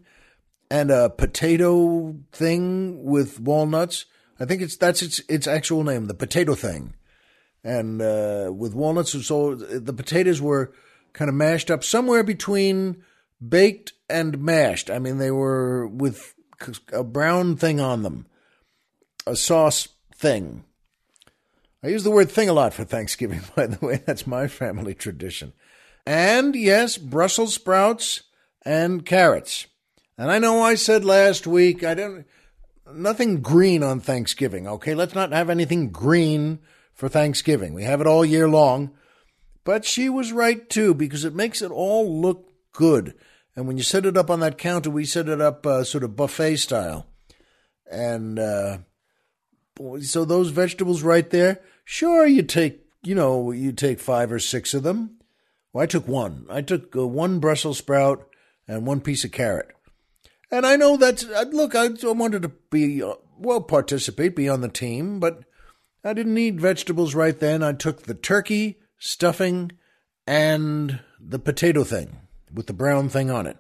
and 0.71 0.91
a 0.91 1.11
potato 1.11 2.17
thing 2.33 3.05
with 3.05 3.39
walnuts. 3.39 4.07
I 4.39 4.47
think 4.47 4.63
it's 4.63 4.77
that's 4.77 5.03
its 5.03 5.21
its 5.29 5.47
actual 5.47 5.85
name, 5.85 6.07
the 6.07 6.15
potato 6.15 6.55
thing. 6.55 6.95
And 7.63 8.01
uh, 8.01 8.51
with 8.57 8.75
walnuts, 8.75 9.13
so 9.27 9.55
the 9.55 9.93
potatoes 9.93 10.41
were 10.41 10.73
kind 11.13 11.29
of 11.29 11.35
mashed 11.35 11.71
up 11.71 11.85
somewhere 11.85 12.25
between 12.25 13.05
baked 13.47 13.93
and 14.09 14.39
mashed. 14.39 14.89
I 14.89 14.99
mean, 14.99 15.19
they 15.19 15.31
were 15.31 15.87
with 15.87 16.35
a 16.91 17.05
brown 17.05 17.57
thing 17.57 17.81
on 17.81 18.03
them, 18.03 18.27
a 19.27 19.37
sauce 19.37 19.89
thing. 20.15 20.65
I 21.83 21.89
use 21.89 22.05
the 22.05 22.11
word 22.11 22.31
thing 22.31 22.49
a 22.49 22.53
lot 22.53 22.75
for 22.75 22.85
Thanksgiving, 22.85 23.41
by 23.57 23.67
the 23.67 23.85
way. 23.85 24.03
That's 24.05 24.27
my 24.27 24.49
family 24.49 24.95
tradition. 24.95 25.53
And 26.07 26.55
yes, 26.55 26.99
Brussels 26.99 27.55
sprouts 27.55 28.23
and 28.63 29.05
carrots. 29.05 29.67
And 30.19 30.31
I 30.31 30.39
know 30.39 30.63
I 30.63 30.75
said 30.75 31.05
last 31.05 31.47
week 31.47 31.83
I 31.83 31.95
don't 31.95 32.27
nothing 32.93 33.41
green 33.41 33.83
on 33.83 34.01
Thanksgiving. 34.01 34.67
Okay, 34.67 34.95
let's 34.95 35.15
not 35.15 35.33
have 35.33 35.51
anything 35.51 35.91
green 35.91 36.59
for 36.95 37.09
Thanksgiving. 37.09 37.73
We 37.73 37.85
have 37.85 38.01
it 38.01 38.07
all 38.07 38.25
year 38.25 38.49
long. 38.49 38.91
But 39.65 39.85
she 39.85 40.09
was 40.09 40.33
right 40.33 40.69
too 40.69 40.95
because 40.95 41.25
it 41.25 41.35
makes 41.35 41.63
it 41.63 41.71
all 41.71 42.21
look 42.21 42.51
good. 42.73 43.15
And 43.55 43.67
when 43.67 43.77
you 43.77 43.83
set 43.83 44.07
it 44.07 44.17
up 44.17 44.31
on 44.31 44.41
that 44.41 44.59
counter, 44.59 44.91
we 44.91 45.05
set 45.05 45.29
it 45.29 45.41
up 45.41 45.67
uh, 45.67 45.85
sort 45.85 46.05
of 46.05 46.17
buffet 46.17 46.57
style. 46.57 47.07
And 47.91 48.39
uh, 48.39 48.79
so 50.03 50.25
those 50.25 50.51
vegetables 50.51 51.03
right 51.03 51.29
there, 51.29 51.61
sure, 51.91 52.25
you 52.25 52.43
take, 52.43 52.87
you 53.03 53.17
know, 53.17 53.51
you 53.51 53.73
take 53.73 53.99
five 53.99 54.31
or 54.31 54.39
six 54.39 54.75
of 54.75 54.85
them. 54.85 55.19
Well, 55.73 55.83
I 55.83 55.87
took 55.87 56.07
one. 56.07 56.47
I 56.49 56.63
took 56.63 56.95
uh, 56.95 57.07
one 57.07 57.41
Brussels 57.41 57.79
sprout 57.79 58.29
and 58.69 58.87
one 58.87 59.01
piece 59.01 59.25
of 59.25 59.33
carrot. 59.33 59.69
And 60.53 60.65
I 60.65 60.77
know 60.77 60.97
that, 60.97 61.25
uh, 61.25 61.47
look, 61.51 61.75
I 61.75 61.89
wanted 62.13 62.43
to 62.43 62.53
be, 62.71 63.03
uh, 63.03 63.15
well, 63.37 63.61
participate, 63.61 64.37
be 64.37 64.49
on 64.49 64.61
the 64.61 64.69
team, 64.69 65.19
but 65.19 65.43
I 66.05 66.13
didn't 66.13 66.35
need 66.35 66.61
vegetables 66.61 67.15
right 67.15 67.39
then. 67.39 67.63
I 67.63 67.73
took 67.73 68.05
the 68.05 68.15
turkey, 68.15 68.79
stuffing, 68.99 69.73
and 70.27 71.01
the 71.19 71.41
potato 71.41 71.83
thing 71.83 72.19
with 72.55 72.69
the 72.69 72.73
brown 72.73 73.09
thing 73.09 73.31
on 73.31 73.49
it. 73.49 73.57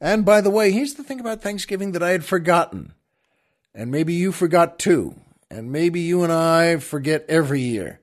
And 0.00 0.24
by 0.24 0.40
the 0.40 0.50
way, 0.50 0.72
here's 0.72 0.94
the 0.94 1.04
thing 1.04 1.20
about 1.20 1.42
Thanksgiving 1.42 1.92
that 1.92 2.02
I 2.02 2.10
had 2.10 2.24
forgotten. 2.24 2.94
And 3.72 3.90
maybe 3.90 4.14
you 4.14 4.32
forgot 4.32 4.80
too. 4.80 5.14
And 5.50 5.72
maybe 5.72 6.00
you 6.00 6.22
and 6.22 6.32
I 6.32 6.76
forget 6.76 7.24
every 7.28 7.60
year. 7.60 8.00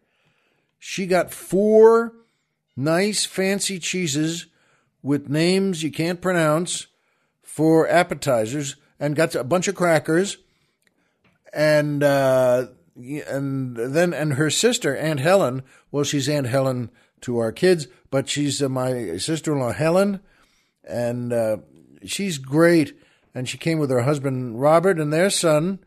She 0.79 1.05
got 1.05 1.31
four 1.31 2.13
nice 2.75 3.25
fancy 3.25 3.79
cheeses 3.79 4.47
with 5.01 5.29
names 5.29 5.81
you 5.81 5.91
can't 5.91 6.21
pronounce 6.21 6.87
for 7.41 7.87
appetizers 7.87 8.75
and 8.99 9.15
got 9.15 9.33
a 9.33 9.43
bunch 9.43 9.67
of 9.67 9.75
crackers 9.75 10.37
and 11.53 12.03
uh, 12.03 12.67
and 12.95 13.75
then 13.77 14.13
and 14.13 14.33
her 14.33 14.49
sister 14.49 14.95
Aunt 14.95 15.19
Helen 15.19 15.63
well 15.91 16.03
she's 16.03 16.29
Aunt 16.29 16.47
Helen 16.47 16.91
to 17.21 17.37
our 17.39 17.51
kids 17.51 17.87
but 18.09 18.29
she's 18.29 18.61
uh, 18.61 18.69
my 18.69 19.17
sister 19.17 19.53
in 19.53 19.59
law, 19.59 19.73
Helen, 19.73 20.21
and 20.83 21.33
uh, 21.33 21.57
she's 22.05 22.37
great. 22.37 22.97
And 23.33 23.47
she 23.47 23.57
came 23.57 23.77
with 23.77 23.91
her 23.91 24.01
husband, 24.01 24.59
Robert, 24.59 24.99
and 24.99 25.13
their 25.13 25.29
son 25.29 25.79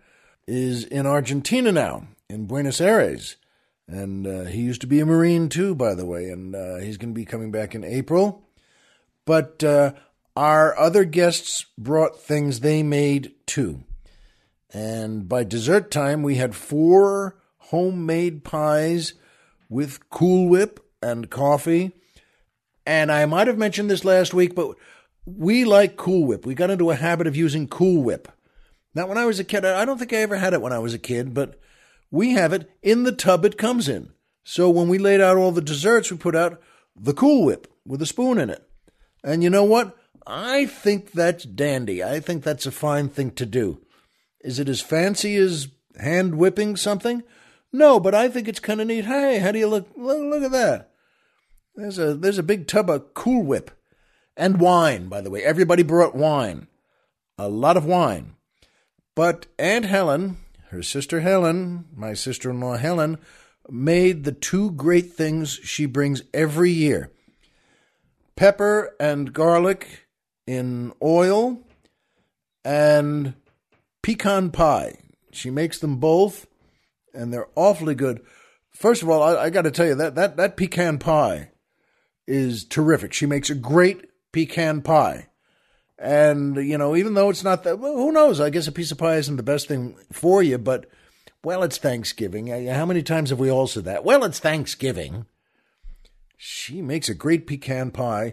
is 0.51 0.85
in 0.85 1.07
Argentina 1.07 1.71
now, 1.71 2.09
in 2.29 2.47
Buenos 2.47 2.81
Aires. 2.81 3.37
And 3.87 4.27
uh, 4.27 4.45
he 4.45 4.61
used 4.61 4.81
to 4.81 4.87
be 4.87 5.01
a 5.01 5.07
Marine 5.07 5.49
too, 5.49 5.75
by 5.75 5.95
the 5.95 6.05
way, 6.05 6.29
and 6.29 6.55
uh, 6.55 6.77
he's 6.77 6.97
going 6.97 7.15
to 7.15 7.19
be 7.19 7.25
coming 7.25 7.51
back 7.51 7.75
in 7.75 7.85
April. 7.85 8.43
But 9.25 9.63
uh, 9.63 9.93
our 10.37 10.77
other 10.79 11.05
guests 11.05 11.67
brought 11.79 12.21
things 12.21 12.61
they 12.61 12.83
made 12.83 13.33
too. 13.47 13.85
And 14.73 15.29
by 15.29 15.45
dessert 15.45 15.91
time, 15.91 16.23
we 16.23 16.37
had 16.37 16.55
four 16.55 17.37
homemade 17.59 18.45
pies 18.45 19.15
with 19.69 20.11
Cool 20.11 20.49
Whip 20.49 20.85
and 21.01 21.31
coffee. 21.31 21.93
And 22.85 23.13
I 23.13 23.25
might 23.27 23.47
have 23.47 23.59
mentioned 23.59 23.91
this 23.91 24.05
last 24.05 24.35
week, 24.35 24.55
but 24.55 24.77
we 25.25 25.65
like 25.65 25.97
Cool 25.97 26.25
Whip. 26.25 26.45
We 26.45 26.55
got 26.55 26.71
into 26.71 26.91
a 26.91 26.97
habit 26.97 27.27
of 27.27 27.37
using 27.37 27.69
Cool 27.69 28.03
Whip. 28.03 28.29
Now, 28.95 29.07
when 29.07 29.19
I 29.19 29.27
was 29.27 29.39
a 29.39 29.45
kid, 29.45 29.65
I 29.65 29.85
don't 29.85 29.99
think 29.99 30.13
I 30.13 30.17
ever 30.17 30.37
had 30.37 30.53
it 30.53 30.63
when 30.63 30.73
I 30.73 30.79
was 30.79 30.95
a 30.95 30.99
kid, 30.99 31.33
but 31.33 31.59
we 32.11 32.33
have 32.33 32.53
it 32.53 32.71
in 32.83 33.05
the 33.05 33.13
tub 33.13 33.45
it 33.45 33.59
comes 33.59 33.89
in. 33.89 34.11
So 34.43 34.69
when 34.69 34.89
we 34.89 34.99
laid 34.99 35.21
out 35.21 35.37
all 35.37 35.53
the 35.53 35.61
desserts, 35.61 36.11
we 36.11 36.17
put 36.17 36.35
out 36.35 36.61
the 36.97 37.15
Cool 37.15 37.45
Whip 37.45 37.73
with 37.87 38.03
a 38.03 38.07
spoon 38.07 38.39
in 38.39 38.51
it. 38.51 38.69
And 39.23 39.43
you 39.45 39.51
know 39.51 39.65
what? 39.65 39.97
I 40.27 40.67
think 40.67 41.13
that's 41.13 41.45
dandy. 41.45 42.03
I 42.03 42.21
think 42.21 42.43
that's 42.43 42.67
a 42.67 42.73
fine 42.73 43.09
thing 43.09 43.31
to 43.33 43.47
do. 43.47 43.81
Is 44.41 44.59
it 44.59 44.69
as 44.69 44.81
fancy 44.81 45.37
as 45.37 45.69
hand 45.99 46.37
whipping 46.37 46.77
something? 46.77 47.23
No, 47.73 48.01
but 48.01 48.15
I 48.15 48.29
think 48.29 48.49
it's 48.49 48.61
kind 48.61 48.81
of 48.81 48.87
neat. 48.87 49.05
Hey, 49.05 49.39
how 49.39 49.53
do 49.53 49.59
you 49.59 49.69
look? 49.69 49.89
Look, 49.97 50.19
look 50.19 50.43
at 50.43 50.53
that. 50.53 50.91
There's 51.75 51.99
a 51.99 52.15
there's 52.15 52.39
a 52.39 52.43
big 52.43 52.67
tub 52.67 52.91
of 52.91 53.15
Cool 53.15 53.45
Whip, 53.45 53.71
and 54.37 54.61
wine. 54.61 55.09
By 55.09 55.21
the 55.21 55.31
way, 55.31 55.45
everybody 55.45 55.83
brought 55.83 56.15
wine, 56.15 56.67
a 57.39 57.49
lot 57.49 57.77
of 57.77 57.85
wine. 57.85 58.35
But 59.15 59.47
Aunt 59.59 59.85
Helen, 59.85 60.39
her 60.69 60.83
sister 60.83 61.21
Helen, 61.21 61.87
my 61.95 62.15
sister-in-law 62.15 62.77
Helen, 62.77 63.19
made 63.69 64.25
the 64.25 64.33
two 64.33 64.71
great 64.73 65.13
things 65.13 65.61
she 65.63 65.87
brings 65.87 66.23
every 66.33 66.71
year: 66.71 67.11
pepper 68.37 68.95
and 68.99 69.33
garlic 69.33 70.07
in 70.47 70.93
oil, 71.03 71.59
and 72.65 73.35
pecan 74.03 74.51
pie. 74.51 74.99
She 75.33 75.51
makes 75.51 75.79
them 75.79 75.97
both, 75.97 76.47
and 77.15 77.33
they're 77.33 77.49
awfully 77.55 77.95
good. 77.95 78.21
First 78.71 79.03
of 79.03 79.09
all, 79.11 79.23
I, 79.23 79.45
I 79.45 79.51
got 79.51 79.63
to 79.63 79.71
tell 79.71 79.87
you 79.87 79.95
that 79.97 80.15
that 80.15 80.37
that 80.37 80.57
pecan 80.57 80.99
pie 80.99 81.51
is 82.27 82.65
terrific. 82.65 83.13
She 83.13 83.27
makes 83.27 83.51
a 83.51 83.55
great 83.55 84.07
pecan 84.33 84.83
pie. 84.83 85.27
And, 86.03 86.57
you 86.57 86.79
know, 86.79 86.97
even 86.97 87.13
though 87.13 87.29
it's 87.29 87.45
not 87.45 87.63
that, 87.65 87.79
well, 87.79 87.95
who 87.95 88.11
knows? 88.11 88.41
I 88.41 88.49
guess 88.49 88.67
a 88.67 88.73
piece 88.73 88.91
of 88.91 88.97
pie 88.97 89.17
isn't 89.17 89.37
the 89.37 89.43
best 89.43 89.69
thing 89.69 89.97
for 90.11 90.43
you, 90.43 90.57
but, 90.57 90.87
well, 91.45 91.63
it's 91.63 91.77
Thanksgiving. 91.77 92.47
How 92.69 92.87
many 92.87 93.03
times 93.03 93.29
have 93.29 93.39
we 93.39 93.51
all 93.51 93.67
said 93.67 93.85
that? 93.85 94.03
Well, 94.03 94.25
it's 94.25 94.39
Thanksgiving. 94.39 95.27
She 96.39 96.81
makes 96.81 97.11
a 97.11 97.15
great 97.15 97.47
pecan 97.47 97.91
pie. 97.91 98.33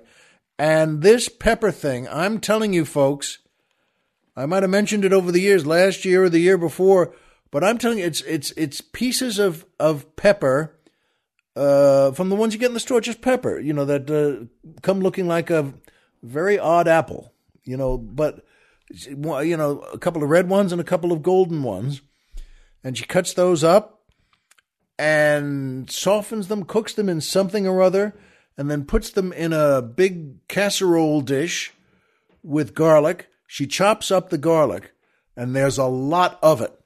And 0.58 1.02
this 1.02 1.28
pepper 1.28 1.72
thing, 1.72 2.08
I'm 2.08 2.40
telling 2.40 2.72
you, 2.74 2.86
folks, 2.86 3.40
I 4.38 4.46
might 4.46 4.64
have 4.64 4.70
mentioned 4.70 5.04
it 5.04 5.12
over 5.12 5.32
the 5.32 5.42
years, 5.42 5.66
last 5.66 6.06
year 6.06 6.24
or 6.24 6.30
the 6.30 6.40
year 6.40 6.58
before, 6.58 7.14
but 7.52 7.64
I'm 7.64 7.78
telling 7.78 7.98
you, 7.98 8.06
it's 8.06 8.22
it's 8.22 8.52
it's 8.52 8.82
pieces 8.82 9.40
of 9.40 9.66
of 9.80 10.16
pepper 10.16 10.76
uh, 11.56 12.12
from 12.12 12.30
the 12.30 12.36
ones 12.36 12.54
you 12.54 12.60
get 12.60 12.68
in 12.68 12.74
the 12.74 12.80
store, 12.80 13.02
just 13.02 13.22
pepper, 13.22 13.60
you 13.60 13.74
know, 13.74 13.86
that 13.86 14.10
uh, 14.10 14.46
come 14.82 15.00
looking 15.00 15.28
like 15.28 15.50
a 15.50 15.74
very 16.24 16.58
odd 16.58 16.88
apple, 16.88 17.34
you 17.68 17.78
know, 17.78 17.98
but 17.98 18.46
you 18.90 19.58
know, 19.58 19.80
a 19.94 19.98
couple 19.98 20.24
of 20.24 20.30
red 20.30 20.50
ones 20.50 20.72
and 20.72 20.80
a 20.80 20.86
couple 20.86 21.12
of 21.12 21.22
golden 21.22 21.64
ones, 21.64 22.02
and 22.84 22.98
she 22.98 23.06
cuts 23.06 23.34
those 23.34 23.64
up 23.64 24.02
and 24.98 25.90
softens 25.90 26.48
them, 26.48 26.64
cooks 26.64 26.94
them 26.94 27.10
in 27.10 27.22
something 27.22 27.68
or 27.68 27.82
other, 27.82 28.18
and 28.58 28.72
then 28.72 28.86
puts 28.86 29.12
them 29.12 29.32
in 29.34 29.54
a 29.54 29.82
big 29.82 30.48
casserole 30.48 31.22
dish 31.22 31.74
with 32.42 32.74
garlic 32.74 33.28
she 33.48 33.66
chops 33.66 34.12
up 34.12 34.30
the 34.30 34.38
garlic, 34.38 34.92
and 35.36 35.56
there's 35.56 35.78
a 35.78 35.86
lot 35.86 36.38
of 36.44 36.62
it, 36.62 36.78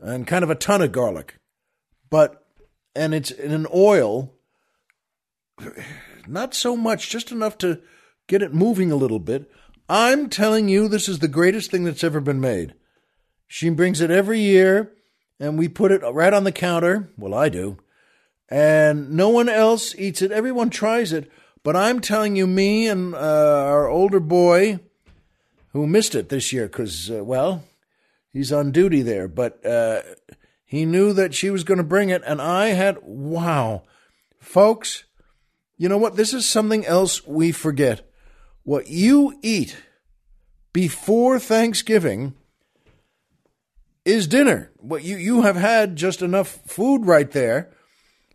and 0.00 0.26
kind 0.26 0.42
of 0.42 0.48
a 0.48 0.54
ton 0.54 0.80
of 0.80 0.92
garlic, 0.92 1.38
but 2.08 2.46
and 2.96 3.14
it's 3.14 3.30
in 3.30 3.52
an 3.52 3.66
oil, 3.72 4.32
not 6.26 6.54
so 6.54 6.74
much, 6.74 7.10
just 7.10 7.30
enough 7.30 7.58
to 7.58 7.82
get 8.26 8.42
it 8.42 8.54
moving 8.54 8.90
a 8.90 8.96
little 8.96 9.18
bit. 9.18 9.50
I'm 9.88 10.30
telling 10.30 10.68
you, 10.68 10.88
this 10.88 11.08
is 11.08 11.18
the 11.18 11.28
greatest 11.28 11.70
thing 11.70 11.84
that's 11.84 12.04
ever 12.04 12.20
been 12.20 12.40
made. 12.40 12.74
She 13.46 13.68
brings 13.68 14.00
it 14.00 14.10
every 14.10 14.40
year, 14.40 14.92
and 15.38 15.58
we 15.58 15.68
put 15.68 15.92
it 15.92 16.02
right 16.02 16.32
on 16.32 16.44
the 16.44 16.52
counter. 16.52 17.10
Well, 17.18 17.34
I 17.34 17.48
do. 17.48 17.78
And 18.48 19.10
no 19.10 19.28
one 19.28 19.48
else 19.48 19.94
eats 19.96 20.22
it. 20.22 20.32
Everyone 20.32 20.70
tries 20.70 21.12
it. 21.12 21.30
But 21.62 21.76
I'm 21.76 22.00
telling 22.00 22.36
you, 22.36 22.46
me 22.46 22.88
and 22.88 23.14
uh, 23.14 23.18
our 23.18 23.88
older 23.88 24.20
boy, 24.20 24.80
who 25.72 25.86
missed 25.86 26.14
it 26.14 26.28
this 26.28 26.52
year 26.52 26.66
because, 26.66 27.10
uh, 27.10 27.24
well, 27.24 27.64
he's 28.32 28.52
on 28.52 28.70
duty 28.70 29.02
there. 29.02 29.28
But 29.28 29.64
uh, 29.64 30.02
he 30.64 30.84
knew 30.84 31.12
that 31.12 31.34
she 31.34 31.50
was 31.50 31.64
going 31.64 31.78
to 31.78 31.84
bring 31.84 32.10
it, 32.10 32.22
and 32.26 32.40
I 32.40 32.68
had, 32.68 32.98
wow. 33.02 33.82
Folks, 34.38 35.04
you 35.76 35.88
know 35.88 35.98
what? 35.98 36.16
This 36.16 36.32
is 36.32 36.46
something 36.46 36.86
else 36.86 37.26
we 37.26 37.52
forget. 37.52 38.10
What 38.64 38.88
you 38.88 39.38
eat 39.42 39.76
before 40.72 41.38
Thanksgiving 41.38 42.34
is 44.04 44.26
dinner. 44.26 44.72
What 44.78 45.04
you, 45.04 45.16
you 45.16 45.42
have 45.42 45.56
had 45.56 45.96
just 45.96 46.22
enough 46.22 46.48
food 46.66 47.06
right 47.06 47.30
there. 47.30 47.70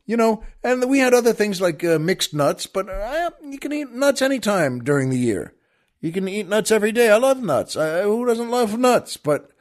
You 0.05 0.17
know, 0.17 0.43
and 0.63 0.89
we 0.89 0.99
had 0.99 1.13
other 1.13 1.34
things 1.34 1.61
like 1.61 1.84
uh, 1.84 1.99
mixed 1.99 2.34
nuts, 2.34 2.65
but 2.65 2.89
uh, 2.89 3.30
you 3.43 3.59
can 3.59 3.71
eat 3.71 3.91
nuts 3.91 4.23
anytime 4.23 4.84
during 4.84 5.11
the 5.11 5.17
year. 5.17 5.53
You 6.01 6.11
can 6.11 6.27
eat 6.27 6.47
nuts 6.47 6.71
every 6.71 6.91
day. 6.91 7.11
I 7.11 7.17
love 7.17 7.43
nuts. 7.43 7.75
I, 7.75 8.01
who 8.01 8.25
doesn't 8.25 8.49
love 8.49 8.77
nuts? 8.80 9.17
But 9.17 9.51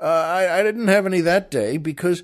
uh, 0.00 0.04
I, 0.06 0.60
I 0.60 0.62
didn't 0.62 0.88
have 0.88 1.06
any 1.06 1.20
that 1.22 1.50
day 1.50 1.76
because, 1.76 2.22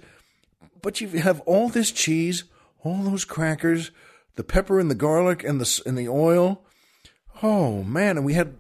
but 0.80 1.01
you 1.01 1.09
have 1.09 1.41
all 1.41 1.68
this 1.68 1.91
cheese, 1.91 2.45
all 2.84 3.03
those 3.03 3.24
crackers, 3.24 3.91
the 4.37 4.45
pepper 4.45 4.78
and 4.78 4.91
the 4.91 4.95
garlic 4.95 5.43
and 5.43 5.61
the 5.61 5.82
and 5.87 5.99
the 5.99 6.09
oil. 6.09 6.66
Oh 7.43 7.82
man! 7.82 8.16
And 8.16 8.26
we 8.26 8.34
had 8.34 8.57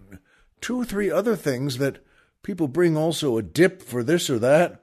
two 0.60 0.80
or 0.80 0.84
three 0.84 1.10
other 1.10 1.36
things 1.36 1.78
that 1.78 2.04
people 2.42 2.68
bring 2.68 2.96
also 2.96 3.38
a 3.38 3.42
dip 3.42 3.82
for 3.82 4.02
this 4.02 4.28
or 4.28 4.38
that. 4.38 4.82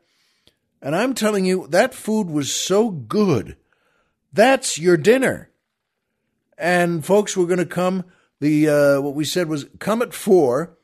And 0.82 0.96
I'm 0.96 1.14
telling 1.14 1.46
you, 1.46 1.68
that 1.70 1.94
food 1.94 2.30
was 2.30 2.54
so 2.54 2.90
good. 2.90 3.56
That's 4.34 4.78
your 4.78 4.98
dinner. 4.98 5.50
And 6.58 7.06
folks 7.06 7.38
were 7.38 7.46
going 7.46 7.60
to 7.60 7.66
come 7.66 8.04
the 8.44 8.68
uh, 8.68 9.02
what 9.02 9.16
we 9.16 9.24
said 9.24 9.48
was 9.48 9.68
come 9.80 10.02
at 10.02 10.14
four, 10.14 10.78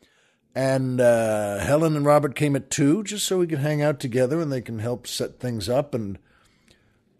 and 0.55 1.01
uh, 1.01 1.57
Helen 1.57 1.97
and 1.97 2.05
Robert 2.05 2.33
came 2.33 2.55
at 2.55 2.71
two, 2.71 3.03
just 3.03 3.27
so 3.27 3.39
we 3.39 3.47
could 3.47 3.59
hang 3.59 3.81
out 3.81 3.99
together 3.99 4.39
and 4.39 4.49
they 4.49 4.61
can 4.61 4.79
help 4.79 5.05
set 5.05 5.41
things 5.41 5.67
up. 5.67 5.93
And 5.93 6.17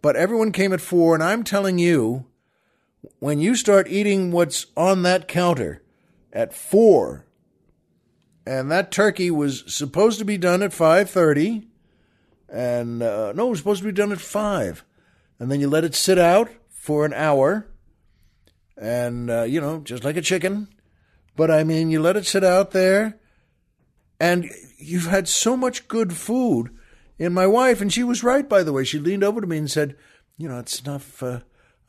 but 0.00 0.16
everyone 0.16 0.50
came 0.50 0.72
at 0.72 0.80
four, 0.80 1.14
and 1.14 1.22
I'm 1.22 1.44
telling 1.44 1.78
you, 1.78 2.24
when 3.18 3.40
you 3.40 3.54
start 3.54 3.88
eating 3.88 4.30
what's 4.30 4.66
on 4.76 5.02
that 5.02 5.28
counter 5.28 5.82
at 6.32 6.54
four, 6.54 7.26
and 8.46 8.70
that 8.70 8.90
turkey 8.90 9.30
was 9.30 9.64
supposed 9.72 10.18
to 10.18 10.24
be 10.24 10.38
done 10.38 10.62
at 10.62 10.72
five 10.72 11.10
thirty, 11.10 11.68
and 12.48 13.02
uh, 13.02 13.32
no, 13.32 13.46
it 13.46 13.50
was 13.50 13.58
supposed 13.58 13.82
to 13.82 13.88
be 13.88 13.92
done 13.92 14.12
at 14.12 14.20
five, 14.20 14.84
and 15.38 15.50
then 15.50 15.60
you 15.60 15.68
let 15.68 15.84
it 15.84 15.94
sit 15.94 16.18
out 16.18 16.50
for 16.68 17.04
an 17.04 17.12
hour 17.12 17.70
and 18.80 19.30
uh, 19.30 19.42
you 19.42 19.60
know, 19.60 19.80
just 19.80 20.02
like 20.02 20.16
a 20.16 20.22
chicken. 20.22 20.68
But 21.36 21.50
I 21.50 21.62
mean, 21.62 21.90
you 21.90 22.00
let 22.00 22.16
it 22.16 22.26
sit 22.26 22.42
out 22.42 22.72
there, 22.72 23.20
and 24.18 24.50
you've 24.78 25.06
had 25.06 25.28
so 25.28 25.56
much 25.56 25.86
good 25.86 26.14
food. 26.14 26.70
And 27.18 27.34
my 27.34 27.46
wife, 27.46 27.82
and 27.82 27.92
she 27.92 28.02
was 28.02 28.24
right, 28.24 28.48
by 28.48 28.62
the 28.62 28.72
way. 28.72 28.82
She 28.82 28.98
leaned 28.98 29.22
over 29.22 29.40
to 29.40 29.46
me 29.46 29.58
and 29.58 29.70
said, 29.70 29.96
"You 30.38 30.48
know, 30.48 30.58
it's 30.58 30.80
enough 30.80 31.22
uh, 31.22 31.40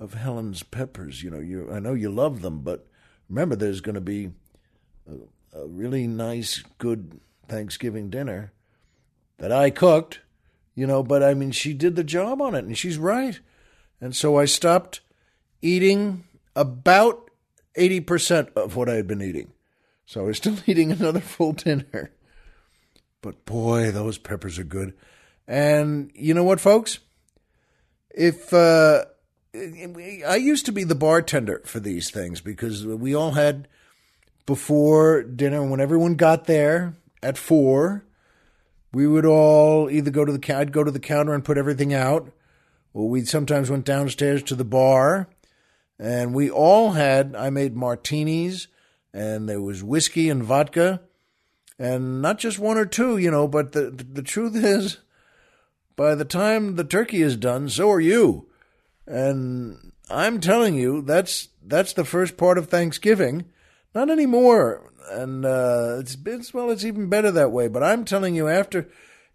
of 0.01 0.15
Helen's 0.15 0.63
peppers. 0.63 1.23
You 1.23 1.29
know, 1.29 1.39
you 1.39 1.71
I 1.71 1.79
know 1.79 1.93
you 1.93 2.09
love 2.09 2.41
them, 2.41 2.61
but 2.61 2.87
remember, 3.29 3.55
there's 3.55 3.81
going 3.81 3.95
to 3.95 4.01
be 4.01 4.31
a, 5.07 5.59
a 5.61 5.67
really 5.67 6.07
nice, 6.07 6.63
good 6.79 7.21
Thanksgiving 7.47 8.09
dinner 8.09 8.51
that 9.37 9.51
I 9.51 9.69
cooked." 9.69 10.19
You 10.73 10.87
know, 10.87 11.03
but 11.03 11.21
I 11.21 11.33
mean, 11.33 11.51
she 11.51 11.73
did 11.73 11.95
the 11.95 12.03
job 12.03 12.41
on 12.41 12.55
it, 12.55 12.65
and 12.65 12.77
she's 12.77 12.97
right. 12.97 13.39
And 13.99 14.15
so 14.15 14.39
I 14.39 14.45
stopped 14.45 15.01
eating 15.61 16.23
about 16.55 17.29
80% 17.77 18.53
of 18.55 18.75
what 18.75 18.89
I 18.89 18.95
had 18.95 19.05
been 19.05 19.21
eating. 19.21 19.51
So 20.05 20.21
I 20.21 20.23
was 20.23 20.37
still 20.37 20.57
eating 20.65 20.91
another 20.91 21.19
full 21.19 21.53
dinner. 21.53 22.11
But 23.21 23.45
boy, 23.45 23.91
those 23.91 24.17
peppers 24.17 24.57
are 24.57 24.63
good. 24.63 24.93
And 25.47 26.11
you 26.15 26.33
know 26.33 26.43
what, 26.43 26.59
folks? 26.59 26.99
If 28.09 28.53
uh, 28.53 29.05
I 29.53 30.37
used 30.37 30.65
to 30.67 30.71
be 30.71 30.85
the 30.85 30.95
bartender 30.95 31.61
for 31.65 31.79
these 31.79 32.09
things 32.09 32.39
because 32.39 32.85
we 32.85 33.13
all 33.13 33.31
had 33.31 33.67
before 34.45 35.23
dinner, 35.23 35.63
when 35.63 35.81
everyone 35.81 36.15
got 36.15 36.45
there 36.45 36.95
at 37.21 37.37
four, 37.37 38.05
we 38.93 39.07
would 39.07 39.25
all 39.25 39.89
either 39.89 40.11
go 40.11 40.25
to 40.25 40.37
the 40.37 40.55
I'd 40.55 40.71
go 40.71 40.83
to 40.83 40.91
the 40.91 40.99
counter 40.99 41.33
and 41.33 41.45
put 41.45 41.57
everything 41.57 41.93
out, 41.93 42.31
Well, 42.93 43.07
we 43.07 43.23
sometimes 43.25 43.69
went 43.69 43.85
downstairs 43.85 44.43
to 44.43 44.55
the 44.55 44.65
bar, 44.65 45.29
and 45.99 46.33
we 46.33 46.49
all 46.49 46.91
had. 46.91 47.35
I 47.35 47.49
made 47.49 47.75
martinis, 47.75 48.67
and 49.13 49.47
there 49.47 49.61
was 49.61 49.83
whiskey 49.83 50.29
and 50.29 50.43
vodka, 50.43 51.01
and 51.79 52.21
not 52.21 52.39
just 52.39 52.59
one 52.59 52.77
or 52.77 52.85
two, 52.85 53.17
you 53.17 53.31
know. 53.31 53.47
But 53.47 53.71
the 53.71 53.91
the, 53.91 54.03
the 54.03 54.23
truth 54.23 54.55
is, 54.55 54.97
by 55.95 56.15
the 56.15 56.25
time 56.25 56.75
the 56.75 56.83
turkey 56.83 57.21
is 57.21 57.37
done, 57.37 57.69
so 57.69 57.89
are 57.89 58.01
you. 58.01 58.47
And 59.07 59.93
I'm 60.09 60.39
telling 60.39 60.75
you, 60.75 61.01
that's 61.01 61.49
that's 61.63 61.93
the 61.93 62.05
first 62.05 62.37
part 62.37 62.57
of 62.57 62.67
Thanksgiving. 62.67 63.45
Not 63.93 64.09
anymore. 64.09 64.91
And 65.09 65.45
uh, 65.45 65.97
it's, 65.99 66.15
it's 66.25 66.53
well, 66.53 66.69
it's 66.71 66.85
even 66.85 67.09
better 67.09 67.31
that 67.31 67.51
way. 67.51 67.67
But 67.67 67.83
I'm 67.83 68.05
telling 68.05 68.35
you, 68.35 68.47
after 68.47 68.87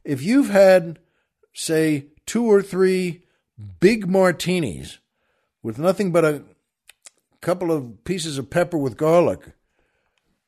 if 0.05 0.23
you've 0.23 0.51
had, 0.51 0.99
say, 1.53 2.07
two 2.27 2.45
or 2.45 2.63
three 2.63 3.25
big 3.81 4.09
martinis 4.09 4.99
with 5.63 5.79
nothing 5.79 6.13
but 6.13 6.25
a 6.25 6.45
couple 7.41 7.73
of 7.73 8.05
pieces 8.05 8.39
of 8.39 8.51
pepper 8.51 8.79
with 8.79 8.97
garlic, 8.97 9.53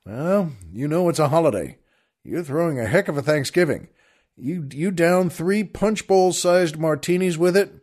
well, 0.06 0.52
you 0.72 0.88
know 0.88 1.08
it's 1.08 1.18
a 1.18 1.28
holiday. 1.28 1.78
You're 2.24 2.42
throwing 2.42 2.78
a 2.78 2.86
heck 2.86 3.08
of 3.08 3.16
a 3.16 3.22
Thanksgiving. 3.22 3.88
You 4.36 4.68
you 4.72 4.90
down 4.90 5.30
three 5.30 5.64
punch 5.64 6.06
bowl 6.06 6.32
sized 6.32 6.78
martinis 6.78 7.36
with 7.36 7.56
it. 7.56 7.77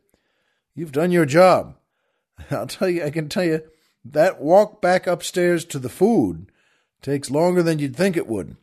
You've 0.75 0.91
done 0.91 1.11
your 1.11 1.25
job. 1.25 1.77
I'll 2.51 2.67
tell 2.67 2.89
you, 2.89 3.03
I 3.03 3.09
can 3.09 3.29
tell 3.29 3.45
you, 3.45 3.61
that 4.03 4.41
walk 4.41 4.81
back 4.81 5.07
upstairs 5.07 5.65
to 5.65 5.79
the 5.79 5.89
food 5.89 6.51
takes 7.01 7.31
longer 7.31 7.63
than 7.63 7.79
you'd 7.79 7.95
think 7.95 8.15
it 8.15 8.27
would. 8.27 8.57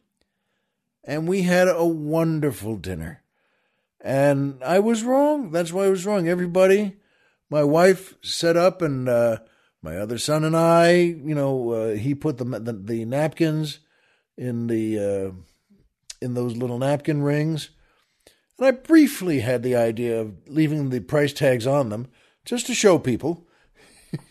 And 1.04 1.26
we 1.26 1.42
had 1.42 1.66
a 1.68 1.84
wonderful 1.84 2.76
dinner. 2.76 3.22
And 4.00 4.62
I 4.64 4.78
was 4.78 5.02
wrong. 5.02 5.50
That's 5.50 5.72
why 5.72 5.86
I 5.86 5.90
was 5.90 6.06
wrong. 6.06 6.28
Everybody, 6.28 6.96
my 7.50 7.64
wife 7.64 8.14
set 8.22 8.56
up, 8.56 8.82
and 8.82 9.08
uh, 9.08 9.38
my 9.80 9.96
other 9.96 10.18
son 10.18 10.44
and 10.44 10.56
I, 10.56 10.92
you 10.92 11.34
know, 11.34 11.70
uh, 11.70 11.94
he 11.94 12.14
put 12.14 12.38
the, 12.38 12.44
the, 12.44 12.72
the 12.72 13.04
napkins 13.04 13.80
in 14.36 14.66
the 14.66 14.98
uh, 14.98 15.32
in 16.20 16.34
those 16.34 16.56
little 16.56 16.78
napkin 16.78 17.22
rings. 17.22 17.70
And 18.62 18.68
I 18.68 18.80
briefly 18.80 19.40
had 19.40 19.64
the 19.64 19.74
idea 19.74 20.20
of 20.20 20.34
leaving 20.46 20.90
the 20.90 21.00
price 21.00 21.32
tags 21.32 21.66
on 21.66 21.88
them 21.88 22.06
just 22.44 22.68
to 22.68 22.74
show 22.74 22.96
people. 22.96 23.48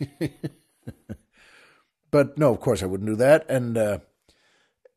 but 2.10 2.38
no, 2.38 2.50
of 2.50 2.58
course 2.58 2.82
I 2.82 2.86
wouldn't 2.86 3.10
do 3.10 3.16
that. 3.16 3.44
And 3.50 3.76
uh, 3.76 3.98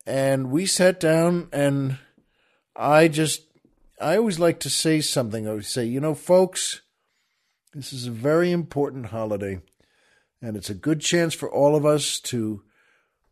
and 0.05 0.51
we 0.51 0.65
sat 0.65 1.01
down, 1.01 1.49
and 1.51 1.97
I 2.77 3.09
just 3.09 3.41
I 3.99 4.15
always 4.15 4.39
like 4.39 4.61
to 4.61 4.69
say 4.69 5.01
something. 5.01 5.49
I 5.49 5.53
would 5.53 5.65
say, 5.65 5.83
you 5.83 5.99
know, 5.99 6.15
folks, 6.15 6.79
this 7.73 7.91
is 7.91 8.07
a 8.07 8.11
very 8.11 8.53
important 8.53 9.07
holiday, 9.07 9.59
and 10.41 10.55
it's 10.55 10.69
a 10.69 10.73
good 10.73 11.01
chance 11.01 11.33
for 11.33 11.51
all 11.51 11.75
of 11.75 11.85
us 11.85 12.21
to, 12.21 12.63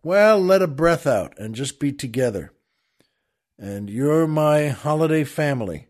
well, 0.04 0.38
let 0.42 0.62
a 0.62 0.68
breath 0.68 1.08
out 1.08 1.40
and 1.40 1.56
just 1.56 1.80
be 1.80 1.94
together. 1.94 2.52
And 3.58 3.90
you're 3.90 4.28
my 4.28 4.68
holiday 4.68 5.24
family. 5.24 5.88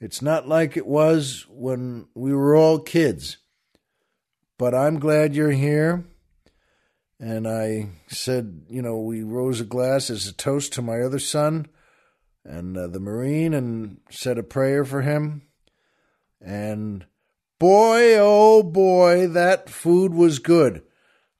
It's 0.00 0.22
not 0.22 0.48
like 0.48 0.76
it 0.76 0.86
was 0.86 1.46
when 1.50 2.06
we 2.14 2.32
were 2.34 2.56
all 2.56 2.78
kids. 2.78 3.36
But 4.56 4.74
I'm 4.74 4.98
glad 4.98 5.34
you're 5.34 5.50
here. 5.50 6.04
And 7.18 7.46
I 7.46 7.90
said, 8.08 8.62
you 8.70 8.80
know, 8.80 8.98
we 8.98 9.22
rose 9.22 9.60
a 9.60 9.64
glass 9.64 10.08
as 10.08 10.26
a 10.26 10.32
toast 10.32 10.72
to 10.74 10.82
my 10.82 11.00
other 11.00 11.18
son 11.18 11.66
and 12.46 12.76
uh, 12.78 12.86
the 12.86 13.00
Marine 13.00 13.52
and 13.52 13.98
said 14.10 14.38
a 14.38 14.42
prayer 14.42 14.86
for 14.86 15.02
him. 15.02 15.42
And 16.40 17.04
boy, 17.58 18.16
oh 18.18 18.62
boy, 18.62 19.28
that 19.28 19.68
food 19.68 20.14
was 20.14 20.38
good. 20.38 20.82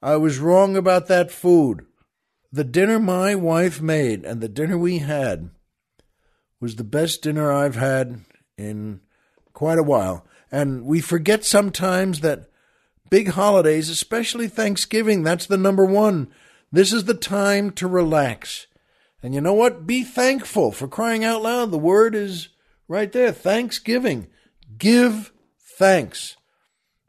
I 0.03 0.17
was 0.17 0.39
wrong 0.39 0.77
about 0.77 1.07
that 1.09 1.31
food. 1.31 1.87
The 2.53 2.65
dinner 2.65 2.99
my 2.99 3.35
wife 3.35 3.81
made 3.81 4.25
and 4.25 4.43
the 4.43 4.49
dinner 4.49 4.77
we 4.77 4.99
had 4.99 5.51
was 6.61 6.77
the 6.77 6.85
best 6.85 7.23
dinner 7.23 7.51
I've 7.51 7.77
had 7.77 8.21
in 8.61 9.01
quite 9.53 9.79
a 9.79 9.85
while. 9.85 10.27
And 10.53 10.85
we 10.85 11.01
forget 11.01 11.45
sometimes 11.45 12.21
that 12.21 12.51
big 13.09 13.29
holidays, 13.31 13.89
especially 13.89 14.49
Thanksgiving, 14.49 15.23
that's 15.23 15.47
the 15.47 15.57
number 15.57 15.85
one. 15.85 16.29
This 16.73 16.93
is 16.93 17.05
the 17.05 17.15
time 17.15 17.71
to 17.73 17.89
relax. 17.89 18.67
And 19.23 19.35
you 19.35 19.41
know 19.41 19.55
what? 19.55 19.87
Be 19.87 20.03
thankful 20.03 20.73
for 20.73 20.89
crying 20.89 21.25
out 21.25 21.43
loud. 21.43 21.71
The 21.71 21.79
word 21.79 22.15
is 22.15 22.49
right 22.89 23.11
there 23.11 23.33
Thanksgiving. 23.33 24.29
Give 24.79 25.33
thanks. 25.79 26.37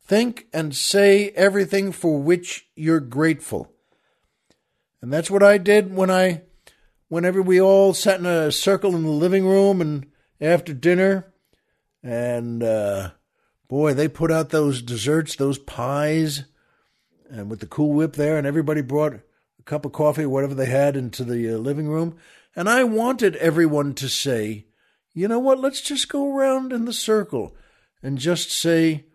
Think 0.06 0.48
and 0.52 0.76
say 0.76 1.30
everything 1.30 1.92
for 1.92 2.22
which 2.22 2.68
you're 2.76 3.00
grateful. 3.00 3.72
And 5.02 5.12
that's 5.12 5.32
what 5.32 5.44
I 5.44 5.58
did 5.58 5.96
when 5.96 6.12
I, 6.12 6.42
whenever 7.08 7.42
we 7.42 7.62
all 7.62 7.94
sat 7.94 8.20
in 8.20 8.26
a 8.26 8.52
circle 8.52 8.96
in 8.96 9.04
the 9.04 9.10
living 9.10 9.46
room 9.46 9.80
and 9.80 10.08
after 10.40 10.74
dinner, 10.74 11.31
and 12.04 12.64
uh, 12.64 13.12
boy, 13.68 13.94
they 13.94 14.08
put 14.08 14.32
out 14.32 14.50
those 14.50 14.82
desserts, 14.82 15.36
those 15.36 15.58
pies, 15.58 16.46
and 17.30 17.50
with 17.50 17.60
the 17.60 17.68
Cool 17.68 17.94
Whip 17.94 18.14
there, 18.14 18.38
and 18.38 18.46
everybody 18.46 18.82
brought 18.82 19.14
a 19.14 19.64
cup 19.64 19.86
of 19.86 19.92
coffee, 19.92 20.26
whatever 20.26 20.54
they 20.54 20.66
had, 20.66 20.96
into 20.96 21.24
the 21.24 21.56
uh, 21.56 21.58
living 21.58 21.88
room. 21.88 22.18
And 22.56 22.68
I 22.68 22.84
wanted 22.84 23.36
everyone 23.38 23.94
to 23.96 24.10
say, 24.10 24.66
you 25.14 25.28
know 25.28 25.40
what, 25.40 25.60
let's 25.60 25.82
just 25.82 26.10
go 26.10 26.36
around 26.36 26.74
in 26.74 26.86
the 26.86 26.94
circle 26.94 27.56
and 28.04 28.18
just 28.18 28.52
say 28.52 29.06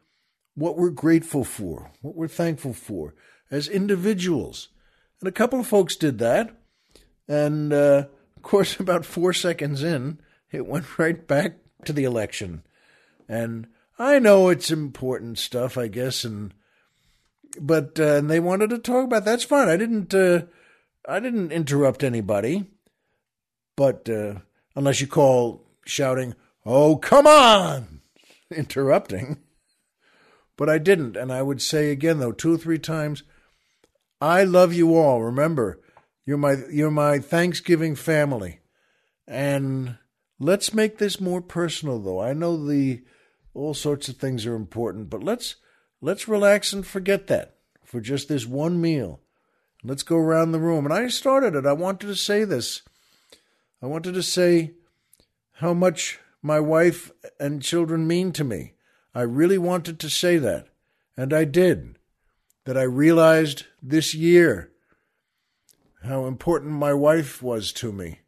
what 0.55 0.77
we're 0.77 0.91
grateful 0.91 1.45
for, 1.45 1.91
what 2.01 2.17
we're 2.17 2.29
thankful 2.29 2.73
for 2.73 3.15
as 3.51 3.69
individuals. 3.69 4.69
And 5.21 5.29
a 5.29 5.33
couple 5.33 5.61
of 5.61 5.67
folks 5.67 5.97
did 5.97 6.19
that. 6.19 6.57
And 7.29 7.73
uh, 7.73 8.07
of 8.37 8.43
course, 8.43 8.77
about 8.81 9.05
four 9.05 9.33
seconds 9.33 9.83
in, 9.83 10.21
it 10.51 10.67
went 10.67 10.99
right 10.99 11.27
back 11.27 11.59
to 11.85 11.93
the 11.93 12.05
election. 12.05 12.63
And 13.29 13.67
I 13.99 14.19
know 14.19 14.49
it's 14.49 14.71
important 14.71 15.39
stuff, 15.39 15.79
I 15.79 15.89
guess, 15.89 16.25
and 16.25 16.53
but 17.61 17.99
uh, 17.99 18.17
and 18.17 18.31
they 18.31 18.41
wanted 18.41 18.71
to 18.71 18.79
talk 18.79 19.05
about. 19.05 19.25
That's 19.25 19.45
fine. 19.45 19.69
I 19.69 19.77
didn't. 19.77 20.15
Uh, 20.15 20.43
I 21.09 21.21
didn't 21.21 21.53
interrupt 21.53 22.05
anybody. 22.05 22.67
But 23.77 24.09
uh, 24.09 24.41
unless 24.75 25.01
you 25.01 25.07
call 25.07 25.65
shouting, 25.85 26.35
"Oh, 26.65 26.97
come 26.97 27.27
on!" 27.27 28.01
interrupting. 28.51 29.39
But 30.57 30.71
I 30.71 30.79
didn't, 30.79 31.17
and 31.17 31.31
I 31.31 31.43
would 31.43 31.61
say 31.61 31.91
again 31.91 32.19
though 32.19 32.33
two 32.33 32.55
or 32.55 32.59
three 32.59 32.79
times, 32.79 33.23
"I 34.21 34.45
love 34.45 34.73
you 34.73 34.97
all. 34.97 35.23
Remember, 35.23 35.81
you're 36.25 36.39
my 36.39 36.57
you're 36.71 36.91
my 36.91 37.19
Thanksgiving 37.19 37.95
family, 37.95 38.61
and 39.27 39.99
let's 40.39 40.73
make 40.73 40.99
this 40.99 41.21
more 41.21 41.43
personal 41.43 41.99
though. 41.99 42.21
I 42.21 42.33
know 42.33 42.57
the 42.67 43.03
all 43.57 43.75
sorts 43.75 44.09
of 44.09 44.17
things 44.17 44.45
are 44.47 44.55
important, 44.55 45.09
but 45.09 45.23
let's 45.23 45.57
let's 46.01 46.29
relax 46.29 46.73
and 46.73 46.87
forget 46.87 47.27
that 47.29 47.57
for 47.85 48.01
just 48.01 48.29
this 48.29 48.47
one 48.47 48.81
meal. 48.81 49.21
Let's 49.83 50.03
go 50.03 50.17
around 50.17 50.53
the 50.53 50.61
room. 50.61 50.85
And 50.85 50.93
I 50.93 51.09
started 51.09 51.55
it. 51.55 51.65
I 51.65 51.73
wanted 51.73 52.09
to 52.09 52.17
say 52.17 52.45
this. 52.45 52.83
I 53.83 53.87
wanted 53.87 54.15
to 54.15 54.23
say 54.23 54.73
how 55.55 55.73
much 55.73 56.19
my 56.43 56.61
wife 56.61 57.11
and 57.39 57.63
children 57.63 58.07
mean 58.07 58.33
to 58.33 58.45
me. 58.45 58.75
I 59.15 59.23
really 59.23 59.59
wanted 59.59 59.99
to 60.01 60.11
say 60.11 60.39
that. 60.39 60.69
And 61.17 61.33
I 61.33 61.45
did. 61.45 61.99
That 62.65 62.77
I 62.77 62.83
realized 62.83 63.65
this 63.81 64.13
year 64.13 64.73
how 66.03 66.27
important 66.27 66.73
my 66.73 66.93
wife 66.93 67.43
was 67.43 67.73
to 67.75 67.93
me 67.93 68.21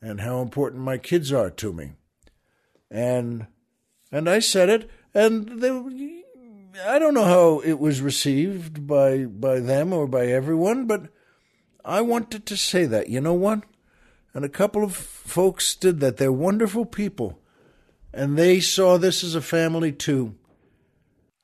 and 0.00 0.20
how 0.20 0.40
important 0.40 0.82
my 0.82 0.98
kids 0.98 1.32
are 1.32 1.50
to 1.50 1.72
me. 1.72 1.92
And 2.90 3.48
and 4.10 4.28
I 4.28 4.38
said 4.38 4.68
it, 4.68 4.90
and 5.14 5.60
they, 5.60 5.70
I 6.84 6.98
don't 6.98 7.14
know 7.14 7.24
how 7.24 7.60
it 7.60 7.78
was 7.78 8.00
received 8.00 8.86
by 8.86 9.24
by 9.24 9.60
them 9.60 9.92
or 9.92 10.06
by 10.06 10.26
everyone, 10.26 10.86
but 10.86 11.08
I 11.84 12.00
wanted 12.00 12.46
to 12.46 12.56
say 12.56 12.86
that. 12.86 13.08
You 13.08 13.20
know 13.20 13.34
what? 13.34 13.62
And 14.34 14.44
a 14.44 14.50
couple 14.50 14.84
of 14.84 14.94
folks 14.94 15.74
did 15.74 16.00
that. 16.00 16.18
They're 16.18 16.32
wonderful 16.32 16.84
people, 16.84 17.40
and 18.12 18.36
they 18.36 18.60
saw 18.60 18.98
this 18.98 19.24
as 19.24 19.34
a 19.34 19.42
family 19.42 19.92
too. 19.92 20.34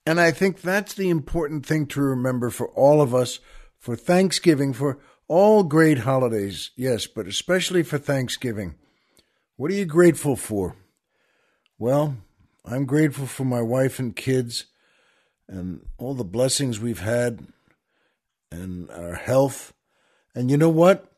And 0.05 0.21
I 0.21 0.33
think 0.33 0.61
that's 0.61 0.95
the 0.95 1.11
important 1.11 1.65
thing 1.65 1.87
to 1.87 2.01
remember 2.01 2.51
for 2.51 2.69
all 2.71 3.01
of 3.01 3.15
us 3.15 3.39
for 3.79 3.97
Thanksgiving, 3.97 4.73
for 4.73 4.99
all 5.29 5.63
great 5.63 5.99
holidays, 5.99 6.71
yes, 6.77 7.07
but 7.07 7.27
especially 7.27 7.83
for 7.83 7.99
Thanksgiving. 7.99 8.75
What 9.57 9.71
are 9.71 9.75
you 9.75 9.85
grateful 9.87 10.37
for? 10.37 10.77
Well, 11.79 12.17
I'm 12.65 12.87
grateful 12.87 13.27
for 13.27 13.45
my 13.45 13.61
wife 13.61 13.99
and 13.99 14.15
kids 14.15 14.67
and 15.49 15.85
all 15.99 16.15
the 16.15 16.25
blessings 16.25 16.81
we've 16.81 17.01
had 17.01 17.47
and 18.51 18.91
our 18.91 19.15
health. 19.15 19.73
And 20.35 20.51
you 20.51 20.57
know 20.57 20.71
what? 20.71 21.13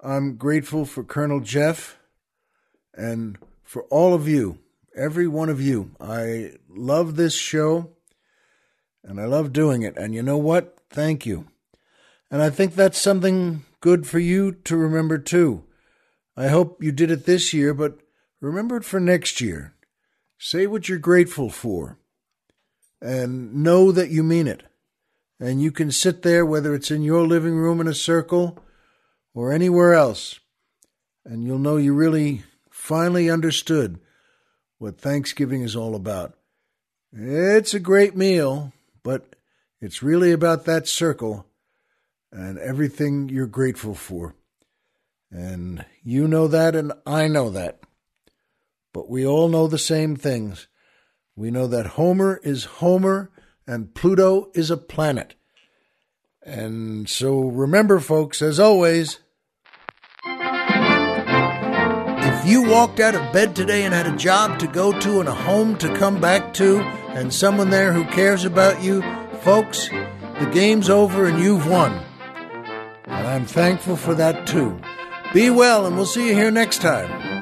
I'm 0.00 0.36
grateful 0.36 0.84
for 0.84 1.04
Colonel 1.04 1.40
Jeff 1.40 1.98
and 2.94 3.38
for 3.62 3.82
all 3.84 4.14
of 4.14 4.26
you, 4.26 4.58
every 4.96 5.28
one 5.28 5.48
of 5.48 5.60
you. 5.60 5.90
I 6.00 6.52
love 6.68 7.16
this 7.16 7.34
show 7.34 7.90
and 9.04 9.20
I 9.20 9.26
love 9.26 9.52
doing 9.52 9.82
it. 9.82 9.96
And 9.96 10.14
you 10.14 10.22
know 10.22 10.38
what? 10.38 10.78
Thank 10.90 11.26
you. 11.26 11.46
And 12.30 12.42
I 12.42 12.50
think 12.50 12.74
that's 12.74 12.98
something 12.98 13.64
good 13.80 14.06
for 14.06 14.18
you 14.18 14.52
to 14.52 14.76
remember 14.76 15.18
too. 15.18 15.64
I 16.36 16.48
hope 16.48 16.82
you 16.82 16.92
did 16.92 17.10
it 17.10 17.24
this 17.26 17.54
year, 17.54 17.72
but 17.72 17.98
remember 18.40 18.78
it 18.78 18.84
for 18.84 18.98
next 18.98 19.40
year. 19.40 19.75
Say 20.38 20.66
what 20.66 20.88
you're 20.88 20.98
grateful 20.98 21.50
for 21.50 21.98
and 23.00 23.54
know 23.54 23.92
that 23.92 24.10
you 24.10 24.22
mean 24.22 24.46
it. 24.46 24.62
And 25.38 25.60
you 25.62 25.70
can 25.70 25.90
sit 25.90 26.22
there, 26.22 26.46
whether 26.46 26.74
it's 26.74 26.90
in 26.90 27.02
your 27.02 27.26
living 27.26 27.56
room 27.56 27.80
in 27.80 27.86
a 27.86 27.94
circle 27.94 28.58
or 29.34 29.52
anywhere 29.52 29.92
else, 29.92 30.40
and 31.24 31.44
you'll 31.44 31.58
know 31.58 31.76
you 31.76 31.92
really 31.92 32.42
finally 32.70 33.28
understood 33.28 33.98
what 34.78 34.98
Thanksgiving 34.98 35.62
is 35.62 35.76
all 35.76 35.94
about. 35.94 36.38
It's 37.12 37.74
a 37.74 37.80
great 37.80 38.16
meal, 38.16 38.72
but 39.02 39.36
it's 39.80 40.02
really 40.02 40.32
about 40.32 40.64
that 40.64 40.88
circle 40.88 41.46
and 42.32 42.58
everything 42.58 43.28
you're 43.28 43.46
grateful 43.46 43.94
for. 43.94 44.34
And 45.30 45.84
you 46.02 46.28
know 46.28 46.48
that, 46.48 46.74
and 46.74 46.92
I 47.04 47.28
know 47.28 47.50
that. 47.50 47.80
But 48.96 49.10
we 49.10 49.26
all 49.26 49.48
know 49.48 49.66
the 49.66 49.76
same 49.76 50.16
things. 50.16 50.68
We 51.34 51.50
know 51.50 51.66
that 51.66 51.86
Homer 51.86 52.40
is 52.42 52.64
Homer 52.64 53.30
and 53.66 53.94
Pluto 53.94 54.50
is 54.54 54.70
a 54.70 54.78
planet. 54.78 55.34
And 56.42 57.06
so 57.06 57.40
remember, 57.40 58.00
folks, 58.00 58.40
as 58.40 58.58
always, 58.58 59.18
if 60.24 62.46
you 62.46 62.62
walked 62.62 62.98
out 62.98 63.14
of 63.14 63.34
bed 63.34 63.54
today 63.54 63.84
and 63.84 63.92
had 63.92 64.06
a 64.06 64.16
job 64.16 64.58
to 64.60 64.66
go 64.66 64.98
to 64.98 65.20
and 65.20 65.28
a 65.28 65.34
home 65.34 65.76
to 65.76 65.94
come 65.94 66.18
back 66.18 66.54
to 66.54 66.80
and 66.80 67.30
someone 67.30 67.68
there 67.68 67.92
who 67.92 68.06
cares 68.06 68.46
about 68.46 68.82
you, 68.82 69.02
folks, 69.42 69.90
the 69.90 70.50
game's 70.54 70.88
over 70.88 71.26
and 71.26 71.38
you've 71.38 71.68
won. 71.68 72.02
And 73.04 73.26
I'm 73.26 73.44
thankful 73.44 73.96
for 73.96 74.14
that 74.14 74.46
too. 74.46 74.80
Be 75.34 75.50
well, 75.50 75.84
and 75.84 75.96
we'll 75.96 76.06
see 76.06 76.28
you 76.28 76.34
here 76.34 76.50
next 76.50 76.80
time. 76.80 77.35